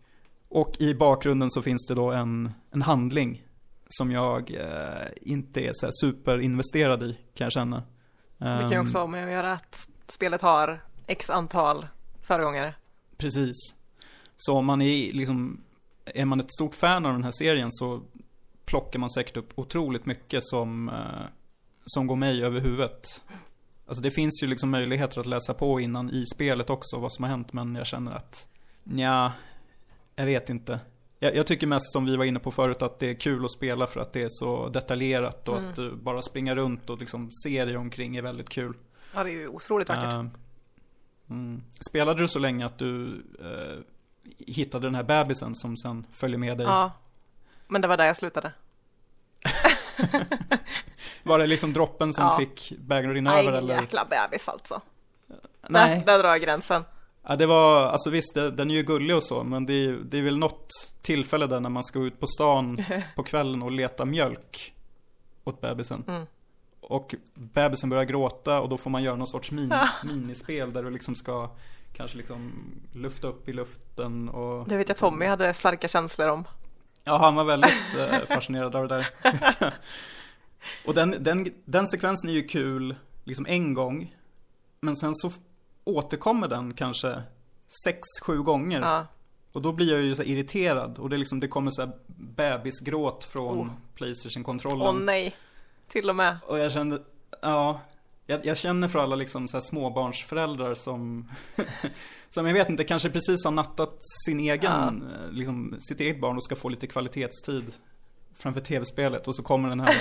Och 0.54 0.80
i 0.80 0.94
bakgrunden 0.94 1.50
så 1.50 1.62
finns 1.62 1.86
det 1.86 1.94
då 1.94 2.10
en, 2.10 2.52
en 2.70 2.82
handling 2.82 3.46
som 3.88 4.10
jag 4.10 4.50
eh, 4.50 5.08
inte 5.22 5.60
är 5.60 5.72
så 5.74 5.88
superinvesterad 5.92 7.02
i, 7.02 7.18
kan 7.34 7.44
jag 7.44 7.52
känna. 7.52 7.82
Det 8.38 8.44
kan 8.44 8.70
ju 8.70 8.76
Ehm, 8.76 8.82
också 8.82 8.98
ha 8.98 9.06
med 9.06 9.24
att 9.24 9.32
göra 9.32 9.52
att 9.52 9.88
spelet 10.06 10.40
har 10.40 10.84
x 11.06 11.30
antal 11.30 11.86
föregångare. 12.22 12.74
Precis. 13.16 13.56
Så 14.36 14.56
om 14.56 14.66
man 14.66 14.82
är 14.82 15.12
liksom, 15.12 15.60
är 16.04 16.24
man 16.24 16.40
ett 16.40 16.52
stort 16.52 16.74
fan 16.74 17.06
av 17.06 17.12
den 17.12 17.24
här 17.24 17.32
serien 17.32 17.72
så 17.72 18.02
plockar 18.64 18.98
man 18.98 19.10
säkert 19.10 19.36
upp 19.36 19.52
otroligt 19.54 20.06
mycket 20.06 20.44
som, 20.44 20.88
eh, 20.88 21.24
som 21.86 22.06
går 22.06 22.16
mig 22.16 22.44
över 22.44 22.60
huvudet. 22.60 23.22
Alltså 23.86 24.02
det 24.02 24.10
finns 24.10 24.42
ju 24.42 24.46
liksom 24.46 24.70
möjligheter 24.70 25.20
att 25.20 25.26
läsa 25.26 25.54
på 25.54 25.80
innan 25.80 26.10
i 26.10 26.26
spelet 26.34 26.70
också 26.70 26.98
vad 26.98 27.12
som 27.12 27.22
har 27.22 27.30
hänt 27.30 27.52
men 27.52 27.74
jag 27.74 27.86
känner 27.86 28.12
att, 28.12 28.48
ja, 28.84 29.32
jag 30.16 30.24
vet 30.26 30.50
inte. 30.50 30.80
Jag, 31.18 31.36
jag 31.36 31.46
tycker 31.46 31.66
mest 31.66 31.92
som 31.92 32.06
vi 32.06 32.16
var 32.16 32.24
inne 32.24 32.38
på 32.38 32.50
förut 32.50 32.82
att 32.82 32.98
det 32.98 33.10
är 33.10 33.14
kul 33.14 33.44
att 33.44 33.50
spela 33.50 33.86
för 33.86 34.00
att 34.00 34.12
det 34.12 34.22
är 34.22 34.28
så 34.30 34.68
detaljerat 34.68 35.48
och 35.48 35.58
Mm. 35.58 35.70
att 35.70 35.78
uh, 35.78 35.94
bara 35.94 36.22
springa 36.22 36.54
runt 36.54 36.90
och 36.90 36.98
liksom 36.98 37.30
se 37.32 37.64
dig 37.64 37.76
omkring 37.76 38.16
är 38.16 38.22
väldigt 38.22 38.48
kul. 38.48 38.74
Ja, 39.14 39.24
det 39.24 39.30
är 39.30 39.32
ju 39.32 39.48
otroligt 39.48 39.88
vackert. 39.88 40.04
Eh, 40.04 40.24
mm. 41.30 41.62
Spelade 41.88 42.20
du 42.20 42.28
så 42.28 42.38
länge 42.38 42.66
att 42.66 42.78
du 42.78 43.22
eh, 43.40 43.78
hittade 44.38 44.86
den 44.86 44.94
här 44.94 45.02
bebisen 45.02 45.54
som 45.54 45.76
sen 45.76 46.06
följer 46.12 46.38
med 46.38 46.58
dig? 46.58 46.66
Ja. 46.66 46.92
Men 47.68 47.80
det 47.80 47.88
var 47.88 47.96
där 47.96 48.06
jag 48.06 48.16
slutade. 48.16 48.52
Var 51.22 51.38
det 51.38 51.46
liksom 51.46 51.72
droppen 51.72 52.12
som 52.12 52.24
Ja. 52.24 52.38
fick 52.38 52.72
bägaren 52.78 53.10
att 53.10 53.14
rinna 53.14 53.30
Nej, 53.30 53.46
över 53.46 53.58
eller? 53.58 53.80
jäkla 53.80 54.04
bebis 54.10 54.48
alltså. 54.48 54.80
Nej. 55.68 55.98
Där, 55.98 56.06
där 56.06 56.18
drar 56.22 56.28
jag 56.30 56.40
gränsen. 56.40 56.84
Ja, 57.26 57.36
det 57.36 57.46
var, 57.46 57.82
alltså 57.82 58.10
visst, 58.10 58.34
det, 58.34 58.50
den 58.50 58.70
är 58.70 58.74
ju 58.74 58.82
gullig 58.82 59.16
och 59.16 59.24
så, 59.24 59.44
men 59.44 59.66
det 59.66 59.72
är, 59.72 59.92
det 59.92 60.18
är 60.18 60.22
väl 60.22 60.38
något 60.38 60.68
tillfälle 61.02 61.46
där 61.46 61.60
när 61.60 61.70
man 61.70 61.84
ska 61.84 61.98
ut 61.98 62.20
på 62.20 62.26
stan 62.26 62.84
på 63.16 63.22
kvällen 63.22 63.62
och 63.62 63.72
leta 63.72 64.04
mjölk 64.04 64.74
åt 65.44 65.60
bebisen. 65.60 66.04
Mm. 66.08 66.26
Och 66.80 67.14
bebisen 67.34 67.90
börjar 67.90 68.04
gråta 68.04 68.60
och 68.60 68.68
då 68.68 68.76
får 68.76 68.90
man 68.90 69.02
göra 69.02 69.16
någon 69.16 69.26
sorts 69.26 69.50
min, 69.50 69.74
minispel 70.04 70.72
där 70.72 70.82
du 70.82 70.90
liksom 70.90 71.14
ska 71.14 71.50
kanske 71.96 72.16
liksom 72.16 72.52
lufta 72.92 73.28
upp 73.28 73.48
i 73.48 73.52
luften 73.52 74.28
och 74.28 74.68
Det 74.68 74.76
vet 74.76 74.88
jag 74.88 74.98
Tommy 74.98 75.26
hade 75.26 75.54
starka 75.54 75.88
känslor 75.88 76.28
om. 76.28 76.44
Ja, 77.04 77.18
han 77.18 77.34
var 77.34 77.44
väldigt 77.44 77.94
eh, 77.98 78.18
fascinerad 78.28 78.76
av 78.76 78.88
det 78.88 78.94
där. 78.94 79.06
och 80.86 80.94
den, 80.94 81.16
den, 81.20 81.52
den 81.64 81.88
sekvensen 81.88 82.30
är 82.30 82.34
ju 82.34 82.42
kul, 82.42 82.96
liksom 83.24 83.46
en 83.46 83.74
gång. 83.74 84.14
Men 84.80 84.96
sen 84.96 85.14
så 85.14 85.32
återkommer 85.84 86.48
den 86.48 86.74
kanske 86.74 87.22
sex, 87.84 88.00
sju 88.22 88.42
gånger. 88.42 88.80
Ja. 88.80 89.06
Och 89.52 89.62
då 89.62 89.72
blir 89.72 89.92
jag 89.92 90.02
ju 90.02 90.14
så 90.14 90.22
irriterad. 90.22 90.98
Och 90.98 91.10
det, 91.10 91.16
är 91.16 91.18
liksom, 91.18 91.40
det 91.40 91.48
kommer 91.48 91.70
så 91.70 91.82
här 91.82 91.92
bebisgråt 92.06 93.24
från 93.24 93.58
Oh. 93.58 93.68
Playstation-kontrollen. 93.94 94.86
Åh 94.86 94.94
nej. 94.94 95.36
Till 95.88 96.10
och 96.10 96.16
med. 96.16 96.36
Och 96.46 96.58
jag 96.58 96.72
kände, 96.72 97.02
ja. 97.40 97.80
Jag, 98.26 98.46
jag 98.46 98.56
känner 98.56 98.88
för 98.88 98.98
alla 98.98 99.16
liksom 99.16 99.48
så 99.48 99.56
här 99.56 99.62
småbarnsföräldrar 99.62 100.74
som, 100.74 101.30
som 102.30 102.46
jag 102.46 102.54
vet 102.54 102.68
inte, 102.68 102.84
kanske 102.84 103.10
precis 103.10 103.44
har 103.44 103.50
nattat 103.50 103.98
sin 104.26 104.40
egen, 104.40 105.02
eh, 105.02 105.32
liksom, 105.32 105.76
sitt 105.80 106.00
eget 106.00 106.20
barn 106.20 106.36
och 106.36 106.44
ska 106.44 106.56
få 106.56 106.68
lite 106.68 106.86
kvalitetstid 106.86 107.72
framför 108.36 108.60
tv-spelet. 108.60 109.28
Och 109.28 109.36
så 109.36 109.42
kommer 109.42 109.68
den 109.68 109.80
här 109.80 109.96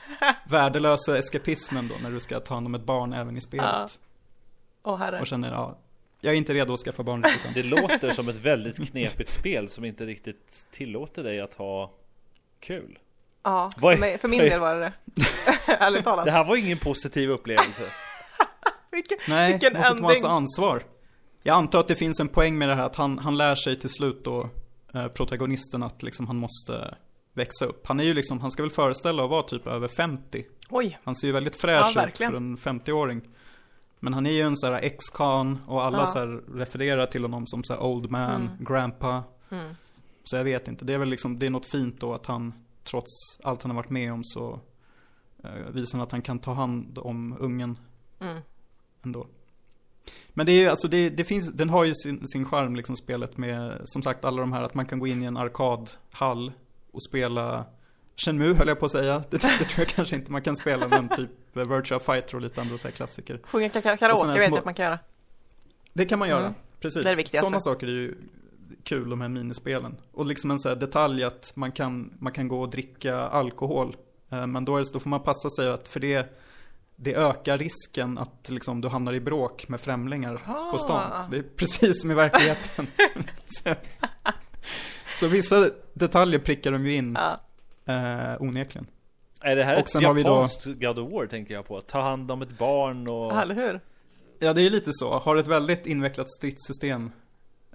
värdelösa 0.48 1.18
eskapismen 1.18 1.88
då 1.88 1.94
när 2.02 2.10
du 2.10 2.20
ska 2.20 2.40
ta 2.40 2.54
hand 2.54 2.66
om 2.66 2.74
ett 2.74 2.84
barn 2.84 3.12
även 3.12 3.36
i 3.36 3.40
spelet. 3.40 3.66
Ja. 3.72 3.88
Åh 4.82 4.96
herre. 4.98 5.20
Och 5.20 5.26
känner, 5.26 5.50
ja, 5.52 5.78
jag 6.20 6.34
är 6.34 6.38
inte 6.38 6.54
redo 6.54 6.72
att 6.72 6.80
skaffa 6.80 7.02
barn 7.02 7.24
än. 7.24 7.52
Det 7.54 7.62
låter 7.62 8.10
som 8.12 8.28
ett 8.28 8.36
väldigt 8.36 8.90
knepigt 8.90 9.30
spel 9.30 9.68
som 9.68 9.84
inte 9.84 10.06
riktigt 10.06 10.66
tillåter 10.70 11.22
dig 11.24 11.40
att 11.40 11.54
ha 11.54 11.90
kul. 12.60 12.98
Ja, 13.42 13.66
är- 13.76 13.80
för, 13.80 13.96
mig, 13.96 14.18
för 14.18 14.28
min 14.28 14.38
del 14.40 14.60
var 14.60 14.74
det 14.74 14.80
det. 14.80 14.92
Ärligt 15.78 16.04
talat. 16.04 16.24
Det 16.24 16.30
här 16.30 16.44
var 16.44 16.56
ingen 16.56 16.78
positiv 16.78 17.30
upplevelse. 17.30 17.82
Vilken, 18.90 19.18
Nej, 19.28 19.52
vilken 19.52 19.72
måste 19.72 19.82
ta 19.88 19.90
ending. 19.90 20.02
massa 20.04 20.28
ansvar. 20.28 20.82
Jag 21.42 21.54
antar 21.56 21.80
att 21.80 21.88
det 21.88 21.96
finns 21.96 22.20
en 22.20 22.28
poäng 22.28 22.58
med 22.58 22.68
det 22.68 22.74
här 22.74 22.86
att 22.86 22.96
han, 22.96 23.18
han 23.18 23.36
lär 23.36 23.54
sig 23.54 23.76
till 23.76 23.90
slut 23.90 24.24
då, 24.24 24.50
eh, 24.94 25.08
protagonisten 25.08 25.82
att 25.82 26.02
liksom 26.02 26.26
han 26.26 26.36
måste 26.36 26.94
växa 27.32 27.64
upp. 27.66 27.86
Han 27.86 28.00
är 28.00 28.04
ju 28.04 28.14
liksom, 28.14 28.40
han 28.40 28.50
ska 28.50 28.62
väl 28.62 28.70
föreställa 28.70 29.24
att 29.24 29.30
vara 29.30 29.42
typ 29.42 29.66
över 29.66 29.88
50. 29.88 30.44
Oj, 30.70 30.98
Han 31.04 31.16
ser 31.16 31.26
ju 31.26 31.32
väldigt 31.32 31.56
fräsch 31.56 31.92
Ja, 31.94 32.06
ut 32.08 32.16
för 32.16 32.24
en 32.24 32.56
50-åring. 32.56 33.20
Men 34.00 34.14
han 34.14 34.26
är 34.26 34.30
ju 34.30 34.40
en 34.40 34.56
sån 34.56 34.72
här 34.72 34.80
ex-con 34.80 35.58
och 35.66 35.84
alla 35.84 35.98
Ja. 35.98 36.06
så 36.06 36.26
refererar 36.54 37.06
till 37.06 37.22
honom 37.22 37.46
som 37.46 37.64
så 37.64 37.78
old 37.78 38.10
man, 38.10 38.30
Mm. 38.42 38.64
grandpa. 38.64 39.22
Mm. 39.50 39.74
Så 40.24 40.36
jag 40.36 40.44
vet 40.44 40.68
inte, 40.68 40.84
det 40.84 40.94
är 40.94 40.98
väl 40.98 41.08
liksom, 41.08 41.38
det 41.38 41.46
är 41.46 41.50
något 41.50 41.66
fint 41.70 42.00
då 42.00 42.14
att 42.14 42.26
han 42.26 42.52
trots 42.84 43.10
allt 43.42 43.62
han 43.62 43.70
har 43.70 43.76
varit 43.76 43.90
med 43.90 44.12
om 44.12 44.24
så 44.24 44.60
eh, 45.44 45.50
visar 45.72 45.98
han 45.98 46.06
att 46.06 46.12
han 46.12 46.22
kan 46.22 46.38
ta 46.38 46.52
hand 46.52 46.98
om 46.98 47.36
ungen 47.40 47.78
Mm. 48.20 48.38
ändå. 49.02 49.26
Men 50.28 50.46
det 50.46 50.52
är 50.52 50.60
ju, 50.60 50.68
alltså 50.68 50.88
det, 50.88 51.10
det 51.10 51.24
finns, 51.24 51.52
den 51.52 51.68
har 51.70 51.84
ju 51.84 51.94
sin, 51.94 52.28
sin 52.28 52.44
charm 52.44 52.76
liksom 52.76 52.96
spelet 52.96 53.36
med, 53.36 53.80
som 53.84 54.02
sagt 54.02 54.24
alla 54.24 54.40
de 54.40 54.52
här 54.52 54.62
att 54.62 54.74
man 54.74 54.86
kan 54.86 54.98
gå 54.98 55.06
in 55.06 55.22
i 55.22 55.26
en 55.26 55.36
arkadhall 55.36 56.52
och 56.90 57.02
spela 57.02 57.64
Shenmue 58.24 58.54
höll 58.54 58.68
jag 58.68 58.80
på 58.80 58.86
att 58.86 58.92
säga. 58.92 59.22
Det, 59.30 59.36
det 59.36 59.64
tror 59.64 59.78
jag 59.78 59.88
kanske 59.88 60.16
inte 60.16 60.32
man 60.32 60.42
kan 60.42 60.56
spela, 60.56 60.88
men 60.88 61.08
typ 61.08 61.30
Virtua 61.52 61.98
Fighter 61.98 62.34
och 62.34 62.40
lite 62.40 62.60
andra 62.60 62.78
så 62.78 62.88
här 62.88 62.92
klassiker. 62.94 63.40
Sjunga 63.44 63.68
karaoke 63.68 64.26
vet 64.32 64.42
jag 64.50 64.58
att 64.58 64.64
man 64.64 64.74
kan 64.74 64.84
göra. 64.86 64.98
Det 65.92 66.06
kan 66.06 66.18
man 66.18 66.28
göra, 66.28 66.40
Mm. 66.40 66.54
precis. 66.80 67.04
Det 67.04 67.10
är 67.12 67.16
det. 67.16 67.38
Sådana 67.38 67.60
saker 67.60 67.86
är 67.86 67.90
ju 67.90 68.14
kul, 68.84 69.10
de 69.10 69.20
här 69.20 69.28
minispelen. 69.28 69.96
Och 70.12 70.26
liksom 70.26 70.50
en 70.50 70.58
sån 70.58 70.68
här 70.70 70.76
detalj 70.76 71.24
att 71.24 71.52
man 71.54 71.72
kan, 71.72 72.12
man 72.18 72.32
kan 72.32 72.48
gå 72.48 72.60
och 72.60 72.70
dricka 72.70 73.16
alkohol. 73.16 73.96
Eh, 74.30 74.46
Men 74.46 74.64
då, 74.64 74.76
är 74.76 74.80
det, 74.80 74.92
då 74.92 75.00
får 75.00 75.10
man 75.10 75.22
passa 75.22 75.50
sig 75.50 75.68
att 75.70 75.88
för 75.88 76.00
det, 76.00 76.38
det 76.96 77.14
ökar 77.14 77.58
risken 77.58 78.18
att 78.18 78.48
liksom 78.48 78.80
du 78.80 78.88
hamnar 78.88 79.12
i 79.12 79.20
bråk 79.20 79.68
med 79.68 79.80
främlingar 79.80 80.40
Ah. 80.46 80.70
på 80.72 80.78
stan. 80.78 81.24
Så 81.24 81.30
det 81.30 81.38
är 81.38 81.42
precis 81.56 82.00
som 82.00 82.10
i 82.10 82.14
verkligheten. 82.14 82.86
så, 83.46 83.74
så 85.14 85.26
vissa 85.26 85.70
detaljer 85.94 86.40
prickar 86.40 86.70
de 86.72 86.86
ju 86.86 86.94
in, 86.94 87.14
Ja. 87.20 87.40
Eh, 87.88 88.42
onekligen. 88.42 88.86
Är 89.40 89.56
det 89.56 89.64
här 89.64 89.74
Och 89.74 89.80
ett 89.80 89.88
sen 89.90 90.04
har 90.04 90.14
vi 90.14 90.22
då- 90.22 90.28
japanskt 90.30 90.64
God 90.64 90.98
of 90.98 91.12
War 91.12 91.26
tänker 91.26 91.54
jag 91.54 91.66
på? 91.66 91.80
Ta 91.80 92.00
hand 92.00 92.30
om 92.30 92.42
ett 92.42 92.58
barn 92.58 93.08
och... 93.08 93.32
Ja, 93.32 93.42
eller 93.42 93.54
hur? 93.54 93.80
Ja, 94.38 94.52
det 94.52 94.62
är 94.62 94.70
lite 94.70 94.90
så. 94.92 95.18
Har 95.18 95.36
ett 95.36 95.46
väldigt 95.46 95.86
invecklat 95.86 96.30
stridssystem? 96.30 97.10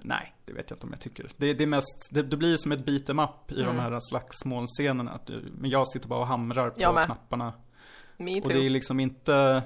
Nej, 0.01 0.33
det 0.45 0.53
vet 0.53 0.69
jag 0.69 0.75
inte 0.77 0.85
om 0.85 0.91
jag 0.93 1.01
tycker. 1.01 1.25
Det, 1.37 1.53
det 1.53 1.63
är 1.63 1.67
mest, 1.67 2.09
det, 2.11 2.23
det 2.23 2.37
blir 2.37 2.57
som 2.57 2.71
ett 2.71 2.85
beat 2.85 3.09
em 3.09 3.19
up 3.19 3.51
i 3.51 3.61
Mm. 3.61 3.65
de 3.75 3.81
här 3.81 3.99
slagsmålscenerna. 4.09 5.11
Att 5.11 5.25
du, 5.25 5.43
men 5.59 5.69
jag 5.69 5.87
sitter 5.87 6.07
bara 6.07 6.19
och 6.19 6.27
hamrar 6.27 6.69
på 6.69 6.75
Jag 6.81 6.93
med. 6.95 7.05
knapparna. 7.05 7.53
Me 8.17 8.41
Och 8.41 8.47
det 8.49 8.53
är 8.55 8.59
too. 8.59 8.69
liksom 8.69 8.99
inte 8.99 9.63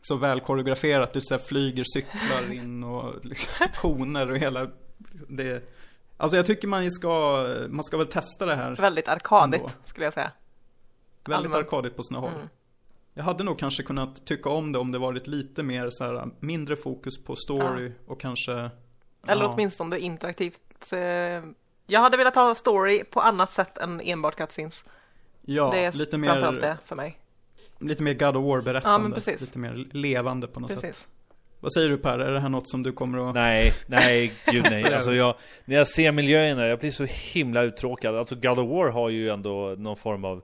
så 0.00 0.16
väl 0.16 0.40
koreograferat. 0.40 1.12
Du 1.12 1.20
så 1.20 1.38
flyger 1.38 1.84
cyklar 1.94 2.52
in 2.52 2.84
och 2.84 3.24
liksom, 3.24 3.66
koner 3.76 4.30
och 4.30 4.38
hela 4.38 4.70
det. 5.28 5.62
Alltså 6.16 6.36
jag 6.36 6.46
tycker 6.46 6.68
man 6.68 6.90
ska, 6.92 7.46
man 7.68 7.84
ska 7.84 7.96
väl 7.96 8.06
testa 8.06 8.46
det 8.46 8.54
här. 8.54 8.74
Väldigt 8.76 9.08
arkadigt, 9.08 9.60
Ändå. 9.60 9.72
skulle 9.84 10.06
jag 10.06 10.12
säga. 10.12 10.30
Väldigt 11.24 11.46
allmänt. 11.52 11.54
arkadigt 11.66 11.96
på 11.96 12.02
sina 12.02 12.20
håll. 12.20 12.32
Mm. 12.34 12.48
Jag 13.14 13.24
hade 13.24 13.44
nog 13.44 13.58
kanske 13.58 13.82
kunnat 13.82 14.26
tycka 14.26 14.48
om 14.50 14.72
det 14.72 14.78
om 14.78 14.92
det 14.92 14.98
varit 14.98 15.26
lite 15.26 15.62
mer 15.62 15.88
så 15.90 16.04
här 16.04 16.28
mindre 16.40 16.76
fokus 16.76 17.24
på 17.24 17.36
story 17.36 17.92
och 18.06 18.20
kanske 18.20 18.52
Eller 19.28 19.42
ja. 19.44 19.50
åtminstone 19.54 19.98
interaktivt. 19.98 20.92
eh, 20.92 20.98
Jag 21.86 22.00
hade 22.00 22.16
velat 22.16 22.34
ha 22.34 22.54
story 22.54 23.04
på 23.04 23.20
annat 23.20 23.50
sätt 23.50 23.78
än 23.78 24.00
enbart 24.00 24.36
cutscenes. 24.36 24.84
Ja, 25.42 25.70
det 25.70 25.84
är 25.84 25.92
lite 25.92 26.10
framförallt 26.18 26.54
mer, 26.54 26.60
det 26.60 26.76
för 26.84 26.96
mig. 26.96 27.18
lite 27.78 28.02
mer 28.02 28.14
God 28.14 28.36
of 28.36 28.44
War 28.44 28.60
berättande. 28.60 29.08
Ja, 29.08 29.14
precis. 29.14 29.40
Lite 29.40 29.58
mer 29.58 29.88
levande 29.92 30.46
på 30.46 30.60
något 30.60 30.80
sätt. 30.80 31.08
Vad 31.64 31.72
säger 31.72 31.88
du 31.88 31.98
Per? 31.98 32.18
Är 32.18 32.32
det 32.32 32.40
här 32.40 32.48
något 32.48 32.68
som 32.68 32.82
du 32.82 32.92
kommer 32.92 33.28
att... 33.28 33.34
Nej, 33.34 33.72
nej, 33.86 34.32
gud 34.46 34.64
nej. 34.70 34.94
Alltså 34.94 35.14
jag, 35.14 35.34
när 35.64 35.76
jag 35.76 35.88
ser 35.88 36.12
miljöerna, 36.12 36.66
jag 36.66 36.78
blir 36.78 36.90
så 36.90 37.04
himla 37.04 37.62
uttråkad. 37.62 38.16
Alltså 38.16 38.34
God 38.34 38.58
of 38.58 38.70
War 38.70 38.88
har 38.88 39.08
ju 39.08 39.30
ändå 39.30 39.74
någon 39.78 39.96
form 39.96 40.24
av 40.24 40.42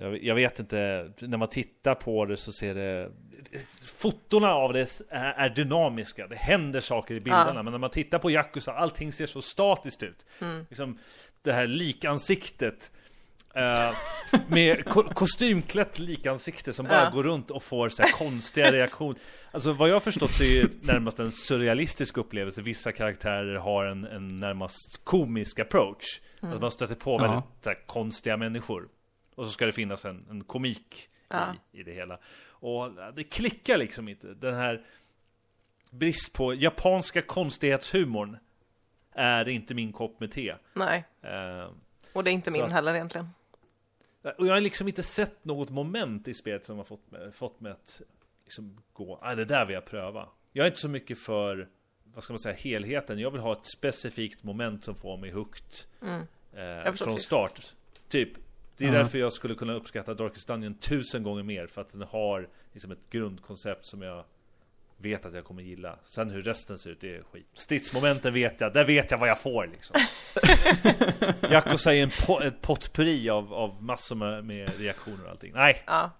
jag, 0.00 0.24
jag 0.24 0.34
vet 0.34 0.58
inte, 0.60 1.10
när 1.18 1.38
man 1.38 1.48
tittar 1.48 1.94
på 1.94 2.24
det 2.24 2.36
så 2.36 2.52
ser 2.52 2.74
det 2.74 3.10
Fotona 3.86 4.54
av 4.54 4.72
det 4.72 5.00
är, 5.10 5.48
dynamiska, 5.48 6.26
det 6.26 6.36
händer 6.36 6.80
saker 6.80 7.14
i 7.14 7.20
bilderna 7.20 7.52
Ja. 7.54 7.62
Men 7.62 7.72
när 7.72 7.78
man 7.78 7.90
tittar 7.90 8.18
på 8.18 8.30
Yakuza, 8.30 8.72
allting 8.72 9.12
ser 9.12 9.26
så 9.26 9.42
statiskt 9.42 10.02
ut 10.02 10.26
Mm. 10.40 10.66
liksom, 10.68 10.98
Det 11.42 11.52
här 11.52 11.66
likansiktet 11.66 12.90
eh, 13.54 13.90
Med 14.48 14.84
ko 14.84 15.02
kostymklätt 15.02 15.98
likansikte 15.98 16.72
som 16.72 16.86
bara 16.86 17.04
Ja. 17.04 17.10
går 17.10 17.22
runt 17.22 17.50
och 17.50 17.62
får 17.62 17.88
så 17.88 18.02
här 18.02 18.10
konstiga 18.10 18.72
reaktioner 18.72 19.18
Alltså 19.50 19.72
vad 19.72 19.88
jag 19.88 20.02
förstått 20.02 20.30
så 20.30 20.42
är 20.44 20.62
det 20.62 20.86
närmast 20.92 21.20
en 21.20 21.32
surrealistisk 21.32 22.16
upplevelse. 22.16 22.62
Vissa 22.62 22.92
karaktärer 22.92 23.54
har 23.56 23.84
en, 23.84 24.04
en 24.04 24.40
närmast 24.40 25.00
komisk 25.04 25.58
approach. 25.58 26.20
Att 26.40 26.60
man 26.60 26.70
stöter 26.70 26.94
på 26.94 27.10
Ja. 27.10 27.18
väldigt 27.18 27.66
här, 27.66 27.86
konstiga 27.86 28.36
människor. 28.36 28.88
Och 29.34 29.46
så 29.46 29.52
ska 29.52 29.66
det 29.66 29.72
finnas 29.72 30.04
en, 30.04 30.26
en 30.30 30.44
komik 30.44 31.08
Ja. 31.28 31.54
i, 31.72 31.80
i 31.80 31.82
det 31.82 31.92
hela. 31.92 32.18
Och 32.46 32.90
det 33.16 33.24
klickar 33.24 33.76
liksom 33.76 34.08
inte. 34.08 34.34
Den 34.34 34.54
här 34.54 34.84
brist 35.90 36.32
på 36.32 36.54
japanska 36.54 37.22
konstighetshumorn 37.22 38.36
Är 39.12 39.48
inte 39.48 39.74
min 39.74 39.92
kopp 39.92 40.20
med 40.20 40.32
te. 40.32 40.54
Nej, 40.74 41.04
Eh, 41.22 41.70
och 42.12 42.24
det 42.24 42.30
är 42.30 42.32
inte 42.32 42.50
min 42.50 42.62
att- 42.62 42.72
heller 42.72 42.94
egentligen. 42.94 43.28
och 44.38 44.46
jag 44.46 44.52
har 44.54 44.60
liksom 44.60 44.88
inte 44.88 45.02
sett 45.02 45.44
något 45.44 45.70
moment 45.70 46.28
i 46.28 46.34
spelet 46.34 46.66
som 46.66 46.76
har 46.76 46.84
fått 46.84 47.10
mig, 47.10 47.32
fått 47.32 47.60
mig 47.60 47.72
att 47.72 48.02
liksom 48.48 48.76
gå, 48.92 49.18
ah, 49.22 49.34
det 49.34 49.44
där 49.44 49.64
vill 49.66 49.74
jag 49.74 49.84
pröva. 49.84 50.28
Jag 50.52 50.64
är 50.64 50.66
inte 50.70 50.80
så 50.80 50.88
mycket 50.88 51.18
för, 51.18 51.68
vad 52.14 52.24
ska 52.24 52.32
man 52.32 52.38
säga, 52.38 52.54
helheten. 52.56 53.18
Jag 53.18 53.30
vill 53.30 53.40
ha 53.40 53.52
ett 53.52 53.66
specifikt 53.66 54.42
moment 54.44 54.84
som 54.84 54.94
får 54.94 55.16
mig 55.16 55.30
hooked 55.30 55.64
Mm. 56.02 56.20
eh, 56.52 56.82
från 56.92 57.08
precis. 57.08 57.24
start. 57.26 57.60
Typ, 58.08 58.28
det 58.76 58.84
är 58.84 58.88
Ja. 58.92 58.98
därför 58.98 59.18
jag 59.18 59.32
skulle 59.32 59.54
kunna 59.54 59.72
uppskatta 59.74 60.14
Darkest 60.14 60.48
Dungeon 60.48 60.74
tusen 60.74 61.22
gånger 61.22 61.42
mer. 61.42 61.66
För 61.66 61.80
att 61.80 61.90
den 61.90 62.02
har 62.02 62.48
liksom 62.72 62.92
ett 62.92 63.10
grundkoncept 63.10 63.86
som 63.86 64.02
jag 64.02 64.24
vet 64.96 65.26
att 65.26 65.34
jag 65.34 65.44
kommer 65.44 65.62
gilla. 65.62 65.98
Sen 66.02 66.30
hur 66.30 66.42
resten 66.42 66.78
ser 66.78 66.90
ut, 66.90 67.00
det 67.00 67.16
är 67.16 67.22
skit. 67.22 67.46
Stridsmomenten 67.54 68.34
vet 68.34 68.60
jag, 68.60 68.72
där 68.72 68.84
vet 68.84 69.10
jag 69.10 69.18
vad 69.18 69.28
jag 69.28 69.40
får 69.40 69.66
liksom. 69.66 69.96
Yakuza 71.50 71.94
är 71.94 72.02
en 72.02 72.10
po- 72.10 72.42
ett 72.44 72.60
potpurri 72.62 73.30
av, 73.30 73.54
av 73.54 73.82
massor 73.82 74.16
med, 74.16 74.44
med 74.44 74.78
reaktioner 74.78 75.24
och 75.24 75.30
allting. 75.30 75.52
Nej, 75.54 75.82
Ja, 75.86 76.10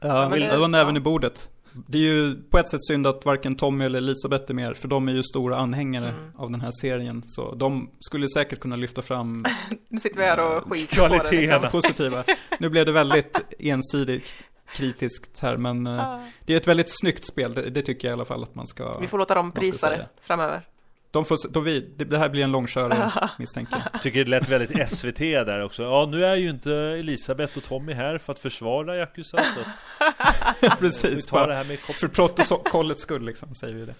Ja, 0.00 0.28
var 0.28 0.68
näven 0.68 0.94
ja. 0.94 1.00
i 1.00 1.00
bordet. 1.00 1.50
Det 1.88 1.98
är 1.98 2.02
ju 2.02 2.34
på 2.42 2.58
ett 2.58 2.68
sätt 2.68 2.84
synd 2.84 3.06
att 3.06 3.24
varken 3.24 3.56
Tommy 3.56 3.84
eller 3.84 3.98
Elisabeth 3.98 4.44
är 4.48 4.54
med, 4.54 4.76
för 4.76 4.88
de 4.88 5.08
är 5.08 5.12
ju 5.12 5.22
stora 5.22 5.56
anhängare 5.56 6.08
Mm. 6.08 6.36
av 6.36 6.50
den 6.50 6.60
här 6.60 6.70
serien. 6.80 7.22
Så 7.26 7.54
de 7.54 7.90
skulle 8.00 8.28
säkert 8.28 8.60
kunna 8.60 8.76
lyfta 8.76 9.02
fram 9.02 9.44
nu 9.88 9.98
sitter 10.00 10.16
vi 10.18 10.24
här 10.24 10.40
och 10.40 10.52
Mm. 10.56 10.70
skiter 10.70 10.96
på 10.96 11.02
det 11.02 11.08
Kvaliteten. 11.20 11.40
liksom. 11.62 11.70
positiva. 11.80 12.24
Nu 12.58 12.68
blev 12.68 12.86
det 12.86 12.92
väldigt 12.92 13.40
ensidigt 13.58 14.34
kritiskt 14.74 15.38
här, 15.40 15.56
men 15.56 15.86
eh, 15.86 15.92
Ja. 15.94 16.22
det 16.46 16.52
är 16.52 16.56
ett 16.56 16.68
väldigt 16.68 16.98
snyggt 17.00 17.24
spel. 17.26 17.54
Det, 17.54 17.70
det 17.70 17.82
tycker 17.82 18.08
jag 18.08 18.12
i 18.12 18.14
alla 18.14 18.24
fall 18.24 18.42
att 18.42 18.54
man 18.54 18.66
ska... 18.66 18.98
Vi 18.98 19.06
får 19.06 19.18
låta 19.18 19.34
dem 19.34 19.52
prisa 19.52 19.90
det 19.90 20.08
framöver. 20.20 20.62
De 21.10 21.24
får, 21.24 21.48
de, 21.52 21.64
vi, 21.64 21.80
det, 21.80 22.18
här 22.18 22.28
blir 22.28 22.44
en 22.44 22.52
långkörare, 22.52 23.12
misstänker 23.38 23.82
jag. 23.92 24.02
tycker 24.02 24.24
det 24.24 24.30
lät 24.30 24.48
väldigt 24.48 24.88
SVT 24.88 25.18
där 25.18 25.62
också. 25.64 25.82
Ja, 25.82 26.08
nu 26.10 26.24
är 26.24 26.34
ju 26.34 26.50
inte 26.50 26.72
Elisabeth 26.74 27.56
och 27.56 27.64
Tommy 27.64 27.92
här 27.92 28.18
för 28.18 28.32
att 28.32 28.38
försvara 28.38 28.96
Yakuza. 28.96 29.38
Så 29.44 29.60
att 30.00 30.62
vi 30.62 30.68
Precis, 30.70 31.26
tar 31.26 31.48
det 31.48 31.54
här 31.54 31.64
med 31.64 31.82
kopp. 31.82 31.96
för 31.96 32.08
protokollets 32.08 33.02
skull 33.02 33.24
liksom, 33.24 33.54
säger 33.54 33.74
vi 33.74 33.84
det. 33.84 33.94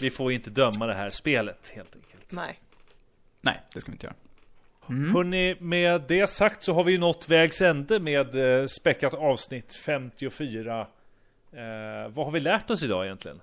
Vi 0.00 0.10
får 0.10 0.30
ju 0.30 0.36
inte 0.36 0.50
döma 0.50 0.86
det 0.86 0.94
här 0.94 1.10
spelet 1.10 1.72
helt 1.74 1.94
enkelt. 1.96 2.32
Nej. 2.32 2.60
Nej, 3.40 3.60
det 3.74 3.80
ska 3.80 3.90
vi 3.90 3.94
inte 3.94 4.06
göra. 4.06 4.14
Hörrni, 5.12 5.56
med 5.60 6.02
det 6.08 6.26
sagt 6.26 6.64
så 6.64 6.74
har 6.74 6.84
vi 6.84 6.92
ju 6.92 6.98
nått 6.98 7.28
vägs 7.28 7.60
ände 7.62 8.00
med 8.00 8.60
eh, 8.60 8.66
späckat 8.66 9.14
avsnitt 9.14 9.74
54. 9.74 10.80
Eh, 10.80 10.86
vad 12.08 12.24
har 12.26 12.30
vi 12.30 12.40
lärt 12.40 12.70
oss 12.70 12.82
idag 12.82 13.04
egentligen? 13.04 13.40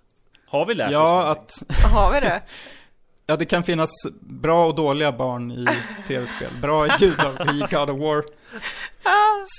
Har 0.47 0.65
vi 0.65 0.73
lärt 0.73 0.87
oss 0.87 0.93
Ja, 0.93 1.19
någonting? 1.21 1.67
att 1.69 1.91
Har 1.91 2.13
vi 2.13 2.19
det? 2.19 2.41
Ja, 3.29 3.35
det 3.35 3.45
kan 3.45 3.63
finnas 3.63 3.89
bra 4.19 4.65
och 4.67 4.75
dåliga 4.75 5.11
barn 5.11 5.51
i 5.51 5.65
tv-spel. 6.07 6.49
Bra 6.61 6.85
i 6.87 6.89
Gud 6.99 7.19
av- 7.19 7.41
i 7.55 7.59
God 7.71 7.89
of 7.89 7.99
War. 7.99 8.23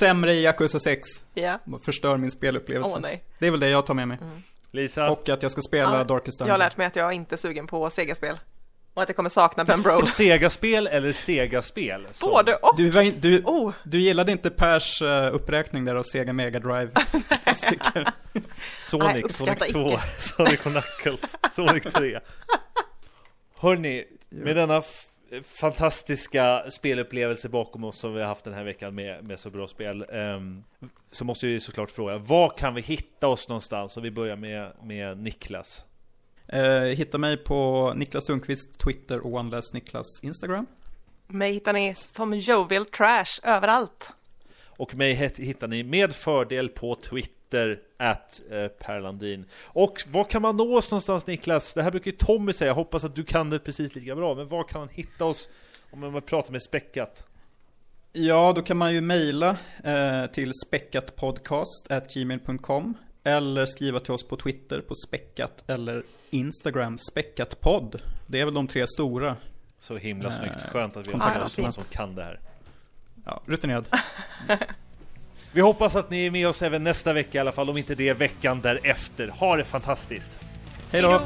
Sämre 0.01 0.33
i 0.35 0.43
Yakuza 0.45 0.81
6. 0.81 1.09
Ja. 1.35 1.59
Förstör 1.85 2.17
min 2.17 2.31
spelupplevelse. 2.31 2.93
Åh 2.95 3.01
nej. 3.01 3.23
Det 3.39 3.47
är 3.47 3.51
väl 3.51 3.61
det 3.61 3.69
jag 3.69 3.87
tar 3.87 3.95
med 3.95 4.09
mig. 4.09 4.19
Lisa? 4.71 5.11
Och 5.11 5.29
att 5.29 5.43
jag 5.43 5.53
ska 5.53 5.61
spela 5.61 5.99
Ja, 5.99 6.05
Darkest 6.05 6.41
Jag 6.41 6.45
har 6.47 6.49
Dungeon. 6.49 6.59
lärt 6.59 6.77
mig 6.77 6.87
att 6.87 6.97
jag 6.97 7.13
inte 7.13 7.35
är 7.35 7.37
sugen 7.37 7.67
på 7.67 7.91
Sega-spel. 7.91 8.39
Och 8.95 9.03
att 9.03 9.09
jag 9.09 9.17
kommer 9.17 9.31
sakna 9.31 9.65
Ben 9.65 9.83
Brode. 9.83 10.07
Sega-spel 10.07 10.87
eller 10.87 11.13
Sega-spel? 11.13 12.07
som- 12.11 12.31
Både 12.31 12.55
och. 12.57 12.77
Du, 12.77 12.91
var 12.91 13.03
in, 13.03 13.15
du, 13.21 13.43
Oh, 13.45 13.73
du 13.85 13.99
gillade 14.01 14.33
inte 14.33 14.51
Pers 14.51 15.03
eh, 15.03 15.35
uppräkning 15.35 15.85
där 15.85 15.95
av 15.95 16.03
Sega 16.03 16.33
Mega 16.33 16.59
Drive 16.61 16.91
klassiker. 17.45 18.13
Nej, 18.33 18.43
Sonic, 18.79 19.25
uppskatta 19.25 19.59
Sonic 19.67 19.73
2, 19.73 19.87
icke. 19.87 20.01
Sonic 20.19 20.67
och 20.67 20.73
Knuckles, 20.73 21.39
Sonic 21.53 21.83
3. 21.83 22.19
Hörni, 23.61 24.05
med 24.29 24.57
denna 24.57 24.83
fantastiska 25.43 26.71
spelupplevelse 26.71 27.49
bakom 27.49 27.85
oss 27.85 27.99
som 27.99 28.15
vi 28.15 28.21
har 28.21 28.29
haft 28.29 28.45
den 28.45 28.55
här 28.55 28.65
veckan 28.65 28.95
med, 28.95 29.25
med 29.25 29.41
så 29.41 29.51
bra 29.51 29.69
spel. 29.69 30.07
ehm, 30.13 30.65
så 31.11 31.25
måste 31.25 31.47
vi 31.47 31.61
såklart 31.61 31.91
fråga, 31.91 32.19
var 32.19 32.49
kan 32.49 32.75
vi 32.75 32.81
hitta 32.81 33.29
oss 33.29 33.49
någonstans? 33.49 33.97
Och 33.97 34.05
vi 34.05 34.11
börjar 34.11 34.37
med, 34.37 34.73
med 34.83 35.19
Niklas. 35.19 35.85
Eh, 36.47 36.83
hitta 36.83 37.19
mig 37.19 37.37
på 37.37 37.93
Niklas 37.97 38.25
Sundqvist 38.25 38.79
Twitter 38.79 39.21
och 39.21 39.35
OneLess 39.35 39.73
Niklas 39.73 40.21
Instagram. 40.23 40.67
Mig 41.27 41.53
hittar 41.53 41.73
ni 41.73 41.95
som 41.95 42.35
Jovial 42.35 42.87
Trash 42.87 43.41
överallt. 43.43 44.15
Och 44.67 44.95
mig 44.95 45.33
hittar 45.39 45.69
ni 45.69 45.83
med 45.83 46.13
fördel 46.13 46.69
på 46.69 46.95
Twitter, 46.95 47.38
at 47.97 48.43
eh, 48.51 48.69
Perlandin. 48.69 49.45
Och 49.63 50.03
var 50.09 50.25
kan 50.25 50.43
man 50.43 50.57
nå 50.57 50.77
oss 50.77 50.91
någonstans 50.91 51.27
Niklas? 51.27 51.75
Det 51.75 51.83
här 51.83 51.91
brukar 51.91 52.11
ju 52.11 52.17
Tommy 52.17 52.53
säga, 52.53 52.69
jag 52.69 52.75
hoppas 52.75 53.05
att 53.05 53.15
du 53.15 53.25
kan 53.25 53.51
det 53.51 53.59
precis 53.59 53.95
lika 53.95 54.15
bra. 54.15 54.35
Men 54.35 54.49
var 54.49 54.65
kan 54.65 54.81
man 54.81 54.89
hitta 54.89 55.25
oss 55.25 55.49
om 55.91 56.01
man 56.01 56.23
pratar 56.23 56.53
med 56.53 56.63
Späckat? 56.63 57.25
Ja, 58.13 58.53
då 58.57 58.63
kan 58.63 58.77
man 58.77 58.95
ju 58.95 59.01
mejla 59.01 59.57
eh, 59.85 60.27
till 60.27 60.53
späckatpodcast.gmail.com 60.67 62.95
eller 63.25 63.67
skriva 63.67 64.01
till 64.01 64.13
oss 64.13 64.29
på 64.29 64.37
Twitter 64.37 64.81
på 64.81 64.95
späckat 64.95 65.65
eller 65.67 66.03
Instagram 66.31 66.99
späckatpodd. 66.99 68.03
Det 68.27 68.41
är 68.41 68.45
väl 68.45 68.55
de 68.55 68.67
tre 68.67 68.87
stora. 68.87 69.37
Så 69.79 69.97
himla 69.97 70.29
Eh, 70.29 70.35
snyggt, 70.35 70.63
skönt 70.63 70.97
att 70.97 71.09
vi 71.09 71.13
har 71.13 71.63
någon 71.63 71.73
som 71.73 71.85
kan 71.85 72.15
det 72.15 72.25
här. 72.25 72.41
Ja, 73.25 73.43
rutinerad. 73.47 73.89
Vi 75.59 75.63
hoppas 75.63 75.97
att 75.97 76.11
ni 76.11 76.27
är 76.27 76.31
med 76.31 76.49
oss 76.49 76.63
även 76.63 76.85
nästa 76.85 77.13
vecka 77.13 77.39
i 77.39 77.41
alla 77.41 77.53
fall, 77.53 77.71
om 77.71 77.77
inte 77.77 77.95
det 77.95 78.09
är 78.09 78.15
veckan 78.15 78.61
därefter. 78.61 79.29
Ha 79.29 79.57
det 79.57 79.65
fantastiskt! 79.65 80.41
Hej 80.93 81.03
då! 81.03 81.21